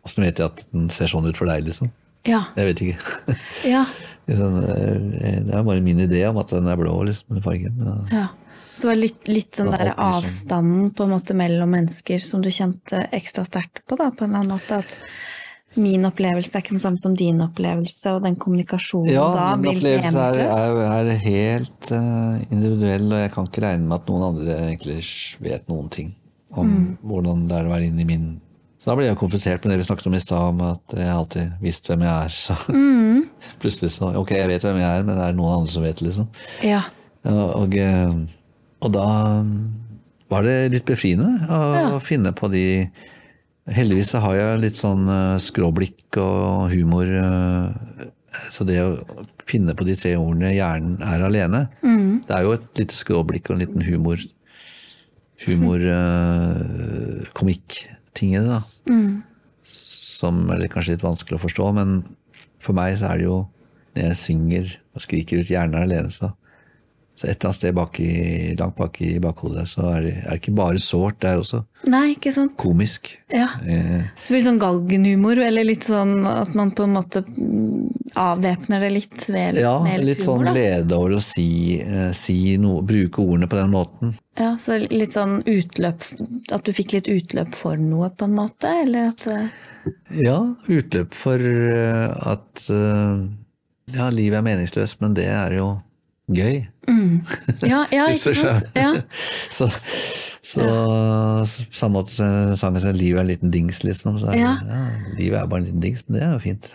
åssen 0.04 0.22
vet 0.24 0.36
jeg 0.38 0.44
at 0.46 0.64
den 0.72 0.90
ser 0.90 1.06
sånn 1.06 1.26
ut 1.26 1.36
for 1.36 1.46
deg, 1.46 1.64
liksom? 1.64 1.90
Ja. 2.26 2.44
Jeg 2.56 2.66
vet 2.66 2.80
ikke. 2.82 3.36
Ja. 3.64 3.86
Sånn, 4.28 4.62
eh, 4.64 5.40
Det 5.40 5.54
er 5.54 5.62
bare 5.62 5.80
min 5.80 5.98
idé 5.98 6.28
om 6.28 6.36
at 6.38 6.48
den 6.48 6.66
er 6.68 6.76
blå, 6.76 7.02
liksom, 7.04 7.24
den 7.34 7.42
fargen. 7.42 8.08
Ja. 8.12 8.28
Så 8.74 8.82
det 8.82 8.88
var 8.90 9.00
litt, 9.00 9.28
litt 9.28 9.52
sånn 9.56 9.70
Det 9.70 9.78
der 9.78 9.94
sånn. 9.94 10.12
avstanden 10.12 10.90
på 10.94 11.04
en 11.04 11.10
måte 11.10 11.34
mellom 11.34 11.70
mennesker 11.70 12.18
som 12.20 12.42
du 12.42 12.48
kjente 12.50 13.08
ekstra 13.12 13.44
sterkt 13.46 13.80
på, 13.88 13.96
da, 13.96 14.10
på 14.10 14.24
en 14.24 14.34
eller 14.34 14.40
annen 14.44 14.58
måte. 14.58 14.78
At 14.78 14.96
min 15.76 16.04
opplevelse 16.06 16.54
er 16.54 16.62
ikke 16.62 16.74
den 16.76 16.82
samme 16.82 16.98
som 17.02 17.14
din 17.18 17.40
opplevelse, 17.44 18.12
og 18.14 18.22
den 18.22 18.36
kommunikasjonen 18.36 19.10
Ja, 19.12 19.24
da 19.34 19.56
min 19.56 19.62
blir 19.62 19.76
opplevelse 19.98 20.18
er, 20.18 20.38
meningsløs. 20.38 20.84
er, 20.86 21.10
er 21.10 21.24
helt 21.24 21.90
uh, 21.92 22.52
individuell, 22.52 23.06
og 23.12 23.18
jeg 23.24 23.32
kan 23.34 23.48
ikke 23.50 23.62
regne 23.66 23.88
med 23.88 23.96
at 24.00 24.06
noen 24.12 24.26
andre 24.30 24.58
egentlig 24.68 24.98
vet 25.40 25.68
noen 25.68 25.88
ting 25.90 26.14
om 26.54 26.66
Mm. 26.68 26.96
hvordan 27.02 27.48
det 27.48 27.56
er 27.58 27.64
å 27.66 27.72
være 27.72 27.86
inne 27.90 28.00
i 28.00 28.04
min 28.04 28.40
Så 28.78 28.90
da 28.90 28.94
blir 28.96 29.06
jeg 29.08 29.16
konfrontert 29.16 29.64
med 29.64 29.72
det 29.72 29.78
vi 29.80 29.86
snakket 29.88 30.06
om 30.06 30.14
i 30.14 30.18
stad, 30.20 30.42
om 30.52 30.60
at 30.60 30.94
jeg 30.94 31.08
alltid 31.08 31.52
visste 31.62 31.88
hvem 31.88 32.02
jeg 32.04 32.24
er. 32.24 32.28
Så 32.28 32.54
Mm. 32.68 33.24
plutselig 33.60 33.90
så 33.90 34.12
Ok, 34.14 34.30
jeg 34.36 34.46
vet 34.48 34.62
hvem 34.62 34.76
jeg 34.78 34.98
er, 34.98 35.02
men 35.02 35.18
er 35.18 35.32
det 35.32 35.36
noen 35.38 35.54
andre 35.60 35.72
som 35.72 35.82
vet 35.82 35.96
det, 35.96 36.06
liksom? 36.10 36.28
Ja. 36.62 36.82
Og, 37.24 37.54
og, 37.62 37.74
eh, 37.76 38.12
og 38.84 38.92
da 38.92 39.06
var 40.30 40.42
det 40.44 40.72
litt 40.74 40.84
befriende 40.84 41.46
å, 41.48 41.58
Ja. 41.74 41.98
finne 41.98 42.32
på 42.36 42.50
de 42.52 42.90
Heldigvis 43.72 44.12
har 44.20 44.34
jeg 44.36 44.60
litt 44.60 44.76
sånn 44.76 45.06
eh, 45.08 45.36
skråblikk 45.40 46.18
og 46.20 46.68
humor. 46.74 47.08
eh, 47.08 48.08
Så 48.52 48.66
det 48.66 48.80
å 48.82 48.98
finne 49.46 49.74
på 49.78 49.86
de 49.86 49.94
tre 49.96 50.16
ordene 50.18 50.50
'hjernen 50.52 51.00
er 51.00 51.22
alene', 51.22 51.68
det 52.26 52.34
er 52.34 52.42
jo 52.42 52.52
et 52.52 52.66
lite 52.76 52.94
skråblikk 52.94 53.48
og 53.48 53.56
en 53.56 53.62
liten 53.66 53.82
humor 53.86 54.18
humor 55.46 55.80
eh, 55.98 57.24
i 58.24 58.36
det, 58.36 58.46
da. 58.46 58.60
Som 59.64 60.50
er 60.50 60.68
kanskje 60.68 60.94
litt 60.96 61.02
vanskelig 61.06 61.38
å 61.38 61.44
forstå, 61.46 61.72
men 61.74 62.04
for 62.60 62.74
meg 62.74 62.98
så 62.98 63.12
er 63.12 63.18
det 63.18 63.24
jo 63.28 63.48
når 63.94 64.02
jeg 64.08 64.16
synger 64.16 64.76
og 64.94 65.00
skriker 65.00 65.38
ut 65.40 65.48
'hjernen 65.48 65.74
er 65.78 65.86
alene', 65.86 66.10
så 66.10 66.34
Så 67.14 67.28
et 67.28 67.36
eller 67.36 67.46
annet 67.52 67.56
sted 67.60 67.74
bak 67.76 67.98
i, 68.02 68.54
langt 68.58 68.74
bak 68.74 68.96
i 69.06 69.12
bakhodet 69.22 69.68
så 69.70 69.84
er 69.92 70.00
det, 70.02 70.14
er 70.24 70.30
det 70.32 70.40
ikke 70.40 70.54
bare 70.58 70.80
sårt, 70.82 71.20
det 71.22 71.28
er 71.30 71.38
også 71.44 71.60
Nei, 71.86 72.16
ikke 72.16 72.32
sant. 72.34 72.56
komisk. 72.58 73.12
Ja. 73.30 73.46
Eh, 73.62 74.08
Så 74.24 74.32
blir 74.34 74.40
det 74.42 74.48
sånn 74.48 74.58
galgenhumor, 74.58 75.38
eller 75.38 75.62
litt 75.68 75.86
sånn 75.86 76.24
at 76.26 76.54
man 76.58 76.72
på 76.74 76.88
en 76.88 76.96
måte 76.96 77.22
avvæpner 78.18 78.80
det 78.82 78.90
litt 78.96 79.26
ved 79.30 79.60
ja, 79.62 79.76
med 79.84 80.00
litt 80.02 80.18
litt 80.18 80.26
humor, 80.26 80.48
da. 80.48 80.54
glede 80.56 80.96
over 80.98 81.14
å 81.18 81.22
si, 81.22 81.46
eh, 81.82 82.10
si 82.16 82.56
noe, 82.58 82.82
bruke 82.86 83.22
ordene 83.22 83.46
på 83.50 83.60
den 83.62 83.70
måten. 83.74 84.14
Ja, 84.38 84.56
så 84.58 84.80
litt 84.82 85.14
sånn 85.14 85.44
utløp 85.46 86.02
At 86.50 86.64
du 86.66 86.72
fikk 86.74 86.96
litt 86.96 87.06
utløp 87.06 87.54
for 87.54 87.78
noe, 87.78 88.08
på 88.10 88.26
en 88.26 88.34
måte? 88.34 88.66
Eller 88.82 89.12
at 89.12 89.22
eh, 89.30 89.46
Ja, 90.18 90.40
utløp 90.66 91.14
for 91.14 91.38
eh, 91.38 92.10
at 92.10 92.66
ja, 93.94 94.08
livet 94.10 94.38
er 94.40 94.46
meningsløst, 94.46 94.98
men 95.04 95.14
det 95.14 95.26
er 95.30 95.58
jo 95.60 95.68
gøy. 96.32 96.64
Ja, 97.64 97.84
ja 97.92 98.06
ikke 98.12 98.34
sant? 98.38 98.70
Ja. 98.76 98.92
Så, 99.56 99.68
så 100.44 100.60
ja. 100.60 101.44
samme 101.72 102.02
måte 102.02 102.26
sangen 102.60 102.82
sier 102.82 102.92
'livet 102.92 103.16
er 103.16 103.24
en 103.24 103.30
liten 103.30 103.52
dings', 103.52 103.80
liksom. 103.84 104.18
Så 104.20 104.34
Ja. 104.36 104.58
livet 105.16 105.40
er 105.40 105.46
bare 105.46 105.60
en 105.62 105.68
liten 105.70 105.80
dings, 105.80 106.04
men 106.06 106.18
det 106.18 106.26
er 106.26 106.32
jo 106.32 106.38
fint. 106.38 106.68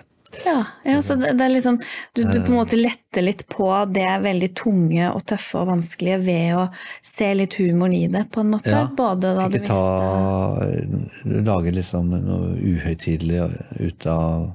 Ja, 0.45 0.65
ja, 0.85 1.01
så 1.01 1.15
det, 1.15 1.31
det 1.37 1.45
er 1.45 1.49
liksom 1.49 1.79
du, 2.13 2.23
du 2.23 2.41
på 2.41 2.51
en 2.51 2.59
måte 2.59 2.77
letter 2.77 3.23
litt 3.25 3.47
på 3.49 3.69
det 3.89 4.09
veldig 4.21 4.49
tunge 4.57 5.07
og 5.09 5.23
tøffe 5.25 5.57
og 5.57 5.71
vanskelige 5.71 6.19
ved 6.21 6.57
å 6.57 6.65
se 7.05 7.31
litt 7.33 7.57
humoren 7.57 7.95
i 7.97 8.03
det, 8.13 8.27
på 8.31 8.43
en 8.43 8.51
måte. 8.53 8.75
Både 8.97 9.33
da 9.37 9.47
du 9.49 9.57
Ikke 9.57 9.71
ta 9.71 11.41
Lage 11.49 11.73
liksom 11.73 12.13
noe 12.13 12.53
uhøytidelig 12.57 13.41
ut 13.79 14.09
av 14.09 14.51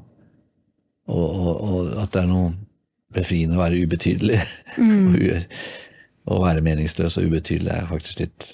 og, 1.05 1.27
og, 1.27 1.51
og 1.61 1.91
at 2.01 2.15
det 2.15 2.23
er 2.23 2.31
noe 2.31 2.55
befriende 3.15 3.57
å 3.59 3.63
være 3.63 3.81
ubetydelig. 3.87 4.41
Mm. 4.79 5.15
å 6.35 6.39
være 6.45 6.65
meningsløs 6.65 7.19
og 7.21 7.27
ubetydelig 7.29 7.73
er 7.75 7.89
faktisk 7.91 8.23
litt 8.25 8.51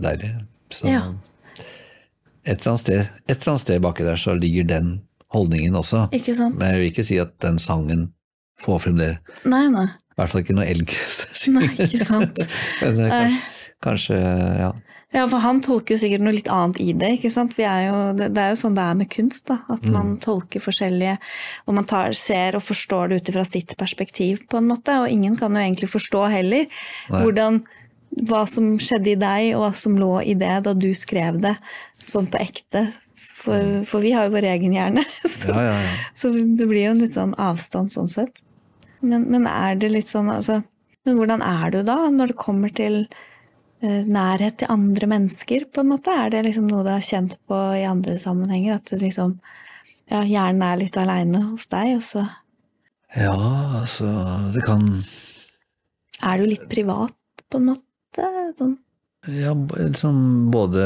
deilig. 0.00 0.30
Så 0.72 0.88
Ja. 0.88 1.02
et, 2.44 2.60
eller 2.60 2.72
annet 2.72 2.80
sted, 2.80 3.00
et 3.28 3.36
eller 3.36 3.52
annet 3.54 3.64
sted 3.66 3.82
baki 3.84 4.06
der 4.06 4.16
så 4.20 4.34
ligger 4.38 4.64
den 4.70 4.92
holdningen 5.34 5.76
også. 5.78 6.06
Ikke 6.16 6.34
sant? 6.34 6.56
Men 6.58 6.72
jeg 6.74 6.80
vil 6.80 6.90
ikke 6.92 7.04
si 7.06 7.18
at 7.22 7.34
den 7.44 7.58
sangen 7.62 8.08
får 8.60 8.78
frem 8.86 8.96
det. 9.00 9.10
Nei, 9.44 9.66
nei. 9.72 9.86
I 9.90 10.20
hvert 10.20 10.32
fall 10.34 10.42
ikke 10.44 10.56
når 10.58 10.68
elg 10.74 10.90
Nei, 11.56 11.68
ikke 11.86 12.04
sant. 12.04 12.40
Men 12.82 12.98
Nei. 12.98 13.10
kanskje, 13.10 13.42
kanskje 13.84 14.18
ja. 14.60 14.70
Ja, 15.10 15.24
for 15.26 15.42
han 15.42 15.58
tolker 15.64 15.96
jo 15.96 16.00
sikkert 16.04 16.22
noe 16.22 16.36
litt 16.36 16.48
annet 16.54 16.78
i 16.82 16.92
det, 16.94 17.08
ikke 17.16 17.32
sant. 17.34 17.56
Vi 17.58 17.64
er 17.66 17.88
jo, 17.88 17.96
det, 18.14 18.30
er 18.38 18.52
jo 18.52 18.60
sånn 18.60 18.76
det 18.76 18.84
er 18.84 18.98
med 19.00 19.10
kunst, 19.10 19.42
da. 19.50 19.56
At 19.74 19.82
man 19.90 20.12
tolker 20.22 20.62
forskjellige, 20.62 21.16
og 21.66 21.76
man 21.80 21.88
tar, 21.90 22.14
ser 22.14 22.54
og 22.54 22.62
forstår 22.62 23.10
det 23.10 23.18
ut 23.18 23.30
fra 23.34 23.42
sitt 23.48 23.74
perspektiv, 23.80 24.44
på 24.46 24.60
en 24.60 24.68
måte. 24.70 25.00
Og 25.02 25.10
ingen 25.10 25.34
kan 25.40 25.56
jo 25.56 25.64
egentlig 25.64 25.90
forstå 25.90 26.22
heller 26.30 26.68
Nei. 26.70 27.22
hvordan 27.24 27.58
hva 28.30 28.42
som 28.50 28.72
skjedde 28.82 29.12
i 29.12 29.18
deg, 29.18 29.48
og 29.56 29.64
hva 29.64 29.70
som 29.82 29.98
lå 29.98 30.12
i 30.22 30.36
det 30.38 30.56
da 30.66 30.74
du 30.78 30.90
skrev 30.98 31.40
det 31.42 31.56
sånn 32.06 32.28
på 32.30 32.38
ekte. 32.42 32.90
For, 33.40 33.80
for 33.88 34.04
vi 34.04 34.12
har 34.14 34.28
jo 34.28 34.34
vår 34.36 34.46
egen 34.52 34.74
hjerne. 34.76 35.02
Så, 35.26 35.48
Ja, 35.48 35.62
ja, 35.70 35.74
ja. 35.80 35.92
så 36.18 36.30
det 36.36 36.66
blir 36.68 36.84
jo 36.84 36.92
en 36.92 37.02
litt 37.02 37.16
sånn 37.16 37.32
avstand 37.40 37.90
sånn 37.94 38.10
sett. 38.12 38.42
Men, 39.00 39.24
men 39.32 39.46
er 39.48 39.78
det 39.80 39.88
litt 39.94 40.10
sånn, 40.12 40.28
altså 40.28 40.60
Men 41.08 41.16
hvordan 41.16 41.40
er 41.40 41.70
du 41.72 41.78
da, 41.88 41.96
når 42.12 42.34
det 42.34 42.36
kommer 42.36 42.72
til 42.76 43.06
nærhet 43.80 44.58
til 44.60 44.70
andre 44.72 45.06
mennesker, 45.08 45.64
på 45.72 45.80
en 45.82 45.90
måte? 45.94 46.12
Er 46.12 46.32
det 46.34 46.44
liksom 46.46 46.68
noe 46.68 46.84
du 46.84 46.90
har 46.92 47.04
kjent 47.04 47.38
på 47.48 47.58
i 47.78 47.86
andre 47.88 48.18
sammenhenger? 48.20 48.80
At 48.80 48.92
liksom 49.00 49.38
Ja, 50.10 50.24
hjernen 50.26 50.62
er 50.66 50.78
litt 50.80 50.96
aleine 50.98 51.44
hos 51.52 51.68
deg, 51.70 51.96
og 52.00 52.04
så 52.04 52.24
Ja, 53.14 53.34
altså 53.80 54.08
Det 54.54 54.64
kan 54.66 55.04
er 56.20 56.40
du 56.40 56.48
litt 56.50 56.66
privat, 56.68 57.16
på 57.48 57.60
en 57.60 57.70
måte? 57.70 58.26
Sånn. 58.58 58.76
Ja, 59.30 59.54
liksom 59.54 60.50
både 60.52 60.84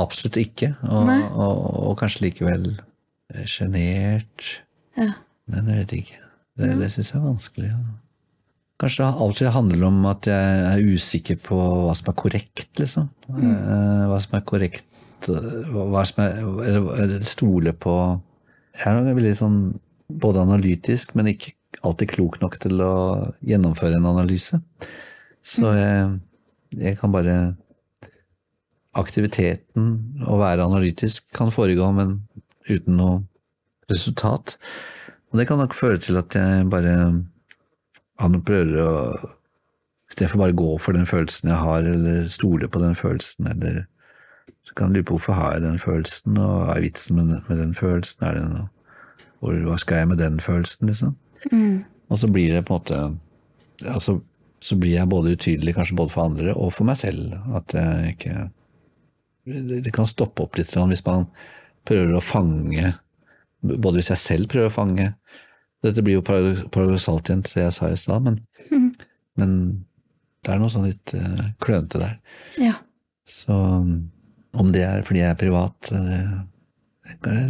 absolutt 0.00 0.36
ikke, 0.40 0.74
og, 0.84 1.08
og, 1.08 1.62
og 1.90 1.94
kanskje 2.00 2.26
likevel 2.26 2.66
sjenert. 3.48 4.60
Ja. 4.98 5.14
Men 5.50 5.70
jeg 5.70 5.84
vet 5.84 5.96
ikke. 6.00 6.20
Det, 6.60 6.70
det 6.80 6.90
syns 6.92 7.12
jeg 7.12 7.20
er 7.20 7.26
vanskelig. 7.26 7.70
Ja. 7.72 7.80
Kanskje 8.80 9.04
det 9.04 9.20
alltid 9.24 9.52
handler 9.52 9.86
om 9.90 9.98
at 10.08 10.26
jeg 10.30 10.60
er 10.70 10.94
usikker 10.94 11.36
på 11.44 11.56
hva 11.58 11.92
som 11.98 12.08
er 12.12 12.16
korrekt, 12.16 12.70
liksom. 12.80 13.10
Mm. 13.28 14.08
Hva 14.08 14.20
som 14.24 14.36
er 14.38 14.44
korrekt, 14.48 15.28
eh, 15.28 15.70
hva 15.74 16.04
som 16.08 16.22
er 16.24 16.38
Eller, 16.64 17.24
stole 17.28 17.74
på 17.76 17.94
Jeg 18.78 18.86
er 18.88 19.14
veldig 19.14 19.34
sånn 19.36 19.58
både 20.08 20.40
analytisk, 20.46 21.14
men 21.14 21.28
ikke 21.34 21.52
alltid 21.86 22.14
klok 22.14 22.40
nok 22.40 22.56
til 22.62 22.80
å 22.82 22.94
gjennomføre 23.46 23.98
en 23.98 24.08
analyse. 24.10 24.58
Så 25.44 25.74
jeg, 25.76 26.20
jeg 26.76 26.98
kan 27.00 27.12
bare 27.12 27.56
Aktiviteten, 28.90 29.90
å 30.26 30.34
være 30.40 30.64
analytisk, 30.66 31.28
kan 31.30 31.52
foregå, 31.54 31.92
men 31.94 32.16
uten 32.66 32.96
noe 32.98 33.20
resultat. 33.92 34.56
Og 35.30 35.38
det 35.38 35.46
kan 35.46 35.60
nok 35.62 35.76
føre 35.78 36.00
til 36.02 36.18
at 36.18 36.34
jeg 36.34 36.64
bare 36.72 36.96
han 38.20 38.40
prøver 38.46 38.80
å 38.84 38.94
I 40.10 40.12
stedet 40.14 40.30
for 40.32 40.42
bare 40.42 40.56
gå 40.58 40.70
for 40.82 40.96
den 40.96 41.06
følelsen 41.06 41.52
jeg 41.52 41.60
har, 41.62 41.86
eller 41.86 42.24
stole 42.28 42.66
på 42.68 42.80
den 42.82 42.96
følelsen, 42.98 43.46
eller 43.52 43.84
så 44.66 44.74
kan 44.76 44.90
du 44.90 44.98
lure 44.98 45.06
på 45.06 45.14
hvorfor 45.16 45.36
har 45.38 45.52
jeg 45.54 45.62
den 45.62 45.78
følelsen, 45.78 46.38
og 46.42 46.56
hva 46.66 46.74
er 46.76 46.82
vitsen 46.84 47.16
med, 47.16 47.28
den- 47.30 47.44
med 47.48 47.58
den 47.62 47.74
følelsen? 47.78 48.24
Er 48.26 48.34
det 48.34 48.42
noe, 48.50 48.66
hva 49.68 49.78
skal 49.78 50.02
jeg 50.02 50.08
med 50.10 50.18
den 50.18 50.40
følelsen, 50.42 50.90
liksom? 50.90 51.14
Og 52.10 52.18
så 52.18 52.28
blir 52.28 52.50
det 52.52 52.64
på 52.66 52.74
en 52.74 52.80
måte 52.80 52.98
altså, 53.94 54.18
Så 54.60 54.76
blir 54.76 54.92
jeg 54.98 55.08
både 55.08 55.32
utydelig, 55.38 55.72
kanskje 55.78 55.96
både 55.96 56.10
for 56.12 56.26
andre 56.26 56.52
og 56.52 56.72
for 56.74 56.84
meg 56.84 56.96
selv. 57.00 57.32
At 57.56 57.72
jeg 57.72 58.16
ikke 58.18 58.50
Det 59.46 59.78
det 59.86 59.92
kan 59.96 60.04
stoppe 60.10 60.42
opp 60.42 60.58
litt 60.58 60.68
hvis 60.74 61.06
man 61.06 61.24
prøver 61.88 62.12
å 62.18 62.20
fange 62.20 62.90
Både 63.62 63.94
hvis 63.96 64.10
jeg 64.10 64.18
selv 64.20 64.48
prøver 64.52 64.68
å 64.68 64.74
fange 64.74 65.14
Dette 65.84 66.04
blir 66.04 66.18
jo 66.18 66.24
parado- 66.26 66.68
paradoksalt 66.74 67.30
igjen 67.30 67.44
til 67.46 67.60
det 67.60 67.66
jeg 67.68 67.76
sa 67.78 67.88
i 67.88 67.98
stad, 67.98 68.26
men, 68.26 68.40
men 69.40 69.52
det 70.44 70.52
er 70.52 70.60
noe 70.60 70.72
sånn 70.72 70.88
litt 70.88 71.14
uh, 71.16 71.50
klønete 71.62 72.00
der. 72.02 72.16
Ja. 72.60 72.74
Så 73.28 73.54
om 73.54 74.72
det 74.74 74.84
er 74.84 75.04
fordi 75.06 75.22
jeg 75.22 75.32
er 75.32 75.40
privat, 75.40 75.92
det, 75.92 76.20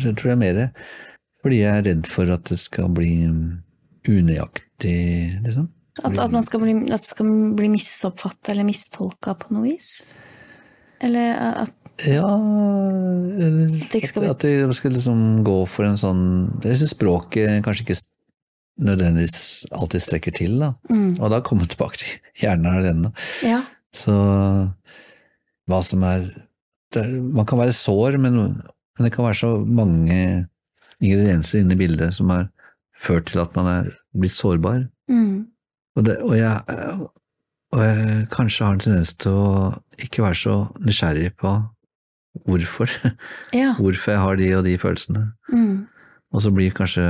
jeg 0.05 0.14
tror 0.18 0.33
jeg 0.33 0.37
er 0.37 0.45
mer 0.45 0.61
fordi 1.41 1.62
jeg 1.62 1.72
er 1.72 1.87
redd 1.87 2.09
for 2.11 2.28
at 2.35 2.51
det 2.51 2.59
skal 2.61 2.91
bli 2.93 3.14
mm, 3.24 3.45
unøyaktig, 4.12 4.97
liksom. 5.41 5.70
At, 6.05 6.18
at, 6.20 6.33
man 6.33 6.45
skal 6.45 6.62
bli, 6.62 6.74
at 6.93 7.03
det 7.03 7.09
skal 7.09 7.31
bli 7.57 7.70
misoppfatta 7.72 8.53
eller 8.53 8.66
mistolka 8.68 9.35
på 9.41 9.55
noe 9.55 9.66
vis? 9.66 9.99
Eller 11.01 11.33
at 11.64 11.76
Ja, 12.07 12.28
eller 12.28 13.83
At 13.85 13.93
det 13.93 14.28
at, 14.31 14.45
jeg 14.45 14.76
skal 14.76 14.95
liksom 14.95 15.43
gå 15.45 15.57
for 15.68 15.85
en 15.85 15.99
sånn 16.01 16.22
Jeg 16.64 16.78
syns 16.81 16.95
språket 16.95 17.61
kanskje 17.64 17.85
ikke 17.85 17.99
nødvendigvis 18.81 19.66
alltid 19.72 20.01
strekker 20.05 20.35
til, 20.37 20.59
da. 20.61 20.72
mm, 20.91 21.18
Og 21.20 21.31
da 21.31 21.41
kommer 21.45 21.64
vi 21.64 21.74
tilbake 21.74 21.99
til 22.03 22.18
hjernen 22.43 22.66
alene. 22.72 23.12
Ja. 23.45 23.62
Så 23.93 24.12
hva 25.68 25.83
som 25.85 26.03
er 26.05 26.31
er- 26.97 27.20
Man 27.22 27.47
kan 27.47 27.59
være 27.59 27.72
sår, 27.72 28.18
men, 28.18 28.35
men 28.35 29.05
det 29.05 29.12
kan 29.12 29.24
være 29.24 29.35
så 29.35 29.64
mange 29.66 30.47
ingredienser 31.01 31.61
inne 31.61 31.72
i 31.74 31.76
bildet 31.78 32.14
som 32.14 32.31
har 32.31 32.49
ført 33.01 33.26
til 33.31 33.39
at 33.41 33.55
man 33.57 33.66
er 33.66 33.91
blitt 34.18 34.35
sårbar. 34.35 34.89
Mm, 35.09 35.47
Og, 35.97 36.05
det, 36.05 36.16
og, 36.22 36.37
jeg, 36.37 36.61
og 37.72 37.78
jeg 37.81 38.26
kanskje 38.31 38.64
har 38.64 38.72
en 38.74 38.81
tendens 38.81 39.14
til 39.14 39.31
å 39.33 39.83
ikke 39.99 40.22
være 40.22 40.35
så 40.39 40.57
nysgjerrig 40.81 41.33
på 41.37 41.55
hvorfor. 42.47 42.91
ja. 43.55 43.74
Hvorfor 43.81 44.12
jeg 44.12 44.20
har 44.20 44.37
de 44.37 44.53
og 44.57 44.64
de 44.64 44.76
følelsene. 44.78 45.33
Mm. 45.53 45.87
Og 46.33 46.43
så 46.43 46.51
blir 46.55 46.70
kanskje 46.70 47.07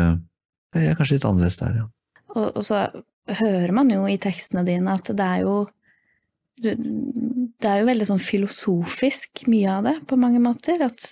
Jeg 0.77 0.93
er 0.93 0.99
kanskje 0.99 1.19
litt 1.19 1.27
annerledes 1.27 1.59
der, 1.61 1.83
ja. 1.83 1.89
Og, 2.37 2.47
og 2.55 2.65
så 2.67 2.85
hører 3.41 3.75
man 3.75 3.91
jo 3.91 4.05
i 4.09 4.19
tekstene 4.23 4.65
dine 4.67 4.95
at 4.95 5.11
det 5.17 5.27
er 5.27 5.45
jo 5.45 5.55
Det 6.61 7.69
er 7.69 7.81
jo 7.81 7.89
veldig 7.89 8.07
sånn 8.09 8.21
filosofisk, 8.21 9.47
mye 9.49 9.77
av 9.79 9.87
det, 9.89 9.95
på 10.09 10.19
mange 10.21 10.43
måter. 10.45 10.83
At, 10.85 11.07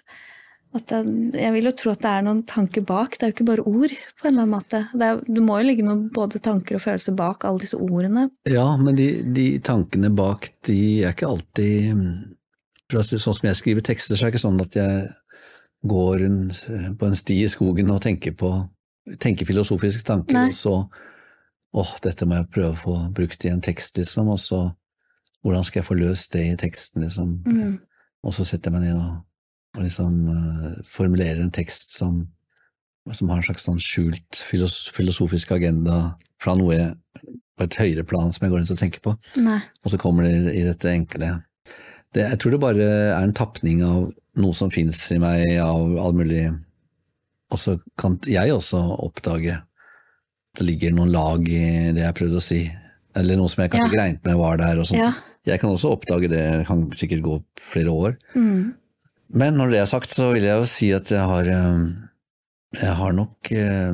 at 0.77 0.91
det, 0.93 1.39
jeg 1.41 1.55
vil 1.55 1.71
jo 1.71 1.73
tro 1.81 1.93
at 1.95 2.03
det 2.05 2.11
er 2.13 2.27
noen 2.27 2.43
tanker 2.49 2.85
bak, 2.85 3.17
det 3.17 3.25
er 3.25 3.31
jo 3.31 3.37
ikke 3.37 3.47
bare 3.49 3.65
ord, 3.65 3.95
på 4.21 4.27
en 4.27 4.35
eller 4.35 4.45
annen 4.45 4.53
måte. 4.53 4.83
Det, 4.93 5.07
er, 5.09 5.23
det 5.25 5.45
må 5.47 5.57
jo 5.57 5.69
ligge 5.71 5.87
noen 5.87 6.03
både 6.13 6.43
tanker 6.45 6.77
og 6.77 6.85
følelser 6.85 7.17
bak 7.17 7.47
alle 7.49 7.65
disse 7.65 7.81
ordene. 7.81 8.27
Ja, 8.49 8.67
men 8.77 8.99
de, 9.01 9.09
de 9.25 9.47
tankene 9.65 10.13
bak, 10.13 10.51
de 10.69 10.81
er 11.01 11.17
ikke 11.17 11.33
alltid 11.33 11.97
at 12.97 13.11
Sånn 13.13 13.37
som 13.37 13.45
jeg 13.45 13.57
skriver 13.59 13.85
tekster, 13.85 14.17
så 14.17 14.25
er 14.25 14.31
det 14.31 14.39
ikke 14.39 14.47
sånn 14.47 14.63
at 14.65 14.77
jeg 14.79 15.09
går 15.89 16.23
en, 16.25 16.39
på 16.97 17.09
en 17.09 17.17
sti 17.17 17.43
i 17.45 17.51
skogen 17.53 17.93
og 17.93 18.01
tenker 18.05 18.33
på 18.37 18.53
tenker 19.21 19.49
filosofiske 19.49 20.05
tanker, 20.07 20.37
Nei. 20.37 20.49
og 20.51 20.57
så 20.57 20.75
åh, 21.79 21.95
dette 22.05 22.27
må 22.27 22.39
jeg 22.39 22.51
prøve 22.55 22.73
å 22.73 22.81
få 22.81 22.97
brukt 23.15 23.45
i 23.45 23.53
en 23.53 23.63
tekst, 23.65 23.99
liksom, 24.01 24.31
og 24.33 24.41
så 24.43 24.63
hvordan 25.45 25.65
skal 25.67 25.81
jeg 25.81 25.89
få 25.89 25.97
løst 25.99 26.33
det 26.35 26.45
i 26.45 26.57
teksten, 26.59 27.05
liksom. 27.05 27.35
Mm. 27.47 27.77
Og 28.27 28.35
så 28.35 28.47
setter 28.47 28.71
jeg 28.71 28.79
meg 28.79 28.89
ned 28.89 28.99
og, 28.99 29.21
og 29.77 29.85
liksom 29.85 30.15
uh, 30.27 30.71
formulerer 30.91 31.43
en 31.45 31.55
tekst 31.55 31.95
som, 31.97 32.25
som 33.13 33.31
har 33.31 33.41
en 33.41 33.47
slags 33.47 33.69
sånn 33.69 33.79
skjult 33.83 34.41
filos 34.49 34.89
filosofisk 34.97 35.55
agenda 35.55 36.17
fra 36.43 36.57
noe 36.59 36.75
jeg 36.75 36.97
på 37.59 37.67
et 37.67 37.79
høyere 37.81 38.07
plan 38.07 38.33
som 38.35 38.45
jeg 38.45 38.53
går 38.53 38.63
rundt 38.63 38.75
og 38.75 38.81
tenker 38.81 39.03
på. 39.05 39.15
Nei. 39.43 39.61
Og 39.83 39.93
så 39.93 40.01
kommer 40.01 40.27
det 40.27 40.55
i 40.55 40.65
dette 40.67 40.91
enkle. 40.91 41.33
Det, 42.15 42.25
jeg 42.25 42.41
tror 42.41 42.55
det 42.55 42.63
bare 42.63 42.89
er 43.11 43.19
en 43.21 43.35
tapning 43.37 43.83
av 43.87 44.09
noe 44.39 44.57
som 44.57 44.71
fins 44.73 45.01
i 45.15 45.19
meg 45.21 45.59
av 45.63 45.97
all 45.99 46.15
mulig 46.17 46.47
Og 47.51 47.59
så 47.61 47.79
kan 47.99 48.19
jeg 48.29 48.53
også 48.53 48.81
oppdage 48.99 49.55
at 49.59 50.59
det 50.61 50.67
ligger 50.67 50.93
noen 50.97 51.13
lag 51.15 51.45
i 51.49 51.93
det 51.97 52.03
jeg 52.03 52.17
prøvde 52.19 52.41
å 52.41 52.45
si. 52.45 52.61
Eller 53.17 53.39
noe 53.39 53.49
som 53.49 53.63
jeg 53.63 53.73
kanskje 53.73 53.95
Ja. 53.97 54.03
regnet 54.03 54.25
med 54.27 54.37
var 54.37 54.57
der. 54.61 54.79
og 54.79 54.87
sånt. 54.87 54.99
Ja. 55.01 55.13
Jeg 55.47 55.61
kan 55.61 55.71
også 55.71 55.93
oppdage 55.97 56.29
det, 56.29 56.43
det 56.61 56.67
kan 56.67 56.91
sikkert 56.93 57.23
gå 57.25 57.37
flere 57.63 57.91
år. 57.95 58.17
Mm. 58.35 58.75
Men 59.31 59.55
når 59.57 59.71
det 59.71 59.79
er 59.81 59.87
sagt, 59.87 60.11
så 60.11 60.33
vil 60.35 60.43
jeg 60.45 60.59
jo 60.59 60.67
si 60.69 60.91
at 60.93 61.11
jeg 61.11 61.21
har 61.25 61.49
eh, 61.49 61.87
Jeg 62.83 62.95
har 63.01 63.13
nok 63.13 63.51
eh, 63.53 63.93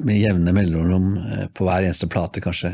med 0.00 0.16
jevne 0.16 0.52
mellomrom 0.56 1.10
eh, 1.18 1.46
på 1.52 1.66
hver 1.66 1.84
eneste 1.84 2.08
plate 2.08 2.40
kanskje 2.40 2.72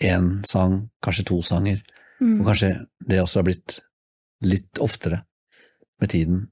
én 0.00 0.46
sang, 0.46 0.88
kanskje 1.02 1.24
to 1.26 1.40
sanger. 1.42 1.80
Mm. 2.20 2.40
Og 2.40 2.46
kanskje 2.46 2.86
det 3.08 3.18
også 3.20 3.40
har 3.40 3.48
blitt 3.48 3.80
litt 4.42 4.78
oftere 4.78 5.24
med 6.00 6.10
tiden. 6.10 6.48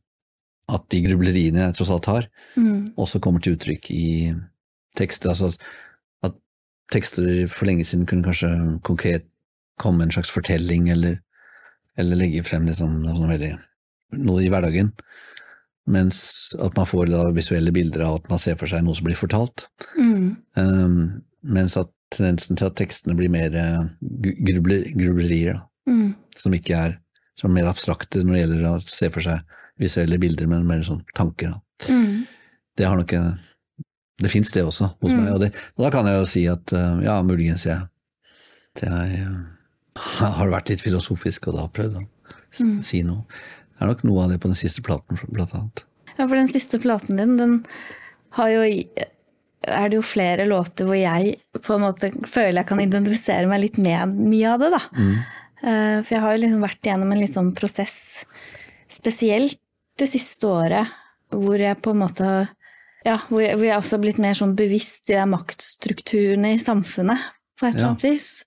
At 0.69 0.85
de 0.93 1.01
grubleriene 1.07 1.63
jeg 1.69 1.75
tross 1.79 1.91
alt 1.95 2.07
har, 2.11 2.27
Mm. 2.59 2.93
også 2.99 3.21
kommer 3.21 3.41
til 3.41 3.55
uttrykk 3.57 3.91
i 3.95 4.35
tekster. 4.97 5.31
Altså 5.31 5.53
at, 6.25 6.35
tekster 6.93 7.47
for 7.49 7.67
lenge 7.67 7.85
siden 7.87 8.07
kunne 8.07 8.25
kanskje 8.25 8.81
konkret 8.83 9.25
komme 9.79 9.99
med 9.99 10.09
en 10.09 10.17
slags 10.19 10.31
fortelling, 10.35 10.89
eller, 10.91 11.21
eller 11.97 12.17
legge 12.17 12.43
frem 12.45 12.67
liksom 12.67 13.03
noe, 13.05 13.29
veldig, 13.31 13.53
noe 14.19 14.43
i 14.43 14.49
hverdagen. 14.51 14.93
Mens 15.89 16.53
at 16.61 16.75
man 16.77 16.87
får 16.89 17.09
da 17.09 17.23
visuelle 17.33 17.73
bilder 17.73 18.03
av 18.05 18.19
at 18.19 18.29
man 18.29 18.39
ser 18.43 18.57
for 18.61 18.69
seg 18.69 18.83
noe 18.85 18.95
som 18.99 19.07
blir 19.09 19.17
fortalt. 19.17 19.69
Mm. 19.97 20.37
Um, 20.57 20.99
mens 21.43 21.77
at 21.81 21.89
tendensen 22.13 22.57
til 22.59 22.67
at 22.69 22.77
tekstene 22.77 23.17
blir 23.17 23.31
mer 23.33 23.55
eh, 23.57 23.87
grubler, 24.45 24.85
grublerier, 24.97 25.55
da, 25.55 25.65
Mm. 25.89 26.15
som 26.37 26.53
ikke 26.53 26.77
er 26.77 26.99
som 27.39 27.49
er 27.51 27.63
mer 27.63 27.71
abstrakte 27.71 28.21
når 28.21 28.35
det 28.35 28.41
gjelder 28.43 28.65
å 28.69 28.89
se 28.91 29.09
for 29.15 29.25
seg 29.25 29.41
visuelle 29.79 30.19
bilder, 30.19 30.47
men 30.51 30.67
mer 30.67 30.83
sånn 30.87 31.05
tanker. 31.15 31.55
Mm. 31.89 32.25
Det 32.77 32.87
har 32.87 32.97
nok 33.01 33.13
Det 34.19 34.31
fins 34.33 34.51
det 34.51 34.65
også 34.67 34.89
hos 35.01 35.13
Mm. 35.13 35.19
meg, 35.23 35.33
og, 35.35 35.41
det, 35.41 35.53
og 35.77 35.85
da 35.85 35.91
kan 35.95 36.07
jeg 36.07 36.19
jo 36.19 36.25
si 36.27 36.41
at 36.51 36.73
eh, 36.75 37.05
ja, 37.05 37.21
muligens 37.23 37.63
jeg, 37.69 37.85
jeg 38.83 38.91
eh, 39.21 39.37
har 40.39 40.49
vært 40.51 40.69
litt 40.73 40.81
filosofisk 40.83 41.47
og 41.49 41.55
da 41.61 41.69
prøvd 41.69 42.01
å 42.01 42.07
Mm. 42.59 42.83
si 42.83 43.03
noe. 43.05 43.23
Det 43.77 43.83
er 43.85 43.87
nok 43.93 44.03
noe 44.09 44.25
av 44.25 44.31
det 44.33 44.41
på 44.41 44.49
den 44.49 44.57
siste 44.59 44.83
platen, 44.83 45.19
blant 45.31 45.53
annet. 45.55 45.85
Ja, 46.19 46.27
for 46.27 46.35
den 46.35 46.49
siste 46.49 46.81
platen 46.83 47.17
din, 47.21 47.37
den 47.39 47.65
har 48.35 48.49
jo 48.49 48.63
er 49.69 49.89
det 49.91 49.99
jo 49.99 50.03
flere 50.03 50.47
låter 50.49 50.87
hvor 50.89 50.97
jeg 50.99 51.37
på 51.63 51.75
en 51.77 51.83
måte 51.85 52.11
føler 52.27 52.63
jeg 52.63 52.67
kan 52.71 52.81
identifisere 52.81 53.47
meg 53.51 53.61
litt 53.61 53.79
med 53.79 54.15
mye 54.17 54.51
av 54.55 54.61
det, 54.65 54.71
da. 54.75 54.81
Mm. 54.97 55.15
Eh, 55.63 56.03
For 56.03 56.15
jeg 56.17 56.21
har 56.25 56.35
jo 56.37 56.43
liksom 56.43 56.63
vært 56.65 56.83
igjennom 56.83 57.13
en 57.13 57.21
litt 57.21 57.35
sånn 57.39 57.55
prosess, 57.55 58.25
spesielt 58.89 59.59
det 59.99 60.09
siste 60.13 60.47
året, 60.49 60.87
hvor 61.35 61.59
jeg 61.61 61.77
på 61.83 61.93
en 61.95 62.03
måte 62.05 62.29
ja, 63.07 63.17
hvor 63.29 63.41
jeg, 63.41 63.55
hvor 63.57 63.65
jeg 63.69 63.77
også 63.79 63.97
har 63.97 64.03
blitt 64.03 64.19
mer 64.19 64.35
sånn 64.35 64.57
bevisst 64.59 65.11
i 65.11 65.15
de 65.15 65.25
maktstrukturene 65.31 66.55
i 66.57 66.59
samfunnet, 66.63 67.19
på 67.59 67.67
et 67.69 67.75
eller 67.77 67.85
Ja. 67.85 67.89
annet 67.93 68.03
vis. 68.05 68.45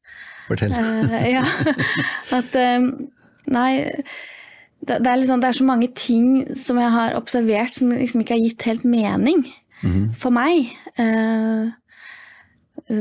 Fortell. 0.47 0.71
uh, 0.71 1.31
ja. 1.31 1.43
At 2.39 2.55
um, 2.59 2.89
Nei, 3.51 3.71
det, 4.85 4.97
det, 5.03 5.07
er 5.07 5.17
liksom, 5.21 5.41
det 5.41 5.47
er 5.49 5.57
så 5.57 5.65
mange 5.65 5.87
ting 5.97 6.27
som 6.55 6.77
jeg 6.79 6.91
har 6.93 7.15
observert 7.17 7.73
som 7.73 7.89
liksom 7.91 8.21
ikke 8.21 8.35
har 8.37 8.43
gitt 8.45 8.67
helt 8.69 8.83
mening 8.85 9.45
Mhm. 9.81 10.11
for 10.13 10.29
meg. 10.29 10.67
Eh, 11.01 11.71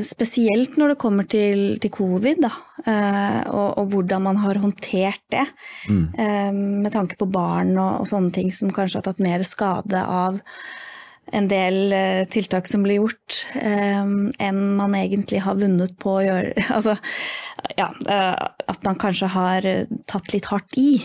spesielt 0.06 0.76
når 0.78 0.92
det 0.92 1.00
kommer 1.00 1.26
til, 1.30 1.78
til 1.82 1.92
covid, 1.94 2.42
da, 2.44 2.50
eh, 2.84 3.40
og, 3.50 3.78
og 3.80 3.94
hvordan 3.94 4.26
man 4.28 4.40
har 4.42 4.60
håndtert 4.62 5.24
det. 5.32 5.46
Mm. 5.88 6.04
Eh, 6.14 6.52
med 6.84 6.92
tanke 6.94 7.18
på 7.20 7.28
barn 7.30 7.74
og, 7.78 8.02
og 8.02 8.10
sånne 8.10 8.32
ting 8.34 8.52
som 8.54 8.72
kanskje 8.74 9.00
har 9.00 9.08
tatt 9.08 9.22
mer 9.22 9.44
skade 9.46 10.04
av 10.04 10.40
en 11.30 11.46
del 11.50 11.94
eh, 11.94 12.22
tiltak 12.30 12.66
som 12.66 12.82
blir 12.82 12.98
gjort, 12.98 13.44
enn 13.54 14.58
man 14.74 14.96
egentlig 14.98 15.44
har 15.44 15.58
vunnet 15.60 15.94
på 16.00 16.16
å 16.18 16.24
gjøre. 16.26 16.56
Altså, 16.80 16.96
ja, 17.76 17.90
at 18.00 18.86
man 18.86 18.96
kanskje 18.98 19.28
har 19.34 19.66
tatt 20.08 20.32
litt 20.32 20.48
hardt 20.48 20.78
i 20.80 21.02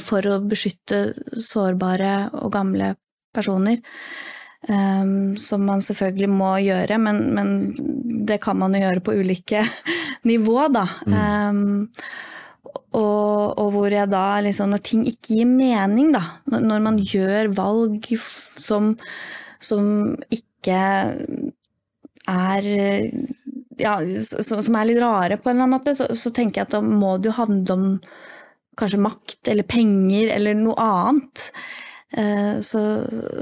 for 0.00 0.24
å 0.26 0.38
beskytte 0.40 1.10
sårbare 1.36 2.30
og 2.40 2.54
gamle 2.54 2.94
personer. 3.36 3.82
Eh, 4.68 5.12
som 5.40 5.66
man 5.68 5.84
selvfølgelig 5.84 6.30
må 6.32 6.54
gjøre, 6.64 6.98
men, 7.02 7.22
men 7.36 7.54
det 8.26 8.40
kan 8.44 8.58
man 8.60 8.74
jo 8.76 8.82
gjøre 8.84 9.04
på 9.04 9.16
ulike 9.20 9.64
nivå, 10.30 10.58
da. 10.74 10.86
Eh, 11.06 11.62
og, 12.90 13.58
og 13.60 13.68
hvor 13.70 13.92
jeg 13.94 14.10
da 14.10 14.40
liksom 14.42 14.72
Når 14.72 14.80
ting 14.82 15.02
ikke 15.06 15.36
gir 15.38 15.46
mening, 15.46 16.10
da. 16.14 16.22
Når, 16.50 16.64
når 16.66 16.80
man 16.82 16.96
gjør 16.98 17.52
valg 17.54 18.08
som, 18.18 18.96
som 19.62 19.84
ikke 20.34 20.80
er 22.30 22.70
Ja, 23.80 23.94
som 24.42 24.76
er 24.76 24.88
litt 24.90 25.00
rare 25.02 25.38
på 25.38 25.50
en 25.50 25.56
eller 25.56 25.68
annen 25.68 25.76
måte, 25.78 25.94
så, 25.96 26.10
så 26.18 26.34
tenker 26.34 26.60
jeg 26.60 26.68
at 26.68 26.74
da 26.74 26.82
må 26.84 27.14
det 27.18 27.30
jo 27.30 27.38
handle 27.38 27.76
om 27.78 27.86
kanskje 28.80 29.00
makt 29.02 29.50
eller 29.52 29.66
penger 29.68 30.32
eller 30.34 30.58
noe 30.58 30.76
annet. 30.82 31.46
Eh, 32.16 32.58
Så, 32.60 32.80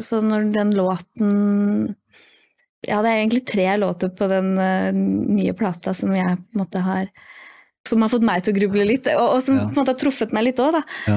så 0.05 0.21
når 0.21 0.53
den 0.53 0.75
låten 0.77 1.95
Ja, 2.87 3.01
det 3.03 3.11
er 3.11 3.17
egentlig 3.23 3.47
tre 3.49 3.77
låter 3.81 4.09
på 4.15 4.29
den 4.31 4.53
eh, 4.59 4.93
nye 4.95 5.53
plata 5.57 5.95
som 5.97 6.13
jeg 6.15 6.37
på 6.37 6.55
en 6.59 6.63
måte 6.65 6.85
har 6.85 7.09
som 7.89 8.03
har 8.05 8.11
fått 8.13 8.25
meg 8.27 8.43
til 8.45 8.53
å 8.53 8.59
gruble 8.59 8.85
litt, 8.85 9.07
og, 9.15 9.27
og 9.39 9.41
som 9.41 9.57
Ja. 9.57 9.63
på 9.65 9.79
en 9.79 9.81
måte 9.81 9.95
har 9.95 10.01
truffet 10.03 10.33
meg 10.37 10.45
litt 10.45 10.59
òg, 10.61 10.75
da. 10.77 10.83
Ja. 11.09 11.15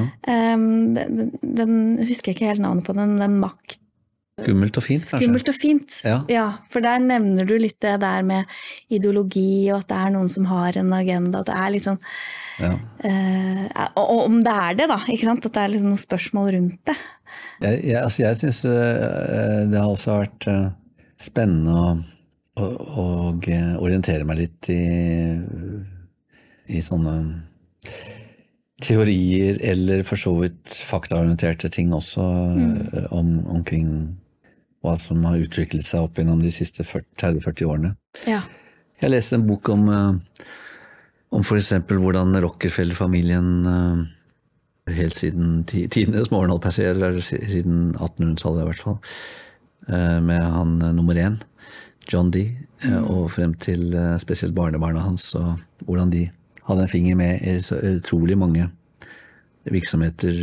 Um, 0.56 0.94
den, 0.96 1.32
den 1.44 1.74
husker 2.08 2.32
jeg 2.32 2.38
ikke 2.38 2.48
helt 2.54 2.64
navnet 2.64 2.86
på, 2.88 2.96
den, 2.96 3.18
den 3.20 3.36
makt... 3.42 3.76
Skummelt 4.40 4.78
og 4.80 4.86
fint, 4.86 5.04
kanskje. 5.04 5.20
Skummelt 5.26 5.50
og 5.52 5.58
fint. 5.60 5.98
Ja. 6.32 6.46
for 6.72 6.80
der 6.86 7.02
nevner 7.04 7.46
du 7.50 7.58
litt 7.60 7.76
det 7.84 7.98
der 8.00 8.24
med 8.24 8.48
ideologi, 8.90 9.68
og 9.74 9.82
at 9.82 9.90
det 9.92 9.98
er 10.00 10.14
noen 10.16 10.32
som 10.32 10.48
har 10.48 10.80
en 10.80 10.94
agenda. 10.96 11.42
At 11.44 11.52
det 11.52 11.58
er 11.60 11.74
litt 11.76 11.86
sånn 11.90 12.00
Ja. 12.62 12.72
eh, 13.04 13.68
og, 13.98 14.06
og 14.06 14.24
om 14.30 14.40
det 14.46 14.56
er 14.56 14.80
det, 14.80 14.88
da. 14.94 15.02
ikke 15.12 15.28
sant? 15.28 15.46
At 15.46 15.54
det 15.60 15.66
er 15.66 15.74
liksom 15.76 15.92
noen 15.92 16.06
spørsmål 16.08 16.54
rundt 16.56 16.80
det. 16.88 16.96
Jeg, 17.62 17.82
jeg, 17.86 17.98
altså 18.02 18.24
jeg 18.24 18.40
syns 18.40 18.62
det 19.72 19.78
har 19.78 19.90
også 19.90 20.18
vært 20.24 20.48
eh, 20.50 20.70
spennende 21.22 21.76
å, 21.78 21.92
å, 22.62 22.70
å 23.04 23.06
eh, 23.46 23.76
orientere 23.78 24.26
meg 24.28 24.42
litt 24.42 24.72
i, 24.74 24.82
i 26.72 26.82
sånne 26.84 27.16
teorier, 28.82 29.60
eller 29.62 30.02
for 30.08 30.18
så 30.18 30.34
vidt 30.40 30.80
faktaorienterte 30.90 31.70
ting 31.74 31.94
også, 31.94 32.24
mm. 32.58 33.12
om, 33.14 33.36
omkring 33.60 33.92
hva 34.82 34.96
som 34.98 35.22
har 35.28 35.42
utviklet 35.44 35.86
seg 35.86 36.08
opp 36.08 36.18
gjennom 36.18 36.42
de 36.42 36.50
siste 36.54 36.86
30-40 36.88 37.68
årene. 37.70 37.94
Ja. 38.26 38.42
Jeg 39.02 39.14
leste 39.14 39.38
en 39.38 39.46
bok 39.50 39.70
om, 39.74 39.88
eh, 39.94 40.48
om 41.32 41.46
eksempel 41.58 42.02
hvordan 42.02 42.34
Rockefeller-familien 42.42 43.52
eh, 43.70 44.02
helt 44.90 45.14
siden 45.16 45.64
ti- 45.70 45.88
tidenes 45.88 46.32
morgen, 46.32 46.50
holdt 46.50 46.80
eller 46.80 47.20
siden 47.22 47.96
1800-tallet 47.96 48.62
i 48.64 48.66
hvert 48.70 48.80
fall, 48.84 48.98
eh, 49.88 50.20
med 50.22 50.42
han 50.42 50.82
eh, 50.82 50.94
nummer 50.94 51.14
én, 51.16 51.40
John 52.12 52.32
D, 52.32 52.52
eh, 52.84 52.98
og 53.04 53.32
frem 53.32 53.54
til 53.62 53.94
spesielt 54.18 54.56
barnebarna 54.56 55.00
hans, 55.06 55.36
og 55.36 55.60
hvordan 55.86 56.10
de 56.12 56.30
hadde 56.68 56.82
en 56.82 56.90
finger 56.90 57.16
med 57.16 57.42
i 57.42 57.60
så 57.62 57.78
utrolig 57.98 58.38
mange 58.38 58.70
virksomheter, 59.70 60.34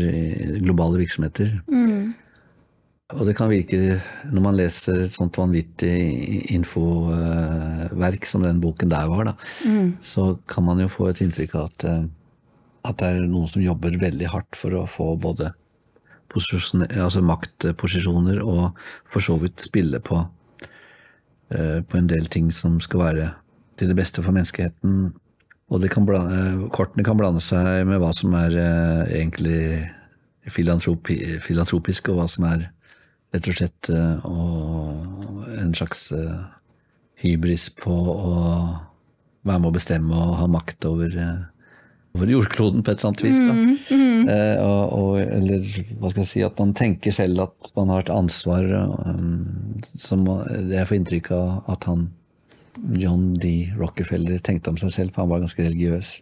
globale 0.63 0.99
virksomheter. 0.99 1.61
Og 3.11 3.25
det 3.27 3.35
kan 3.39 3.49
virke, 3.49 4.01
når 4.31 4.43
man 4.45 4.55
leser 4.59 5.01
et 5.07 5.11
sånt 5.15 5.37
vanvittig 5.41 6.53
infoverk 6.53 8.27
som 8.29 8.43
den 8.45 8.61
boken 8.61 8.91
der 8.93 9.09
var, 9.09 9.25
da, 9.25 9.33
så 10.01 10.37
kan 10.49 10.65
man 10.65 10.79
jo 10.83 10.89
få 10.93 11.09
et 11.09 11.21
inntrykk 11.25 11.55
av 11.57 11.65
at, 11.71 11.85
at 12.89 13.01
det 13.01 13.09
er 13.09 13.27
noen 13.29 13.49
som 13.51 13.63
jobber 13.65 13.99
veldig 14.01 14.31
hardt 14.33 14.59
for 14.59 14.77
å 14.77 14.87
få 14.89 15.13
både 15.21 15.53
altså 16.35 17.23
maktposisjoner 17.25 18.43
og 18.45 18.77
for 19.09 19.25
så 19.25 19.39
vidt 19.41 19.65
spille 19.65 20.01
på, 20.05 20.21
eh, 21.55 21.81
på 21.81 21.99
en 21.99 22.11
del 22.11 22.29
ting 22.29 22.51
som 22.53 22.77
skal 22.85 23.01
være 23.01 23.31
til 23.81 23.89
det 23.89 23.97
beste 23.97 24.23
for 24.23 24.37
menneskeheten. 24.37 25.15
Og 25.69 25.85
kan 25.93 26.07
blande, 26.09 26.69
kortene 26.73 27.05
kan 27.05 27.17
blande 27.17 27.41
seg 27.45 27.87
med 27.89 28.01
hva 28.01 28.13
som 28.17 28.35
er 28.37 28.57
eh, 28.57 29.15
egentlig 29.21 29.63
filantropi, 30.49 31.19
filantropisk, 31.45 32.09
og 32.09 32.23
hva 32.23 32.29
som 32.29 32.47
er 32.49 32.69
rett 33.35 33.49
og 33.51 33.59
slett 33.59 33.91
eh, 33.93 34.29
og 34.29 35.49
en 35.59 35.75
slags 35.77 36.09
eh, 36.17 36.39
hybris 37.23 37.69
på 37.77 37.93
å 37.93 38.33
være 39.49 39.61
med 39.61 39.71
å 39.71 39.75
bestemme 39.75 40.17
og 40.17 40.37
ha 40.41 40.49
makt 40.51 40.89
over, 40.89 41.13
eh, 41.13 41.45
over 42.17 42.31
jordkloden 42.33 42.83
på 42.83 42.91
et 42.93 43.01
eller 43.01 43.11
annet 43.11 43.25
vis. 43.25 43.41
Da. 43.41 43.55
Eh, 44.33 44.61
og, 44.65 44.93
og, 44.99 45.21
eller 45.23 45.67
hva 46.01 46.11
skal 46.11 46.23
jeg 46.23 46.31
si, 46.33 46.43
at 46.47 46.59
man 46.61 46.75
tenker 46.77 47.15
selv 47.15 47.45
at 47.47 47.71
man 47.77 47.93
har 47.93 48.05
et 48.05 48.13
ansvar, 48.15 48.67
um, 49.07 49.79
som 49.85 50.25
jeg 50.71 50.89
får 50.89 50.99
inntrykk 50.99 51.31
av 51.37 51.73
at 51.75 51.89
han 51.91 52.09
John 52.99 53.33
D. 53.35 53.73
Rockefeller 53.79 54.39
tenkte 54.45 54.71
om 54.71 54.79
seg 54.79 54.93
selv, 54.95 55.15
for 55.15 55.25
han 55.25 55.33
var 55.33 55.43
ganske 55.43 55.65
religiøs. 55.65 56.13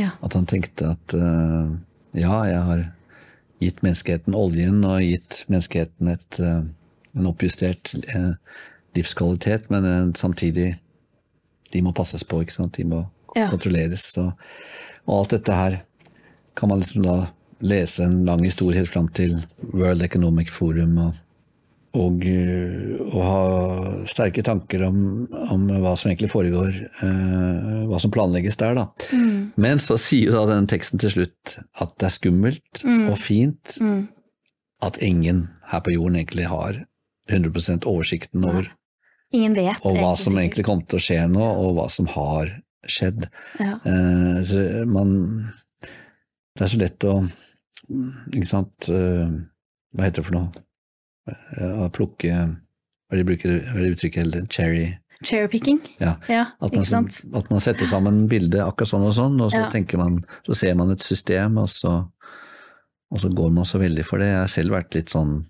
Ja. 0.00 0.12
At 0.24 0.36
han 0.36 0.48
tenkte 0.48 0.92
at 0.94 1.16
uh, 1.16 1.72
ja, 2.16 2.42
jeg 2.48 2.66
har 2.68 2.84
gitt 3.62 3.80
menneskeheten 3.84 4.36
oljen 4.36 4.82
og 4.84 5.00
gitt 5.04 5.44
menneskeheten 5.52 6.12
et, 6.12 6.40
uh, 6.42 6.60
en 7.16 7.30
oppjustert 7.30 7.94
uh, 8.12 8.34
livskvalitet, 8.96 9.70
men 9.72 9.84
eh, 9.88 10.12
samtidig 10.16 10.74
de 11.72 11.80
må 11.82 11.94
passes 11.96 12.24
på, 12.28 12.42
ikke 12.42 12.52
sant? 12.52 12.76
de 12.76 12.84
må 12.84 13.06
Ja. 13.32 13.46
kontrolleres. 13.48 14.10
Og, 14.20 14.34
og 15.06 15.16
alt 15.18 15.34
dette 15.36 15.56
her 15.56 15.80
kan 16.58 16.68
man 16.70 16.82
liksom 16.82 17.02
da 17.06 17.16
lese 17.62 18.04
en 18.04 18.24
lang 18.26 18.42
historie 18.44 18.80
helt 18.80 18.92
fram 18.92 19.08
til 19.14 19.42
World 19.72 20.02
Economic 20.02 20.50
Forum 20.50 20.96
og, 20.98 21.12
og, 21.94 22.24
eh, 22.26 22.98
og 23.12 23.20
ha 23.22 23.42
sterke 24.10 24.42
tanker 24.42 24.82
om, 24.88 25.28
om 25.52 25.68
hva 25.84 25.92
som 25.98 26.10
egentlig 26.10 26.32
foregår, 26.32 26.72
eh, 27.06 27.84
hva 27.90 28.00
som 28.02 28.10
planlegges 28.14 28.58
der. 28.60 28.74
da. 28.80 28.86
Men 29.56 29.78
så 29.82 29.98
sier 30.00 30.30
jo 30.32 30.36
da 30.40 30.46
denne 30.54 30.70
teksten 30.70 30.98
til 31.02 31.14
slutt 31.14 31.58
at 31.80 31.94
det 31.98 32.08
er 32.08 32.16
skummelt 32.18 32.84
og 33.08 33.16
fint 33.20 33.78
Mm. 33.80 34.08
at 34.82 34.98
ingen 35.02 35.48
her 35.70 35.80
på 35.80 35.92
jorden 35.94 36.16
egentlig 36.18 36.48
har 36.50 36.84
100% 37.30 37.86
oversikten 37.86 38.44
over 38.44 38.72
Ingen 39.32 39.54
vet 39.56 39.78
og 39.86 39.96
hva 39.96 40.10
som 40.18 40.34
egentlig 40.36 40.64
kommer 40.66 40.84
til 40.84 40.98
å 40.98 41.04
skje 41.06 41.22
nå, 41.30 41.40
og 41.40 41.76
hva 41.78 41.86
som 41.88 42.06
har 42.12 42.50
skjedd. 42.88 43.28
Ja. 43.60 43.78
Eh, 43.84 44.42
så 44.48 44.86
man, 44.88 45.12
det 46.56 46.66
er 46.66 46.72
så 46.72 46.80
lett 46.80 47.04
å 47.08 47.16
ikke 48.32 48.46
sant, 48.48 48.88
eh, 48.88 49.28
hva 49.92 50.06
heter 50.06 50.22
det 50.22 50.26
for 50.28 50.36
noe? 50.38 50.50
Eh, 51.28 51.84
Å 51.84 51.90
plukke 51.92 52.32
Hva 52.32 53.18
er 53.18 53.22
det 53.22 53.36
de 53.36 53.90
uttrykket 53.92 54.16
heller? 54.22 54.46
Cherry? 54.48 54.98
Cherrypicking. 55.22 55.78
Ja. 56.00 56.16
Ja, 56.28 56.46
At 56.60 56.72
man, 56.74 57.08
at 57.38 57.50
man 57.52 57.60
setter 57.60 57.86
sammen 57.86 58.24
bildet 58.30 58.62
akkurat 58.64 58.88
sånn 58.90 59.04
og 59.06 59.12
sånn, 59.14 59.36
og 59.44 59.50
så 59.52 59.60
Ja. 59.68 59.98
man, 59.98 60.24
så 60.46 60.54
ser 60.56 60.74
man 60.74 60.90
et 60.90 61.00
system, 61.04 61.58
og 61.58 61.68
så, 61.68 62.08
og 63.12 63.18
så 63.20 63.28
går 63.28 63.52
man 63.52 63.64
så 63.64 63.78
veldig 63.78 64.04
for 64.04 64.18
det. 64.18 64.26
Jeg 64.32 64.40
har 64.40 64.46
selv 64.48 64.70
vært 64.72 64.94
litt 64.94 65.10
sånn 65.12 65.44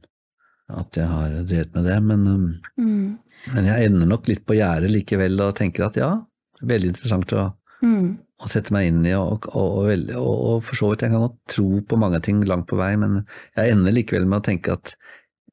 at 0.69 0.93
jeg 0.97 1.07
har 1.07 1.29
drevet 1.45 1.75
med 1.75 1.85
det, 1.85 2.03
men, 2.03 2.61
Mm. 2.79 3.19
men 3.55 3.65
jeg 3.65 3.87
ender 3.87 4.07
nok 4.07 4.27
litt 4.29 4.45
på 4.45 4.55
gjerdet 4.59 4.91
likevel 4.91 5.41
og 5.41 5.55
tenker 5.57 5.87
at 5.87 5.95
ja, 5.97 6.27
veldig 6.63 6.93
interessant 6.95 7.33
å, 7.39 7.49
Mm. 7.83 8.13
å 8.39 8.47
sette 8.49 8.71
meg 8.71 8.87
inn 8.93 9.01
i, 9.07 9.13
og, 9.19 9.49
og, 9.59 9.89
og, 9.91 10.21
og, 10.23 10.61
for 10.63 10.79
så 10.79 10.91
vidt 10.93 11.03
jeg 11.03 11.11
kan 11.11 11.25
godt 11.25 11.39
tro 11.51 11.81
på 11.83 11.97
mange 11.99 12.21
ting 12.23 12.39
langt 12.47 12.69
på 12.71 12.77
vei, 12.79 12.93
men 12.97 13.25
jeg 13.57 13.73
ender 13.75 13.91
likevel 13.97 14.27
med 14.31 14.39
å 14.39 14.45
tenke 14.47 14.77
at, 14.77 14.93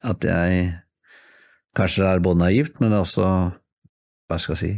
at 0.05 0.21
jeg 0.29 0.75
kanskje 1.77 2.05
er 2.05 2.21
både 2.21 2.41
naivt, 2.43 2.77
men 2.83 2.93
også, 2.93 3.25
hva 4.29 4.37
skal 4.41 4.55
jeg 4.55 4.61
si, 4.61 4.71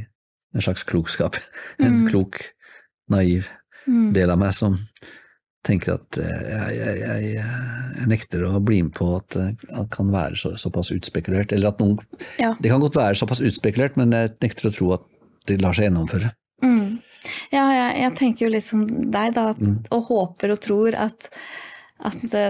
en 0.55 0.63
slags 0.63 0.83
klokskap. 0.87 1.35
En 1.83 2.03
Mm. 2.05 2.07
klok, 2.09 2.39
naiv 3.11 3.47
Mm. 3.87 4.13
del 4.13 4.29
av 4.29 4.37
meg 4.39 4.53
som 4.53 4.75
tenker 5.65 5.93
at 5.95 6.17
eh, 6.17 6.25
jeg, 6.25 6.75
jeg, 6.77 6.99
jeg, 7.01 7.31
jeg 7.99 8.07
nekter 8.07 8.43
å 8.47 8.59
bli 8.63 8.79
med 8.83 8.93
på 8.93 9.07
at 9.17 9.29
det 9.35 9.87
kan 9.91 10.11
være 10.13 10.35
så, 10.37 10.51
såpass 10.57 10.91
utspekulert. 10.93 11.51
Eller 11.51 11.67
at 11.73 11.79
noen 11.81 11.97
Ja. 12.39 12.53
Det 12.61 12.69
kan 12.71 12.79
godt 12.81 12.95
være 12.95 13.15
såpass 13.19 13.41
utspekulert, 13.41 13.97
men 13.97 14.11
jeg 14.15 14.35
nekter 14.41 14.69
å 14.69 14.73
tro 14.75 14.93
at 14.95 15.07
det 15.47 15.61
lar 15.61 15.73
seg 15.77 15.89
gjennomføre. 15.89 16.31
Mm. 16.63 16.99
Ja, 17.53 17.65
jeg, 17.73 17.89
jeg 18.01 18.13
tenker 18.17 18.45
jo 18.45 18.53
litt 18.53 18.65
som 18.65 18.85
deg, 18.87 19.33
da, 19.37 19.49
at, 19.53 19.59
Mm. 19.61 19.75
og 19.93 20.07
håper 20.09 20.53
og 20.55 20.59
tror 20.63 20.95
at, 20.97 21.27
at 22.01 22.17
det, 22.31 22.43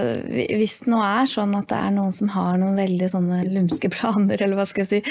hvis 0.55 0.77
det 0.85 0.91
nå 0.93 1.01
er 1.03 1.27
sånn 1.27 1.55
at 1.57 1.67
det 1.71 1.79
er 1.79 1.91
noen 1.95 2.13
som 2.15 2.31
har 2.31 2.57
noen 2.61 2.77
veldig 2.79 3.09
sånne 3.11 3.41
lumske 3.51 3.91
planer, 3.95 4.39
eller 4.41 4.59
hva 4.59 4.65
skal 4.69 4.85
jeg 4.85 4.91
si 4.91 5.01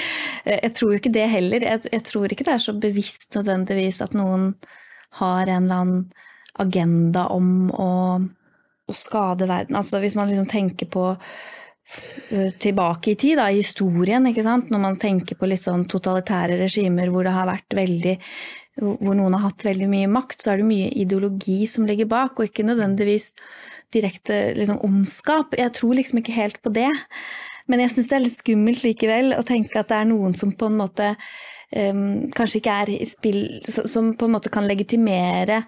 eh, 0.47 0.59
Jeg 0.63 0.73
tror 0.77 0.93
jo 0.95 1.01
ikke 1.03 1.13
det 1.17 1.29
heller. 1.33 1.67
Jeg, 1.73 1.85
jeg 1.93 2.05
tror 2.09 2.33
ikke 2.33 2.47
det 2.49 2.55
er 2.57 2.65
så 2.65 2.77
bevisst 2.81 3.37
nødvendigvis 3.37 4.01
at 4.07 4.17
noen 4.17 4.55
har 5.21 5.47
en 5.49 5.65
eller 5.65 5.81
annen 5.85 6.05
agenda 6.61 7.27
om 7.33 7.71
å, 7.73 7.91
å 8.91 8.95
skade 8.97 9.47
verden. 9.49 9.77
Altså 9.79 10.01
hvis 10.03 10.17
man 10.19 10.29
liksom 10.31 10.49
tenker 10.51 10.89
på 10.91 11.05
tilbake 12.63 13.11
i 13.11 13.19
tid, 13.19 13.37
da, 13.41 13.49
i 13.51 13.59
historien, 13.59 14.29
ikke 14.31 14.45
sant? 14.47 14.69
når 14.71 14.83
man 14.83 14.99
tenker 15.01 15.35
på 15.35 15.49
litt 15.51 15.65
sånn 15.65 15.89
totalitære 15.91 16.61
regimer 16.61 17.11
hvor 17.11 17.27
det 17.27 17.33
har 17.35 17.49
vært 17.51 17.75
veldig 17.75 18.15
hvor 18.81 19.17
noen 19.17 19.35
har 19.37 19.49
hatt 19.49 19.65
veldig 19.67 19.89
mye 19.91 20.09
makt, 20.11 20.41
så 20.43 20.53
er 20.53 20.61
det 20.61 20.69
mye 20.71 20.89
ideologi 21.03 21.59
som 21.69 21.87
ligger 21.89 22.09
bak, 22.11 22.39
og 22.39 22.49
ikke 22.49 22.67
nødvendigvis 22.67 23.33
direkte 23.95 24.41
liksom, 24.57 24.81
ondskap. 24.87 25.57
Jeg 25.59 25.75
tror 25.77 25.97
liksom 25.99 26.21
ikke 26.21 26.37
helt 26.37 26.61
på 26.63 26.73
det. 26.75 26.91
Men 27.71 27.85
jeg 27.85 27.95
syns 27.95 28.11
det 28.11 28.17
er 28.17 28.25
litt 28.25 28.39
skummelt 28.39 28.85
likevel 28.87 29.35
å 29.37 29.47
tenke 29.47 29.79
at 29.79 29.91
det 29.91 30.01
er 30.01 30.11
noen 30.11 30.35
som 30.39 30.55
på 30.59 30.71
en 30.71 30.79
måte 30.81 31.13
um, 31.77 32.31
kanskje 32.35 32.59
ikke 32.63 32.79
er 32.83 32.93
i 32.97 33.07
spill 33.07 33.43
Som 33.69 34.15
på 34.19 34.27
en 34.27 34.35
måte 34.35 34.51
kan 34.53 34.67
legitimere 34.67 35.63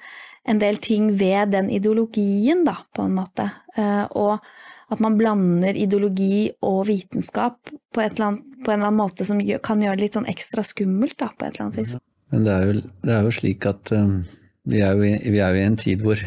en 0.49 0.59
del 0.59 0.81
ting 0.83 1.12
ved 1.14 1.53
den 1.55 1.68
ideologien, 1.70 2.64
da, 2.66 2.81
på 2.95 3.05
en 3.07 3.14
måte. 3.14 3.47
Uh, 3.77 4.07
og 4.18 4.49
at 4.93 5.01
man 5.03 5.16
blander 5.18 5.76
ideologi 5.78 6.51
og 6.64 6.86
vitenskap 6.90 7.59
på, 7.70 8.03
annet, 8.03 8.43
på 8.64 8.72
en 8.72 8.78
eller 8.78 8.90
annen 8.90 9.01
måte 9.01 9.26
som 9.28 9.40
gjør, 9.40 9.62
kan 9.64 9.82
gjøre 9.82 9.99
det 9.99 10.07
litt 10.07 10.18
sånn 10.18 10.28
ekstra 10.30 10.64
skummelt, 10.66 11.16
da, 11.20 11.30
på 11.32 11.47
et 11.47 11.55
eller 11.55 11.66
annet 11.66 11.80
vis. 11.80 11.97
Men 12.32 12.47
det 12.47 12.53
er 12.53 12.68
jo, 12.68 12.76
det 13.05 13.16
er 13.16 13.26
jo 13.26 13.34
slik 13.36 13.66
at 13.68 13.93
um, 13.97 14.22
vi, 14.68 14.80
er 14.84 14.97
jo 14.97 15.09
i, 15.09 15.16
vi 15.32 15.40
er 15.43 15.53
jo 15.53 15.62
i 15.62 15.66
en 15.66 15.80
tid 15.80 16.05
hvor 16.05 16.20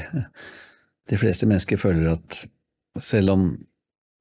de 1.12 1.22
fleste 1.22 1.50
mennesker 1.50 1.82
føler 1.82 2.12
at 2.16 2.44
selv 3.02 3.34
om 3.36 3.48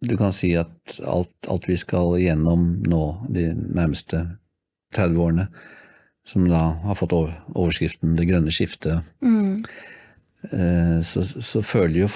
du 0.04 0.16
kan 0.20 0.34
si 0.36 0.52
at 0.58 0.98
alt, 1.08 1.32
alt 1.48 1.68
vi 1.68 1.76
skal 1.80 2.18
igjennom 2.18 2.66
nå 2.84 3.02
de 3.32 3.50
nærmeste 3.56 4.24
30 4.94 5.20
årene, 5.24 5.48
som 6.28 6.44
da 6.48 6.62
har 6.84 6.96
fått 6.96 7.12
overskriften 7.12 8.16
'det 8.16 8.28
grønne 8.28 8.52
skiftet', 8.52 9.02
Mm. 9.20 9.64
eh, 10.52 11.00
så, 11.00 11.22
så 11.22 11.62
føler 11.62 12.00
jo 12.00 12.08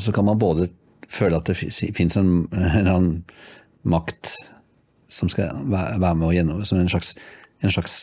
Så 0.00 0.12
kan 0.12 0.24
man 0.24 0.38
både 0.38 0.68
føle 1.14 1.38
at 1.38 1.48
det 1.50 1.56
fins 1.96 2.16
en, 2.20 2.32
en 2.52 2.88
annen 2.90 3.24
makt 3.84 4.34
som 5.12 5.28
skal 5.30 5.52
være 5.70 6.14
med 6.18 6.26
å 6.28 6.32
gjennom, 6.34 6.62
som 6.66 6.80
en 6.80 6.90
slags, 6.90 7.14
en 7.62 7.70
slags 7.74 7.94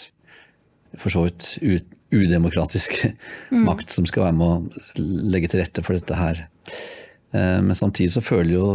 for 1.00 1.12
så 1.14 1.26
vidt 1.26 1.58
ut, 1.64 1.86
udemokratisk 2.12 2.98
makt 3.68 3.94
som 3.94 4.08
skal 4.10 4.28
være 4.30 4.38
med 4.38 4.48
å 4.48 5.06
legge 5.32 5.52
til 5.52 5.62
rette 5.64 5.84
for 5.86 5.96
dette 5.98 6.18
her. 6.20 6.42
Eh, 7.34 7.60
Men 7.64 7.76
samtidig 7.78 8.12
så 8.16 8.24
føler 8.24 8.54
jo 8.58 8.66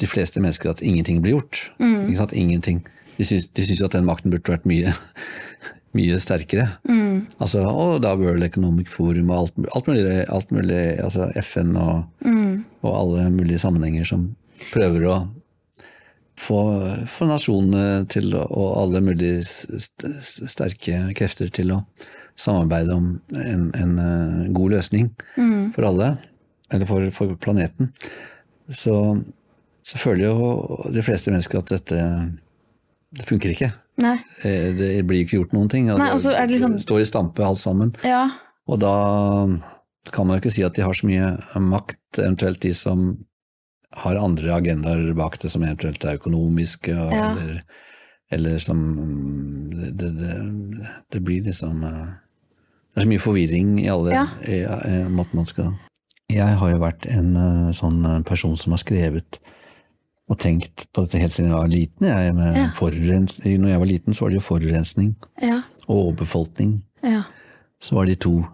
de 0.00 0.08
fleste 0.08 0.40
mennesker 0.42 0.72
at 0.72 0.82
ingenting 0.84 1.20
blir 1.24 1.36
gjort. 1.38 1.62
Ikke 1.80 2.18
sant? 2.20 2.34
Ingenting. 2.36 2.82
De 3.18 3.24
syns, 3.28 3.46
de 3.54 3.64
syns 3.64 3.80
jo 3.80 3.86
at 3.88 3.94
den 3.96 4.06
makten 4.08 4.32
burde 4.32 4.52
vært 4.54 4.64
mye, 4.68 4.92
mye 5.96 6.18
sterkere. 6.22 6.68
Altså, 7.42 7.64
og 7.68 8.00
da 8.04 8.14
World 8.16 8.44
Economic 8.46 8.88
Forum 8.92 9.30
og 9.30 9.38
alt, 9.42 9.60
alt 9.76 9.90
mulig, 9.90 10.24
alt 10.28 10.54
mulig 10.54 10.80
altså 11.04 11.28
FN 11.42 11.76
og, 11.76 12.04
og 12.82 12.92
alle 12.96 13.28
mulige 13.34 13.60
sammenhenger 13.62 14.08
som 14.08 14.30
prøver 14.72 15.06
å 15.10 15.16
få, 16.40 16.60
få 17.10 17.28
nasjonene 17.28 18.06
til 18.12 18.32
og 18.38 18.66
alle 18.80 19.02
mulige 19.04 19.42
st 19.44 20.10
st 20.22 20.48
sterke 20.50 21.04
krefter 21.18 21.50
til 21.54 21.74
å 21.76 21.82
samarbeide 22.38 22.94
om 22.96 23.08
en, 23.36 23.68
en 23.76 23.98
eh, 24.00 24.52
god 24.56 24.72
løsning 24.78 25.10
for 25.74 25.84
alle, 25.90 26.14
eller 26.72 26.88
for, 26.88 27.10
for 27.12 27.34
planeten, 27.36 27.90
så, 28.72 28.96
så 29.84 30.00
føler 30.00 30.30
jo 30.30 30.88
de 30.94 31.04
fleste 31.04 31.34
mennesker 31.34 31.60
at 31.60 31.74
dette 31.74 32.00
det 33.12 33.28
funker 33.28 33.52
ikke. 33.52 33.68
Nei. 33.98 34.16
Eh, 34.42 34.72
Det 34.74 35.06
blir 35.06 35.24
ikke 35.24 35.38
gjort 35.42 35.52
noen 35.52 35.68
ting. 35.68 35.86
Nei, 35.86 36.10
liksom- 36.14 36.78
står 36.80 37.00
i 37.00 37.04
stampe 37.04 37.44
alt 37.44 37.58
sammen. 37.58 37.94
Ja. 38.04 38.30
Og 38.66 38.78
da 38.80 39.46
kan 40.10 40.26
man 40.26 40.36
jo 40.36 40.40
ikke 40.40 40.52
si 40.52 40.62
at 40.64 40.74
de 40.74 40.82
har 40.82 40.92
så 40.92 41.06
mye 41.06 41.60
makt, 41.60 41.98
eventuelt 42.18 42.60
de 42.60 42.72
som 42.74 43.24
har 43.92 44.16
andre 44.16 44.48
agendaer 44.56 45.14
bak 45.14 45.38
det, 45.38 45.50
som 45.50 45.62
eventuelt 45.62 46.02
er 46.04 46.16
økonomiske, 46.18 46.94
og, 46.96 47.12
Ja. 47.12 47.30
eller, 47.36 47.62
eller 48.30 48.58
som 48.58 49.70
det, 49.70 50.16
det, 50.18 50.88
det, 51.10 51.22
blir 51.22 51.42
liksom 51.44 51.84
eh, 51.84 52.14
Det 52.94 53.02
er 53.02 53.04
så 53.04 53.08
mye 53.08 53.20
forvirring 53.20 53.78
i 53.84 53.88
alle 53.88 54.12
Ja. 54.12 54.26
i, 54.46 54.64
måten 55.08 55.34
man 55.34 55.44
skal 55.44 55.74
Jeg 56.30 56.56
har 56.56 56.70
jo 56.70 56.78
vært 56.78 57.06
en 57.06 57.36
eh, 57.36 57.72
sånn 57.72 58.04
eh, 58.06 58.22
person 58.22 58.56
som 58.56 58.72
har 58.72 58.78
skrevet 58.78 59.38
og 60.30 60.38
tenkt 60.38 60.86
på 60.94 61.02
dette 61.04 61.18
helt 61.18 61.32
siden 61.34 61.50
jeg 61.50 61.58
var 61.58 61.68
liten. 61.68 62.06
Jeg, 62.06 62.34
med 62.34 62.56
Ja. 62.56 62.70
når 63.58 63.68
jeg 63.68 63.78
var 63.80 63.86
liten, 63.86 64.12
så 64.14 64.20
var 64.24 64.28
det 64.30 64.40
jo 64.40 64.46
forurensning 64.46 65.14
Ja. 65.42 65.62
og 65.88 65.96
overbefolkning 66.06 66.82
Ja. 67.02 67.22
så 67.80 67.94
var 67.94 68.06
de 68.06 68.14
to 68.14 68.44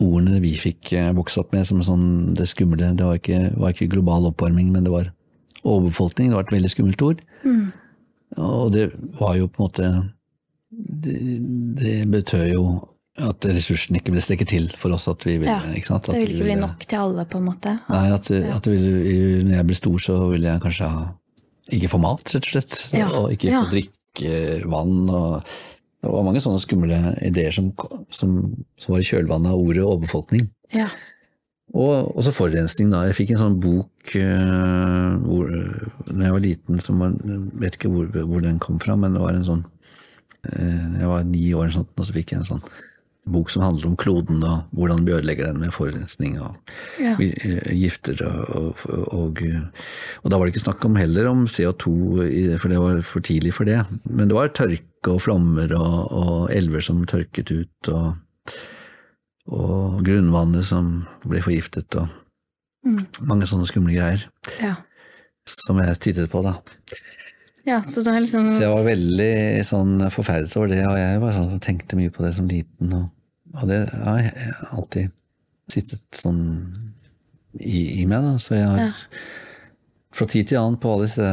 ordene 0.00 0.40
vi 0.40 0.52
fikk 0.54 0.92
eh, 0.92 1.12
vokse 1.12 1.38
opp 1.40 1.52
med 1.52 1.66
som 1.66 1.80
sånn 1.82 2.34
det 2.34 2.46
skumle. 2.46 2.94
Det 2.96 3.04
var 3.04 3.18
ikke, 3.18 3.56
var 3.58 3.70
ikke 3.72 3.90
global 3.90 4.26
oppvarming, 4.30 4.70
men 4.72 4.84
det 4.84 4.92
var 4.92 5.12
overbefolkning. 5.64 6.28
Det 6.30 6.34
var 6.34 6.44
et 6.46 6.52
veldig 6.52 6.70
skummelt 6.70 7.02
ord. 7.02 7.20
Mm. 7.44 7.72
Og 8.36 8.72
det 8.72 8.92
var 9.20 9.34
jo 9.36 9.48
på 9.48 9.62
en 9.64 9.68
måte 9.68 10.10
Det, 10.70 11.40
det 11.76 12.10
betød 12.10 12.52
jo 12.52 12.88
at 13.24 13.46
ressursene 13.50 14.00
ikke 14.00 14.14
blir 14.14 14.24
strekket 14.24 14.52
til 14.52 14.68
for 14.78 14.94
oss. 14.94 15.08
at 15.10 15.24
vi 15.26 15.36
vil, 15.38 15.48
Ja, 15.50 15.60
ikke 15.74 15.90
sant? 15.90 16.08
At 16.08 16.14
Det 16.14 16.22
vil 16.22 16.28
vi 16.28 16.36
ikke 16.36 16.50
bli 16.50 16.58
nok 16.60 16.84
til 16.86 16.98
alle, 16.98 17.24
på 17.28 17.40
en 17.40 17.48
måte. 17.48 17.78
Nei, 17.88 18.04
at, 18.14 18.30
at 18.30 18.64
det 18.64 18.74
ville, 18.74 19.42
når 19.48 19.56
jeg 19.56 19.68
blir 19.70 19.80
stor, 19.80 19.98
så 19.98 20.18
vil 20.32 20.46
jeg 20.48 20.62
kanskje 20.62 20.90
ha 20.92 21.08
ikke 21.74 21.90
få 21.92 22.00
mat, 22.00 22.24
rett 22.32 22.46
og 22.46 22.54
slett. 22.54 22.78
Ja, 22.96 23.10
Og 23.18 23.34
ikke 23.34 23.50
ja. 23.50 23.62
få 23.64 23.74
drikke 23.74 24.68
vann. 24.70 24.96
Og 25.10 25.44
Det 25.98 26.10
var 26.14 26.26
mange 26.26 26.42
sånne 26.42 26.62
skumle 26.62 26.98
ideer 27.26 27.54
som, 27.54 27.72
som, 28.14 28.40
som 28.78 28.94
var 28.94 29.02
i 29.02 29.08
kjølvannet 29.08 29.52
av 29.52 29.60
ordet 29.60 29.84
overbefolkning. 29.84 30.48
Ja. 30.72 30.88
Og 31.76 32.16
også 32.16 32.32
forurensning, 32.32 32.88
da. 32.92 33.02
Jeg 33.08 33.18
fikk 33.18 33.34
en 33.34 33.42
sånn 33.42 33.58
bok 33.60 34.14
uh, 34.16 35.18
hvor, 35.20 35.50
når 36.08 36.22
jeg 36.24 36.36
var 36.36 36.44
liten, 36.44 36.80
som 36.80 37.02
var, 37.02 37.16
vet 37.60 37.76
ikke 37.76 37.90
hvor, 37.92 38.08
hvor, 38.14 38.40
den 38.44 38.60
kom 38.62 38.78
fra, 38.80 38.96
men 38.96 39.16
det 39.16 39.20
var 39.20 39.36
en 39.36 39.44
sånn 39.44 39.64
uh, 39.66 40.86
Jeg 40.96 41.10
var 41.10 41.26
ni 41.28 41.50
år, 41.52 41.74
sånt, 41.74 41.92
og 41.92 42.08
så 42.08 42.16
fikk 42.16 42.32
jeg 42.32 42.40
en 42.40 42.48
sånn 42.54 42.64
bok 43.32 43.50
som 43.50 43.62
handler 43.62 43.86
om 43.90 43.96
kloden 44.00 44.42
og 44.44 44.64
hvordan 44.76 45.04
vi 45.06 45.12
ødelegger 45.16 45.46
den 45.50 45.60
med 45.60 45.72
forurensning 45.74 46.38
og 46.40 46.56
Ja. 47.00 47.14
gifter. 47.18 48.22
Og, 48.26 48.76
og, 48.88 49.12
og, 49.14 49.42
og 50.24 50.30
da 50.30 50.36
var 50.38 50.46
det 50.46 50.54
ikke 50.54 50.64
snakk 50.66 50.84
om 50.88 50.96
heller 50.96 51.26
om 51.30 51.46
CO2, 51.46 52.58
for 52.58 52.68
det 52.68 52.78
var 52.82 53.02
for 53.02 53.20
tidlig 53.20 53.54
for 53.54 53.64
det. 53.68 53.82
Men 54.04 54.28
det 54.28 54.36
var 54.36 54.48
tørke 54.56 55.12
og 55.14 55.20
flommer 55.22 55.72
og, 55.78 56.50
elver 56.50 56.80
som 56.84 57.04
tørket 57.06 57.50
ut. 57.54 57.88
og 57.92 58.14
og 59.48 60.02
grunnvannet 60.04 60.64
som 60.68 61.06
ble 61.24 61.40
forgiftet, 61.40 61.94
og 61.96 62.08
Mm. 62.84 63.06
mange 63.26 63.46
sånne 63.48 63.66
skumle 63.66 63.94
greier 63.96 64.26
Ja. 64.60 64.74
som 65.46 65.78
jeg 65.78 65.96
tittet 66.00 66.30
på, 66.30 66.42
da. 66.44 66.52
ja, 67.66 67.80
så 67.80 68.04
det 68.04 68.12
liksom 68.22 68.50
Så 68.52 68.60
jeg 68.60 68.70
var 68.70 68.84
veldig 68.84 69.64
sånn 69.64 70.10
forferdet 70.12 70.54
over 70.56 70.68
det, 70.68 70.86
og 70.86 70.96
jeg 70.96 71.20
var 71.20 71.32
sånn 71.32 71.50
som 71.50 71.60
tenkte 71.60 71.96
mye 71.96 72.10
på 72.10 72.22
det 72.24 72.34
som 72.34 72.46
liten, 72.46 72.92
og, 72.92 73.08
og 73.60 73.68
det 73.70 73.80
har 73.92 74.18
jeg 74.22 74.54
alltid 74.72 75.10
sittet 75.72 76.04
sånn 76.16 76.42
i, 77.58 78.02
i 78.02 78.06
meg, 78.08 78.22
da. 78.24 78.34
Så 78.40 78.54
jeg 78.56 78.66
har 78.68 78.78
Ja. 78.86 78.90
fra 80.14 80.26
tid 80.30 80.48
til 80.50 80.58
annen 80.60 80.78
på 80.80 80.92
alle 80.94 81.06
disse 81.08 81.28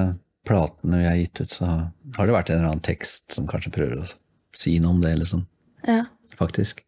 platene 0.46 1.00
vi 1.02 1.08
har 1.10 1.16
gitt 1.20 1.42
ut, 1.42 1.50
så 1.56 1.66
har 2.18 2.28
det 2.28 2.36
vært 2.36 2.50
en 2.52 2.60
eller 2.60 2.72
annen 2.74 2.86
tekst 2.86 3.32
som 3.34 3.48
kanskje 3.50 3.72
prøver 3.74 4.04
å 4.04 4.10
si 4.56 4.78
noe 4.80 4.92
om 4.96 5.02
det, 5.02 5.16
liksom. 5.22 5.46
Ja. 5.88 6.06
faktisk. 6.38 6.82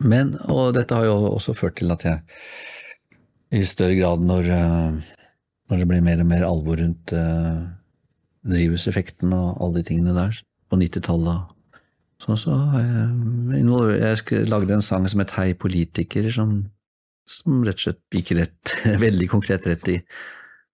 Men, 0.00 0.34
og 0.48 0.74
dette 0.76 0.94
har 0.96 1.04
jo 1.08 1.16
også 1.34 1.54
ført 1.56 1.76
til 1.80 1.90
at 1.92 2.04
jeg 2.06 2.20
i 3.52 3.62
større 3.66 3.96
grad 3.98 4.22
når, 4.24 4.46
når 5.68 5.80
det 5.82 5.88
blir 5.90 6.04
mer 6.06 6.20
og 6.22 6.28
mer 6.30 6.44
alvor 6.46 6.78
rundt 6.80 7.12
uh, 7.12 7.66
drivhuseffekten 8.46 9.32
og 9.36 9.58
alle 9.60 9.80
de 9.80 9.86
tingene 9.90 10.14
der 10.16 10.38
på 10.70 10.78
90-tallet, 10.80 11.50
så, 12.20 12.36
så 12.36 12.56
har 12.72 12.84
jeg 12.84 14.20
Jeg 14.30 14.48
lagde 14.48 14.76
en 14.76 14.84
sang 14.84 15.08
som 15.08 15.22
het 15.22 15.34
Hei 15.38 15.54
politiker, 15.54 16.30
som, 16.34 16.70
som 17.28 17.64
rett 17.64 17.80
og 17.80 17.86
slett 17.88 18.02
gikk 18.14 18.34
rett, 18.38 18.76
veldig 19.06 19.28
konkret 19.32 19.66
rett 19.70 19.88
i 19.88 20.00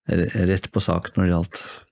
rett 0.06 0.68
på 0.70 0.78
sak 0.78 1.16
når 1.16 1.24
det 1.24 1.32
gjaldt 1.32 1.60
ja, 1.62 1.85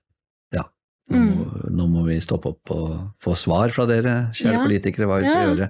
nå 1.13 1.19
må, 1.21 1.43
nå 1.69 1.85
må 1.91 2.03
vi 2.07 2.15
stoppe 2.23 2.49
opp 2.49 2.71
og 2.73 2.93
få 3.21 3.35
svar 3.37 3.69
fra 3.73 3.85
dere, 3.89 4.31
kjære 4.33 4.53
Ja. 4.55 4.63
politikere, 4.63 5.05
hva 5.05 5.19
vi 5.21 5.27
skal 5.27 5.41
Ja. 5.41 5.49
gjøre. 5.51 5.69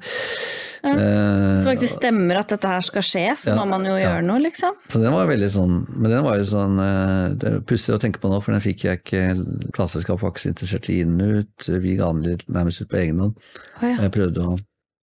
Ja. 0.86 1.58
Så 1.58 1.66
faktisk 1.66 1.98
stemmer 1.98 2.38
at 2.40 2.48
dette 2.54 2.68
her 2.70 2.82
skal 2.82 3.02
skje, 3.02 3.26
så 3.36 3.50
Ja, 3.50 3.56
må 3.58 3.66
man 3.68 3.84
jo 3.84 3.96
gjøre 3.98 4.24
noe, 4.24 4.40
liksom. 4.40 4.76
Så 4.88 5.02
den 5.02 5.12
var 5.12 5.26
veldig 5.28 5.50
sånn, 5.50 5.88
men 5.90 6.12
den 6.12 6.24
var 6.24 6.38
jo 6.38 6.44
sånn 6.46 6.78
eh, 6.80 7.34
Det 7.36 7.50
er 7.50 7.60
pussig 7.62 7.96
å 7.96 8.00
tenke 8.00 8.22
på 8.22 8.30
nå, 8.30 8.42
for 8.44 8.54
den 8.54 8.62
fikk 8.62 8.86
jeg 8.86 9.02
ikke 9.02 9.72
Plateselskapet 9.74 10.22
var 10.22 10.32
ikke 10.32 10.46
så 10.46 10.54
interessert 10.54 10.90
i 10.94 11.04
den 11.04 11.20
ut. 11.20 11.68
Vi 11.82 11.96
ga 11.98 12.12
den 12.14 12.22
litt 12.24 12.46
nærmest 12.48 12.82
ut 12.82 12.90
på 12.90 13.02
egen 13.02 13.20
hånd. 13.20 13.36
Oh, 13.82 13.88
jeg 13.90 14.12
prøvde 14.14 14.46
å, 14.46 14.60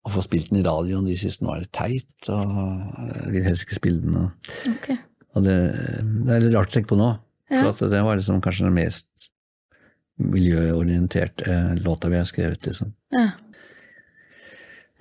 å 0.05 0.13
få 0.13 0.21
spilt 0.23 0.51
den 0.51 0.61
i 0.61 0.63
radioen, 0.69 1.05
de 1.09 1.17
syntes 1.17 1.39
den 1.41 1.49
var 1.49 1.59
litt 1.59 1.73
teit, 1.73 2.29
og 2.29 2.55
jeg 3.25 3.34
vil 3.34 3.43
helst 3.49 3.65
ikke 3.65 3.82
spille 3.82 4.01
den. 4.05 4.15
Og, 4.15 4.53
okay. 4.77 4.97
og 5.36 5.43
det, 5.43 5.57
det 6.27 6.36
er 6.36 6.45
litt 6.45 6.55
rart 6.55 6.69
å 6.69 6.77
tenke 6.77 6.93
på 6.93 7.01
nå, 7.01 7.11
for 7.49 7.89
det 7.89 8.05
var 8.05 8.15
liksom 8.21 8.39
kanskje 8.39 8.69
den 8.69 8.77
mest 8.77 9.32
miljøorienterte 10.22 11.47
eh, 11.47 11.72
låta 11.82 12.11
vi 12.11 12.19
har 12.19 12.28
skrevet, 12.30 12.65
liksom. 12.67 12.93
Ja. 13.15 13.30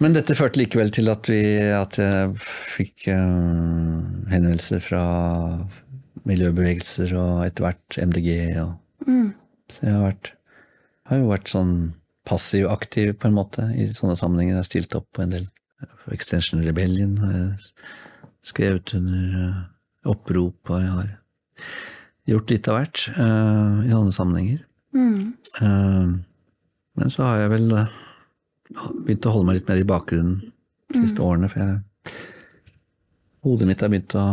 Men 0.00 0.14
dette 0.16 0.36
førte 0.38 0.62
likevel 0.62 0.92
til 0.96 1.10
at, 1.12 1.28
vi, 1.28 1.42
at 1.76 1.98
jeg 2.00 2.36
fikk 2.72 3.10
uh, 3.12 4.00
henvendelser 4.32 4.80
fra 4.80 5.02
miljøbevegelser 6.24 7.12
og 7.20 7.42
etter 7.44 7.66
hvert 7.66 7.98
MDG. 8.08 8.30
Og, 8.62 8.78
Mm. 9.06 9.32
Så 9.70 9.86
jeg 9.86 9.94
har, 9.94 10.02
vært, 10.04 10.32
har 11.08 11.20
jo 11.20 11.30
vært 11.30 11.52
sånn 11.52 11.74
passiv-aktiv 12.28 13.14
på 13.20 13.30
en 13.30 13.36
måte 13.38 13.66
i 13.72 13.86
sånne 13.94 14.16
sammenhenger. 14.18 14.56
Jeg 14.56 14.60
har 14.60 14.68
stilt 14.68 14.96
opp 14.98 15.08
på 15.16 15.24
en 15.24 15.34
del. 15.36 15.46
For 16.02 16.12
Extension 16.12 16.60
Rebellion 16.64 17.16
har 17.22 17.36
jeg 17.36 17.70
skrevet 18.44 18.92
under 18.96 19.38
eh, 19.40 19.62
opprop, 20.10 20.72
og 20.72 20.82
jeg 20.82 20.90
har 20.96 21.08
gjort 22.28 22.52
litt 22.52 22.68
av 22.68 22.76
hvert 22.76 23.04
uh, 23.16 23.80
i 23.84 23.92
sånne 23.92 24.16
sammenhenger. 24.16 24.60
Mm. 24.94 25.32
Uh, 25.60 26.18
men 26.98 27.12
så 27.12 27.26
har 27.26 27.44
jeg 27.44 27.52
vel 27.54 27.68
eh, 27.78 27.98
begynt 29.04 29.26
å 29.28 29.34
holde 29.34 29.48
meg 29.48 29.60
litt 29.60 29.70
mer 29.70 29.82
i 29.82 29.88
bakgrunnen 29.88 30.40
de 30.90 31.02
siste 31.04 31.22
årene, 31.22 31.48
for 31.50 31.62
jeg, 31.62 32.14
hodet 33.46 33.68
mitt 33.70 33.82
har 33.84 33.92
begynt 33.92 34.16
å 34.18 34.24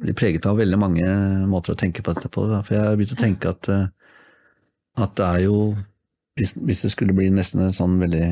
bli 0.00 0.14
preget 0.16 0.48
av 0.48 0.56
veldig 0.58 0.78
mange 0.80 1.08
måter 1.48 1.74
å 1.74 1.78
tenke 1.78 2.02
på 2.02 2.14
dette 2.16 2.30
på. 2.32 2.46
Da. 2.48 2.62
For 2.64 2.78
jeg 2.78 2.86
har 2.86 2.96
begynt 2.96 3.12
å 3.14 3.20
tenke 3.20 3.52
at, 3.52 3.68
eh, 3.68 3.86
at 5.04 5.16
det 5.20 5.26
er 5.26 5.44
jo 5.44 5.58
hvis, 6.40 6.54
hvis 6.56 6.86
det 6.86 6.94
skulle 6.94 7.16
bli 7.16 7.28
nesten 7.34 7.60
en 7.66 7.76
sånn 7.76 7.98
veldig 8.00 8.26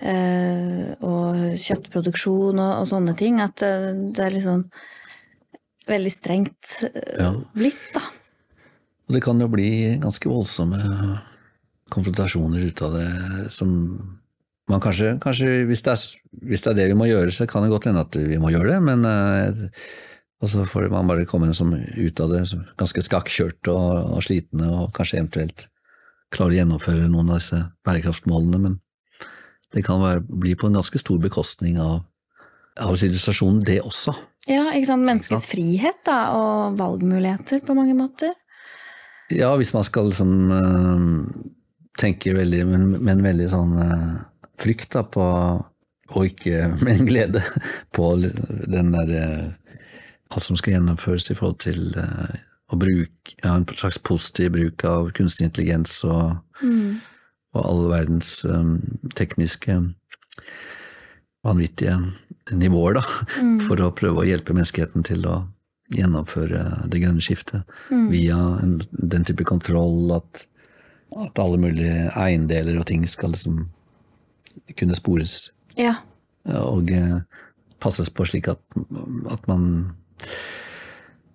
eh, 0.02 0.94
og 1.02 1.56
kjøttproduksjon 1.56 2.58
og, 2.58 2.80
og 2.82 2.86
sånne 2.86 3.16
ting. 3.16 3.40
At 3.40 3.62
eh, 3.62 3.92
det 4.12 4.18
er 4.20 4.30
liksom 4.36 4.70
veldig 5.88 6.12
strengt 6.12 6.84
eh, 6.84 7.32
blitt, 7.56 7.80
da. 7.94 8.00
Og 9.08 9.14
det 9.14 9.22
kan 9.24 9.40
jo 9.40 9.48
bli 9.48 9.96
ganske 9.98 10.28
voldsomme 10.28 11.20
konfrontasjoner 11.92 12.68
ut 12.70 12.82
av 12.84 12.96
det 12.96 13.08
som 13.54 13.70
man 14.68 14.82
kanskje, 14.84 15.14
kanskje 15.22 15.64
hvis, 15.68 15.82
det 15.86 15.94
er, 15.94 16.02
hvis 16.50 16.64
det 16.64 16.72
er 16.72 16.78
det 16.82 16.86
vi 16.90 16.98
må 17.00 17.08
gjøre, 17.08 17.32
så 17.32 17.46
kan 17.48 17.64
det 17.64 17.72
godt 17.72 17.88
hende 17.88 18.04
at 18.04 18.18
vi 18.20 18.36
må 18.40 18.52
gjøre 18.52 18.74
det, 18.74 18.80
men 18.84 19.06
eh, 19.08 19.62
og 20.38 20.50
så 20.52 20.66
får 20.70 20.86
man 20.92 21.08
bare 21.08 21.26
komme 21.26 21.50
som 21.56 21.72
ut 21.74 22.20
av 22.22 22.30
det 22.30 22.44
ganske 22.78 23.02
skakkjørt 23.02 23.70
og, 23.72 24.18
og 24.18 24.22
slitne, 24.22 24.68
og 24.70 24.92
kanskje 24.94 25.18
eventuelt 25.18 25.66
klare 26.34 26.54
å 26.54 26.58
gjennomføre 26.60 27.08
noen 27.08 27.32
av 27.32 27.40
disse 27.40 27.58
bærekraftmålene, 27.88 28.60
men 28.62 28.76
det 29.74 29.82
kan 29.84 30.00
være, 30.02 30.22
bli 30.28 30.54
på 30.56 30.68
en 30.68 30.78
ganske 30.78 31.00
stor 31.00 31.18
bekostning 31.20 31.80
av, 31.82 32.04
av 32.80 32.94
sivilisasjonen, 32.96 33.64
det 33.66 33.80
også. 33.82 34.14
Ja, 34.48 34.68
ikke 34.72 34.92
sant. 34.92 35.04
Menneskets 35.08 35.48
frihet 35.50 36.04
da, 36.08 36.18
og 36.36 36.78
valgmuligheter 36.78 37.60
på 37.64 37.76
mange 37.76 37.96
måter. 37.98 38.36
Ja, 39.34 39.50
hvis 39.60 39.74
man 39.74 39.84
skal 39.84 40.08
liksom 40.08 40.36
øh, 41.98 42.02
tenke 42.02 42.34
veldig, 42.36 42.64
men, 42.66 42.90
men 43.04 43.24
veldig 43.24 43.48
sånn 43.52 43.78
øh, 43.82 44.10
frykt 44.58 44.94
da 44.96 45.04
på, 45.06 45.24
og 46.08 46.26
ikke 46.26 46.68
med 46.84 46.94
en 46.94 47.08
glede, 47.08 47.42
på 47.94 48.14
den 48.18 48.94
der 48.96 49.16
øh, 49.22 49.48
Alt 50.28 50.44
som 50.44 50.58
skal 50.60 50.74
gjennomføres 50.74 51.30
i 51.32 51.34
forhold 51.38 51.56
til 51.64 51.94
øh, 51.96 52.34
å 52.68 52.76
bruke 52.76 53.32
ja, 53.40 53.54
en 53.54 53.62
slags 53.72 53.96
positiv 54.04 54.50
bruk 54.52 54.84
av 54.84 55.06
kunstig 55.16 55.46
intelligens 55.46 56.02
og, 56.04 56.42
og 57.56 57.62
all 57.62 57.80
verdens 57.88 58.34
um, 58.44 58.74
tekniske 59.16 59.78
vanvittige 61.48 61.96
nivåer, 62.52 62.98
da, 62.98 63.06
for 63.64 63.80
å 63.80 63.88
prøve 63.96 64.20
å 64.20 64.28
hjelpe 64.28 64.52
menneskeheten 64.52 65.06
til 65.08 65.24
å 65.24 65.38
gjennomføre 65.96 66.84
det 66.92 67.00
grønne 67.00 67.24
skiftet 67.24 67.64
via 68.12 68.36
en, 68.60 68.76
den 68.92 69.24
type 69.24 69.48
kontroll 69.48 70.12
at, 70.18 70.44
at 71.16 71.40
alle 71.40 71.58
mulige 71.60 72.10
eiendeler 72.18 72.78
og 72.80 72.86
ting 72.90 73.06
skal 73.08 73.32
liksom 73.32 73.66
kunne 74.76 74.96
spores. 74.98 75.50
Ja. 75.78 76.00
Og, 76.48 76.90
eh, 76.90 77.20
passes 77.80 78.10
på 78.10 78.26
slik 78.26 78.48
at, 78.50 78.60
at 79.30 79.44
man 79.46 79.92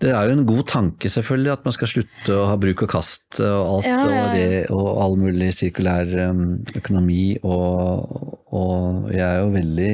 Det 0.03 0.11
er 0.11 0.27
jo 0.27 0.33
en 0.35 0.45
god 0.45 0.65
tanke, 0.67 1.07
selvfølgelig, 1.07 1.51
at 1.53 1.63
man 1.63 1.73
skal 1.73 1.87
slutte 1.87 2.35
å 2.35 2.47
ha 2.49 2.57
bruk 2.59 2.81
og 2.83 2.89
kast 2.91 3.39
og 3.39 3.77
alt, 3.77 3.85
Ja, 3.87 3.99
ja, 4.01 4.09
ja. 4.11 4.23
Og, 4.25 4.33
det, 4.35 4.71
og 4.75 4.87
all 4.99 5.15
mulig 5.15 5.53
sirkulær 5.55 6.09
um, 6.29 6.41
økonomi. 6.75 7.37
Og, 7.47 8.33
og 8.51 9.07
jeg 9.13 9.23
er 9.23 9.39
jo 9.39 9.53
veldig 9.53 9.93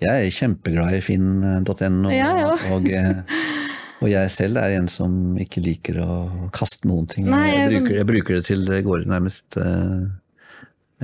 Jeg 0.00 0.08
er 0.08 0.32
kjempeglad 0.32 0.96
i 0.96 1.02
finn.no. 1.04 2.08
Ja. 2.14 2.56
Og, 2.72 2.88
eh, 2.88 3.36
og 4.02 4.08
jeg 4.10 4.30
selv 4.34 4.60
er 4.60 4.76
en 4.78 4.88
som 4.90 5.38
ikke 5.40 5.62
liker 5.64 6.00
å 6.04 6.14
kaste 6.54 6.88
noen 6.90 7.06
ting. 7.10 7.28
Nei, 7.30 7.46
jeg, 7.50 7.56
jeg 7.56 7.64
er 7.64 7.70
bruker, 7.70 7.84
sånn- 7.86 7.98
jeg 7.98 8.08
bruker 8.10 8.38
det 8.38 8.46
til 8.48 8.64
det 8.68 8.80
går 8.86 9.04
nærmest 9.10 9.58
uh, 9.60 10.04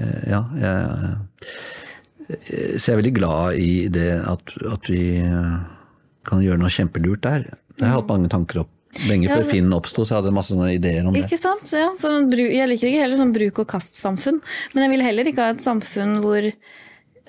eh, 0.00 0.24
Ja, 0.32 0.42
jeg 0.60 0.80
så 2.30 2.90
jeg 2.90 2.94
er 2.94 3.00
veldig 3.00 3.16
glad 3.16 3.56
i 3.58 3.70
det 3.92 4.10
at, 4.28 4.52
at 4.70 4.90
vi 4.90 5.04
eh, 5.18 5.54
kan 6.28 6.42
gjøre 6.44 6.60
noe 6.60 6.70
kjempelurt 6.70 7.24
der. 7.24 7.48
Jeg 7.80 7.86
har 7.86 7.96
hatt 7.96 8.12
mange 8.12 8.30
tanker 8.30 8.62
opp. 8.64 8.70
Lenge 9.06 9.28
Ja, 9.28 9.36
før 9.36 9.44
men- 9.44 9.50
Finn 9.50 9.74
oppsto, 9.74 10.04
så 10.06 10.18
hadde 10.18 10.32
masse 10.34 10.50
sånne 10.50 10.74
ideer 10.74 11.06
om 11.06 11.14
det. 11.14 11.24
Ikke 11.24 11.38
sant? 11.38 11.70
Ja, 11.70 11.92
så 11.98 12.10
jeg 12.34 12.68
liker 12.70 12.90
ikke 12.90 13.02
heller 13.04 13.20
sånn 13.20 13.34
bruk 13.34 13.60
og 13.62 13.68
kast-samfunn. 13.70 14.40
Men 14.74 14.84
jeg 14.84 14.90
vil 14.94 15.04
heller 15.06 15.30
ikke 15.30 15.46
ha 15.46 15.54
et 15.54 15.62
samfunn 15.62 16.18
hvor 16.24 16.46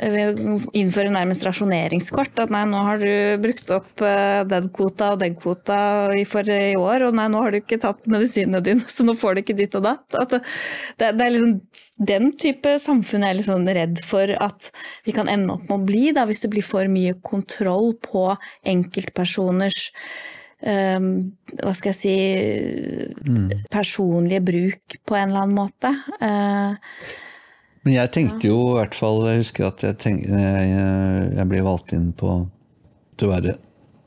eh, 0.01 0.33
vi 0.35 0.55
innfører 0.81 1.13
nærmest 1.13 1.45
rasjoneringskort. 1.47 2.39
At 2.43 2.51
nei, 2.53 2.63
nå 2.69 2.81
har 2.87 2.99
du 3.01 3.37
brukt 3.43 3.69
opp 3.75 4.03
eh, 4.05 4.41
den 4.49 4.67
kvota 4.75 5.11
og 5.15 5.21
den 5.21 5.35
kvota 5.39 5.77
i- 6.17 6.25
for 6.27 6.49
i 6.49 6.73
år, 6.79 7.07
og 7.07 7.15
nei, 7.19 7.27
nå 7.31 7.43
har 7.45 7.53
du 7.55 7.59
ikke 7.61 7.79
tatt 7.85 8.09
medisinene 8.11 8.63
dine, 8.65 8.83
så 8.95 9.05
nå 9.07 9.15
får 9.17 9.35
du 9.37 9.43
ikke 9.45 9.57
ditt 9.61 9.77
og 9.79 9.85
datt. 9.87 10.17
At 10.17 10.35
det, 10.35 10.41
det, 10.99 11.13
det 11.19 11.27
er 11.29 11.33
liksom 11.37 12.05
den 12.11 12.31
type 12.41 12.75
samfunn 12.81 13.23
jeg 13.27 13.35
er 13.35 13.39
litt 13.39 13.49
sånn 13.51 13.71
redd 13.77 14.03
for 14.07 14.35
at 14.41 14.71
vi 15.07 15.15
kan 15.15 15.29
ende 15.31 15.55
opp 15.55 15.65
med 15.69 15.77
å 15.79 15.87
bli, 15.87 16.03
da, 16.17 16.25
hvis 16.29 16.43
det 16.45 16.51
blir 16.53 16.65
for 16.65 16.89
mye 16.91 17.15
kontroll 17.25 17.93
på 18.03 18.27
enkeltpersoners 18.67 19.91
um, 20.65 21.07
hva 21.61 21.73
skal 21.77 21.91
jeg 21.93 21.99
si 22.01 22.15
personlige 23.71 24.43
bruk 24.45 24.97
på 25.07 25.17
en 25.17 25.29
eller 25.31 25.45
annen 25.45 25.57
måte. 25.57 25.91
Eh, 26.21 27.11
Men 27.85 27.95
jeg 27.95 28.11
tenkte 28.13 28.49
jo 28.49 28.57
i 28.61 28.73
hvert 28.77 28.93
fall 28.93 29.23
Jeg 29.25 29.41
husker 29.41 29.67
at 29.71 29.83
jeg, 29.85 29.97
tenk, 30.01 30.25
jeg, 30.29 30.71
jeg 31.33 31.45
ble 31.49 31.63
valgt 31.65 31.93
inn 31.97 32.11
på 32.17 32.35
til 33.17 33.29
å 33.29 33.31
være 33.33 33.55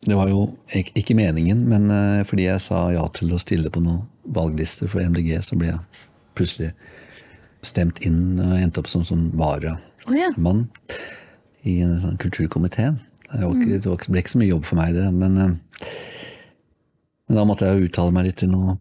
Det 0.07 0.19
var 0.19 0.31
jo 0.31 0.47
ikke 0.75 1.17
meningen, 1.19 1.65
men 1.71 1.89
eh, 1.91 2.23
fordi 2.29 2.47
jeg 2.47 2.63
sa 2.63 2.87
ja 2.95 3.05
til 3.17 3.33
å 3.35 3.41
stille 3.41 3.73
på 3.73 3.83
noen 3.83 4.05
valglister 4.35 4.89
for 4.91 5.05
MDG, 5.05 5.37
så 5.45 5.57
ble 5.57 5.71
jeg 5.71 6.05
plutselig 6.37 6.71
stemt 7.65 8.01
inn 8.05 8.37
og 8.41 8.55
endte 8.59 8.83
opp 8.83 8.91
som 8.93 9.05
sånn 9.07 9.31
varamann 9.37 9.81
oh, 10.09 10.17
ja. 10.17 10.31
i 11.65 11.79
en 11.85 11.97
sånn 12.03 12.21
kulturkomiteen. 12.21 12.99
Det 13.31 13.41
var 13.43 13.57
ikke, 13.57 13.81
det 13.81 14.11
ble 14.13 14.23
ikke 14.23 14.35
så 14.35 14.41
mye 14.41 14.51
jobb 14.51 14.69
for 14.69 14.81
meg, 14.81 14.93
det. 14.97 15.07
Men, 15.17 15.39
eh, 15.41 15.89
men 17.29 17.41
da 17.41 17.47
måtte 17.49 17.69
jeg 17.69 17.89
uttale 17.89 18.15
meg 18.15 18.29
litt 18.29 18.41
til 18.43 18.53
noen 18.53 18.79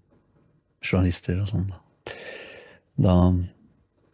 journalister 0.84 1.40
og 1.40 1.52
sånn. 1.54 1.70
da. 3.00 3.16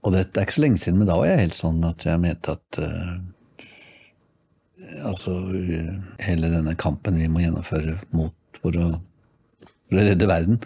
Og 0.03 0.13
det, 0.15 0.25
er 0.31 0.45
ikke 0.47 0.55
så 0.55 0.63
lenge 0.63 0.79
siden, 0.79 0.99
men 1.01 1.09
da 1.09 1.17
var 1.19 1.27
jeg 1.27 1.43
helt 1.43 1.57
sånn 1.57 1.83
at 1.83 2.05
jeg 2.07 2.21
mente 2.23 2.55
at 2.55 2.79
uh, 2.79 3.17
altså 5.09 5.35
hele 6.23 6.51
denne 6.53 6.75
kampen 6.79 7.19
vi 7.19 7.27
må 7.31 7.43
gjennomføre 7.43 7.97
mot 8.15 8.35
for 8.61 8.75
å, 8.79 8.91
for 9.89 9.99
å 9.99 10.05
redde 10.07 10.29
verden, 10.29 10.61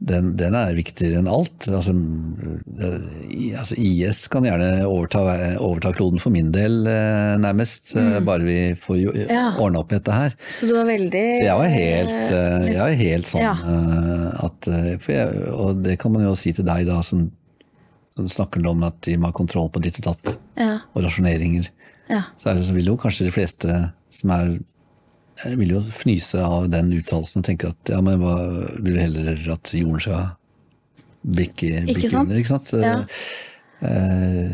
den, 0.00 0.30
den 0.40 0.54
er 0.56 0.72
viktigere 0.72 1.18
enn 1.20 1.28
alt. 1.28 1.66
Altså, 1.68 1.92
det, 1.92 2.88
altså 3.60 3.76
IS 3.76 4.22
kan 4.32 4.46
gjerne 4.48 4.86
overta, 4.88 5.20
overta 5.60 5.92
kloden 5.98 6.22
for 6.22 6.32
min 6.32 6.48
del, 6.54 6.78
uh, 6.88 7.34
nærmest, 7.42 7.92
eh, 8.00 8.16
bare 8.24 8.46
vi 8.46 8.56
får 8.80 8.96
jo, 9.02 9.12
Ja. 9.28 9.50
ordna 9.60 9.82
opp 9.82 9.92
i 9.92 9.98
dette 9.98 10.16
her. 10.16 10.38
Så 10.48 10.70
du 10.70 10.72
var 10.78 10.88
veldig 10.88 11.26
Så 11.36 11.44
jeg 11.44 11.58
var 11.60 11.74
helt, 11.74 12.32
jeg 12.32 12.80
var 12.80 12.96
helt 13.02 13.28
sånn 13.28 13.44
Ja. 13.44 13.52
at 14.48 14.70
jeg, 14.72 15.28
Og 15.52 15.84
det 15.84 15.98
kan 16.00 16.16
man 16.16 16.24
jo 16.24 16.32
si 16.34 16.54
til 16.56 16.64
deg, 16.64 16.88
da, 16.88 17.02
som, 17.04 17.28
som 18.16 18.28
snakker 18.28 18.66
om 18.66 18.82
at 18.88 18.98
de 19.06 19.16
må 19.16 19.30
ha 19.30 19.36
kontroll 19.36 19.70
på 19.72 19.82
ditt 19.84 20.00
og 20.02 20.10
datt, 20.12 20.38
Ja. 20.60 20.80
og 20.94 21.04
rasjoneringer. 21.06 21.70
ja. 22.10 22.24
Så, 22.38 22.50
er 22.50 22.54
det, 22.58 22.64
så 22.66 22.74
vil 22.74 22.90
jo 22.90 22.96
kanskje 23.00 23.28
de 23.28 23.34
fleste 23.34 23.78
som 24.10 24.30
er 24.34 24.58
eh, 25.44 25.54
vil 25.56 25.76
jo 25.76 25.82
fnyse 25.94 26.40
av 26.42 26.68
den 26.72 26.90
uttalelsen 26.92 27.40
og 27.40 27.46
tenke 27.46 27.70
at 27.70 27.92
ja, 27.94 28.00
men 28.04 28.18
hva 28.20 28.34
vil 28.82 28.96
du 28.96 29.00
heller 29.00 29.52
at 29.54 29.72
jorden 29.76 30.00
skal 30.02 30.32
bikke, 31.22 31.84
Ikke 31.86 32.08
sant? 32.10 32.26
under? 32.26 32.40
Ikke 32.40 32.48
sant? 32.48 32.72
Ja. 32.80 33.04
eh, 33.86 34.50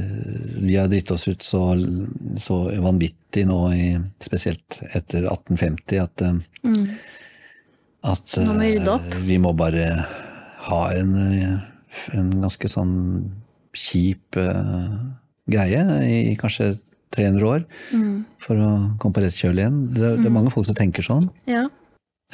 vi 0.67 0.77
har 0.77 0.89
dritt 0.91 1.11
oss 1.15 1.29
ut 1.29 1.43
så, 1.43 1.63
så 2.39 2.59
vanvittig 2.83 3.47
nå, 3.49 3.61
i, 3.73 3.89
spesielt 4.23 4.81
etter 4.93 5.27
1850, 5.31 6.01
at, 6.03 6.27
mm. 6.67 6.85
at 8.13 8.37
må 8.47 8.59
vi 8.61 8.75
eh, 8.83 9.19
vi 9.27 9.39
må 9.43 9.55
bare 9.57 9.89
ha 10.67 10.83
en, 10.99 11.17
eh, 11.17 11.59
en 12.19 12.31
ganske 12.43 12.69
sånn 12.71 12.95
kjip 13.77 14.39
uh, 14.41 14.93
greie 15.47 15.83
i 16.11 16.37
kanskje 16.41 16.75
300 17.15 17.49
år 17.49 17.65
for 18.43 18.61
å 18.61 18.71
komme 19.01 19.17
på 19.17 19.23
rett 19.25 19.37
kjøl 19.37 19.61
igjen. 19.61 19.83
Det, 19.95 20.13
det 20.21 20.29
er 20.29 20.35
mange 20.35 20.53
folk 20.55 20.67
som 20.69 20.79
tenker 20.79 21.07
sånn. 21.07 21.31
ja. 21.51 21.67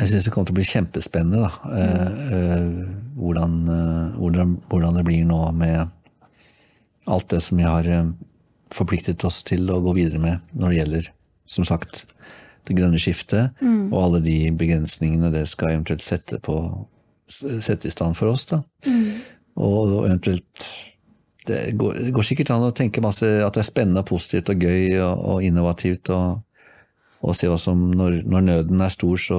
Jeg 0.01 0.09
syns 0.09 0.25
det 0.25 0.31
kommer 0.33 0.49
til 0.49 0.55
å 0.55 0.57
bli 0.57 0.71
kjempespennende 0.71 1.41
da. 1.43 1.51
eh, 1.77 2.13
Uh, 2.33 2.87
hvordan, 3.21 3.57
uh, 3.69 4.15
hvordan, 4.17 4.55
hvordan 4.71 4.97
det 4.97 5.03
blir 5.05 5.27
nå 5.29 5.41
med 5.53 5.91
alt 7.13 7.29
det 7.29 7.43
som 7.45 7.61
vi 7.61 7.67
har 7.67 7.91
forpliktet 8.73 9.21
oss 9.29 9.43
til 9.45 9.69
å 9.69 9.83
gå 9.85 9.93
videre 9.99 10.23
med 10.23 10.57
når 10.57 10.71
det 10.71 10.79
gjelder, 10.79 11.11
som 11.45 11.67
sagt, 11.69 12.07
det 12.65 12.77
grønne 12.79 13.01
skiftet, 13.03 13.59
og 13.91 13.99
alle 13.99 14.23
de 14.25 14.37
begrensningene 14.55 15.33
det 15.35 15.45
skal 15.51 15.75
eventuelt 15.75 16.05
sette, 16.07 16.39
på, 16.41 16.57
sette 17.29 17.91
i 17.91 17.93
stand 17.93 18.17
for 18.17 18.33
oss. 18.33 18.47
Da. 18.49 18.63
Og, 19.59 19.81
og 19.83 20.07
eventuelt 20.07 20.69
det 21.49 21.61
går, 21.79 21.99
det 22.07 22.15
går 22.15 22.27
sikkert 22.27 22.53
an 22.55 22.69
å 22.69 22.75
tenke 22.77 23.03
masse 23.03 23.27
at 23.27 23.57
det 23.57 23.65
er 23.65 23.69
spennende 23.69 24.05
og 24.05 24.11
positivt 24.13 24.53
og 24.53 24.63
gøy 24.63 24.99
og, 25.03 25.23
og 25.35 25.47
innovativt. 25.47 26.11
og 26.15 26.43
og 27.23 27.39
se 27.39 27.51
hva 27.51 27.59
som 27.61 27.85
når, 27.95 28.23
når 28.27 28.47
nøden 28.49 28.83
er 28.83 28.93
stor, 28.93 29.21
så, 29.21 29.39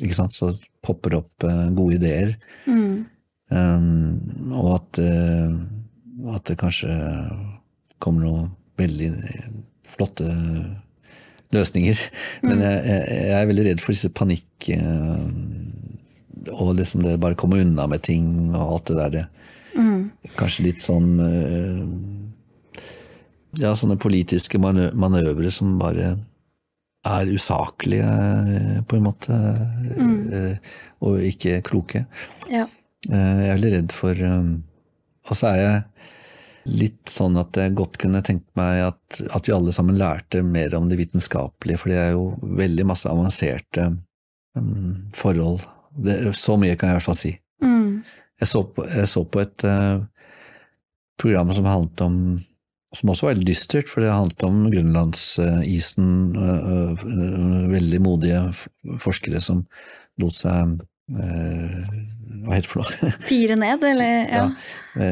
ikke 0.00 0.16
sant, 0.16 0.36
så 0.36 0.52
popper 0.84 1.14
det 1.14 1.20
opp 1.22 1.46
uh, 1.48 1.68
gode 1.76 1.96
ideer. 1.96 2.34
Um, 3.52 4.52
og 4.52 4.74
at, 4.76 5.00
uh, 5.00 6.34
at 6.36 6.44
det 6.48 6.58
kanskje 6.60 6.92
kommer 8.02 8.26
noen 8.26 8.50
veldig 8.80 9.10
flotte 9.92 10.28
løsninger. 11.52 12.04
Men 12.44 12.60
jeg, 12.64 12.84
jeg, 12.88 13.18
jeg 13.30 13.38
er 13.38 13.50
veldig 13.52 13.68
redd 13.70 13.84
for 13.84 13.96
disse 13.96 14.12
panikk... 14.12 14.70
Uh, 14.76 15.28
og 16.50 16.72
liksom 16.74 17.04
det 17.04 17.20
bare 17.22 17.36
komme 17.38 17.60
unna 17.62 17.84
med 17.86 18.02
ting 18.02 18.24
og 18.50 18.62
alt 18.64 18.88
det 18.88 18.96
der. 18.98 19.26
Kanskje 20.38 20.66
litt 20.68 20.82
sånn 20.82 21.16
eh, 21.20 21.80
Ja, 23.60 23.74
sånne 23.76 23.98
politiske 24.00 24.60
manøvre 24.60 25.50
som 25.52 25.74
bare 25.80 26.14
er 27.02 27.26
usaklige, 27.34 28.06
eh, 28.06 28.78
på 28.86 28.96
en 28.96 29.02
måte. 29.08 29.34
Mm. 29.98 30.60
Og 31.02 31.18
ikke 31.26 31.60
kloke. 31.66 32.06
ja. 32.50 32.68
Eh, 33.10 33.38
Jeg 33.42 33.48
er 33.48 33.56
veldig 33.56 33.72
redd 33.72 33.92
for 33.92 34.14
Og 34.22 35.34
så 35.34 35.48
er 35.50 35.56
jeg 35.58 35.82
litt 36.66 37.10
sånn 37.10 37.36
at 37.40 37.56
jeg 37.58 37.74
godt 37.74 37.98
kunne 37.98 38.22
tenkt 38.22 38.46
meg 38.58 38.84
at, 38.86 39.20
at 39.34 39.48
vi 39.48 39.54
alle 39.54 39.72
sammen 39.74 39.98
lærte 39.98 40.42
mer 40.46 40.74
om 40.78 40.88
det 40.90 40.98
vitenskapelige, 41.00 41.78
for 41.80 41.90
det 41.90 41.98
er 41.98 42.12
jo 42.14 42.36
veldig 42.42 42.86
masse 42.86 43.10
avanserte 43.10 43.88
um, 44.54 45.08
forhold. 45.14 45.64
Det, 45.90 46.20
så 46.38 46.54
mye 46.60 46.76
kan 46.78 46.92
jeg 46.92 46.94
i 46.94 46.98
hvert 47.00 47.08
fall 47.08 47.18
si. 47.18 47.32
Mm. 47.62 48.02
Jeg 48.42 48.50
så 48.50 48.62
på, 48.66 48.86
jeg 48.90 49.10
så 49.10 49.24
på 49.26 49.42
et 49.42 49.64
eh, 49.66 49.98
program 51.22 51.52
som 51.56 51.68
handlet 51.68 52.04
om 52.04 52.16
som 52.92 53.08
også 53.08 53.24
var 53.24 53.32
veldig 53.32 53.48
dystert, 53.48 53.88
for 53.88 54.04
det 54.04 54.12
handlet 54.12 54.44
om 54.44 54.64
grønlandsisen. 54.68 56.08
øh, 56.36 56.90
øh, 57.06 57.70
veldig 57.72 58.00
modige 58.04 58.40
forskere 59.00 59.40
som 59.40 59.62
lot 60.20 60.36
seg 60.36 60.74
øh, 61.08 61.78
Hva 62.42 62.56
heter 62.56 62.66
det 62.66 62.72
for 62.72 62.82
noe? 62.82 63.12
Fire 63.30 63.56
ned, 63.56 63.86
eller? 63.86 64.12
Ja. 64.28 64.44
ja 64.98 65.08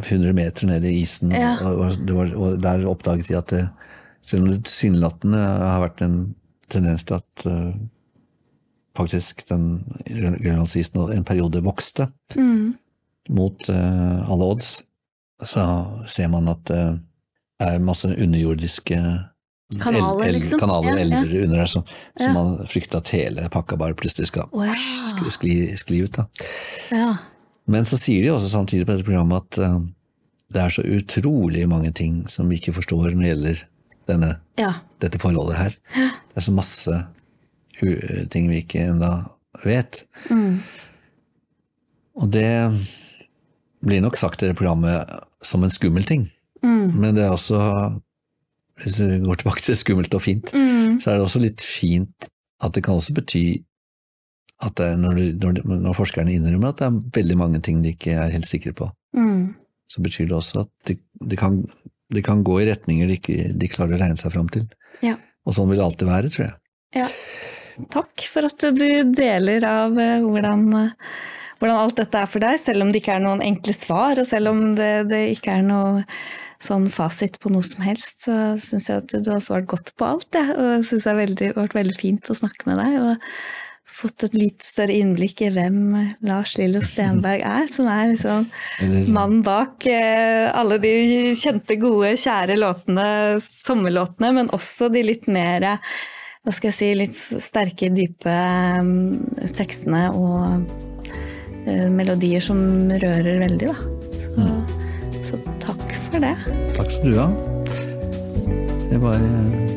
100 0.00 0.34
meter 0.34 0.66
ned 0.70 0.84
i 0.88 0.96
isen. 1.02 1.30
Ja. 1.36 1.54
Og, 1.62 1.94
var, 2.08 2.34
og 2.34 2.58
der 2.62 2.86
oppdaget 2.88 3.28
de 3.28 3.38
at 3.38 3.54
det, 3.54 3.64
selv 4.26 4.46
om 4.46 4.52
det 4.52 4.64
tilsynelatende 4.66 5.38
har 5.38 5.82
vært 5.84 6.02
en 6.06 6.20
tendens 6.70 7.04
til 7.06 7.18
at 7.18 7.46
eh, 7.50 7.72
faktisk 8.98 9.42
den 9.50 9.82
grønlandsisen 10.06 11.02
en 11.14 11.26
periode 11.26 11.62
vokste 11.66 12.10
Mm. 12.36 12.76
mot 13.30 13.68
eh, 13.68 14.30
alle 14.30 14.44
odds, 14.54 14.80
så 15.46 15.64
ser 16.08 16.28
man 16.32 16.48
at 16.48 16.64
det 16.70 17.00
er 17.60 17.78
masse 17.84 18.08
underjordiske 18.08 18.96
Kanaler, 19.80 20.24
el- 20.24 20.34
el- 20.34 20.40
liksom. 20.40 20.58
kanaler, 20.58 20.96
Ja, 20.98 21.22
ja. 21.22 21.42
under 21.44 21.56
der, 21.60 21.66
så, 21.66 21.82
så 22.18 22.24
Ja. 22.26 22.32
man 22.32 22.66
frykter 22.66 22.98
at 22.98 23.08
hele 23.14 23.48
pakka 23.48 23.76
bare 23.78 23.94
plutselig 23.94 24.26
skal 24.26 24.48
Å, 24.50 24.64
skli, 24.74 25.30
skli, 25.30 25.76
skli 25.78 26.00
ut. 26.04 26.12
da. 26.16 26.26
ja. 26.90 27.16
Men 27.70 27.84
så 27.84 27.96
sier 27.96 28.22
de 28.22 28.32
også 28.34 28.48
samtidig 28.50 28.86
på 28.86 28.96
dette 28.96 29.04
programmet 29.06 29.44
at 29.44 29.58
uh, 29.62 29.80
det 30.50 30.60
er 30.64 30.68
så 30.74 30.82
utrolig 30.82 31.68
mange 31.68 31.92
ting 31.94 32.26
som 32.28 32.48
vi 32.48 32.56
ikke 32.58 32.74
forstår 32.74 33.12
når 33.14 33.20
det 33.20 33.28
gjelder 33.30 33.62
denne, 34.08 34.30
dette 34.98 35.18
forholdet 35.22 35.56
her. 35.56 35.76
Det 35.94 36.36
er 36.36 36.40
så 36.40 36.52
masse 36.52 36.96
ting 38.30 38.48
vi 38.50 38.64
ikke 38.64 38.88
ennå 38.90 39.12
vet. 39.64 40.02
Mm. 40.30 40.58
Og 42.20 42.30
det 42.34 42.50
blir 43.86 44.02
nok 44.02 44.16
sagt 44.18 44.42
i 44.42 44.50
det 44.50 44.56
programmet 44.58 45.06
som 45.42 45.62
en 45.64 45.70
skummel 45.72 46.04
ting. 46.04 46.28
Mm. 46.62 46.92
Men 47.00 47.14
det 47.16 47.24
er 47.24 47.32
også, 47.32 47.60
hvis 48.82 48.98
vi 49.00 49.18
går 49.24 49.40
tilbake 49.40 49.62
til 49.64 49.76
skummelt 49.76 50.14
og 50.14 50.22
fint, 50.24 50.52
Mm. 50.54 51.00
så 51.00 51.10
er 51.10 51.18
det 51.18 51.24
også 51.26 51.40
litt 51.42 51.60
fint 51.64 52.28
at 52.60 52.72
det 52.76 52.82
kan 52.84 52.94
også 52.98 53.14
bety 53.16 53.62
at 54.60 54.74
det 54.76 54.90
når, 55.00 55.14
du, 55.16 55.22
når, 55.46 55.52
de- 55.56 55.78
når 55.80 55.94
forskerne 55.96 56.32
innrømmer 56.34 56.68
at 56.74 56.76
det 56.82 56.86
er 56.86 56.98
veldig 57.22 57.36
mange 57.40 57.60
ting 57.64 57.80
de 57.82 57.94
ikke 57.94 58.12
er 58.12 58.30
helt 58.34 58.46
sikre 58.48 58.72
på, 58.76 58.90
Mm. 59.16 59.54
så 59.88 60.02
betyr 60.02 60.28
det 60.28 60.36
også 60.36 60.60
at 60.60 60.68
det 60.86 60.98
de 61.26 61.36
kan, 61.36 61.64
de 62.12 62.22
kan 62.22 62.44
gå 62.44 62.60
i 62.60 62.66
retninger 62.70 63.08
de 63.08 63.16
ikke 63.16 63.58
de 63.58 63.68
klarer 63.68 63.96
å 63.96 64.00
regne 64.02 64.16
seg 64.20 64.32
fram 64.32 64.48
til. 64.48 64.68
Ja. 65.02 65.16
Og 65.46 65.54
sånn 65.56 65.68
vil 65.68 65.78
det 65.80 65.84
alltid 65.86 66.08
være, 66.08 66.30
tror 66.30 66.44
jeg. 66.46 66.54
Ja. 66.94 67.08
Takk 67.90 68.20
for 68.28 68.44
at 68.44 68.58
du 68.76 69.12
deler 69.14 69.64
av 69.64 69.96
eh, 69.98 70.20
hvordan, 70.20 70.64
eh, 70.76 70.90
hvordan 71.60 71.78
alt 71.78 71.98
dette 72.00 72.20
er 72.20 72.28
for 72.30 72.42
deg, 72.42 72.58
selv 72.60 72.84
om 72.84 72.90
det 72.90 73.02
ikke 73.02 73.16
er 73.18 73.24
noen 73.24 73.42
enkle 73.44 73.74
svar, 73.76 74.20
og 74.20 74.28
selv 74.28 74.52
om 74.54 74.62
det, 74.78 74.92
det 75.10 75.24
ikke 75.36 75.58
er 75.60 75.66
noe 75.66 76.04
sånn 76.60 76.90
fasit 76.92 77.38
på 77.40 77.52
noe 77.52 77.64
som 77.64 77.84
helst, 77.84 78.26
så 78.26 78.36
syns 78.60 78.90
jeg 78.90 79.04
at 79.04 79.16
du 79.24 79.30
har 79.32 79.40
svart 79.44 79.68
godt 79.70 79.94
på 79.96 80.08
alt, 80.08 80.28
ja. 80.36 80.50
Og 80.52 80.70
jeg 80.74 80.86
syns 80.90 81.06
det 81.06 81.12
har 81.14 81.56
vært 81.56 81.76
veldig 81.76 81.96
fint 82.00 82.32
å 82.32 82.40
snakke 82.42 82.68
med 82.68 82.80
deg. 82.82 83.00
og 83.00 83.28
fått 84.00 84.24
et 84.24 84.36
litt 84.38 84.64
større 84.64 84.94
innblikk 84.96 85.42
i 85.44 85.50
hvem 85.54 85.80
Lars 86.26 86.54
Lillo 86.58 86.82
Stenberg 86.86 87.42
er, 87.44 87.66
som 87.72 87.88
er 87.90 88.12
liksom 88.12 88.46
mannen 89.12 89.42
bak 89.46 89.86
eh, 89.90 90.46
alle 90.56 90.78
de 90.82 90.92
kjente, 91.36 91.76
gode, 91.80 92.14
kjære 92.20 92.56
låtene, 92.60 93.08
sommerlåtene, 93.44 94.32
men 94.38 94.52
også 94.56 94.90
de 94.94 95.04
litt 95.04 95.28
mer 95.30 95.66
hva 96.40 96.54
skal 96.54 96.70
jeg 96.70 96.78
si, 96.78 96.92
litt 96.96 97.18
sterke, 97.18 97.90
dype 97.92 98.32
eh, 98.32 99.50
tekstene 99.58 100.06
og 100.16 100.89
melodier 101.66 102.42
som 102.44 102.60
rører 102.90 103.40
veldig, 103.42 103.70
da. 103.70 103.76
Så, 104.36 105.32
så 105.32 105.40
takk 105.62 105.96
for 106.10 106.24
det. 106.24 106.34
Takk 106.76 106.92
skal 106.94 107.14
du 107.14 107.18
ha. 107.20 107.28
Det 108.90 108.98
var 109.02 109.22
eh, 109.22 109.74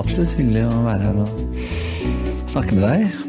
absolutt 0.00 0.32
hyggelig 0.38 0.66
å 0.70 0.84
være 0.86 1.08
her 1.08 1.22
og 1.24 2.46
snakke 2.48 2.78
med 2.78 2.86
deg. 2.86 3.27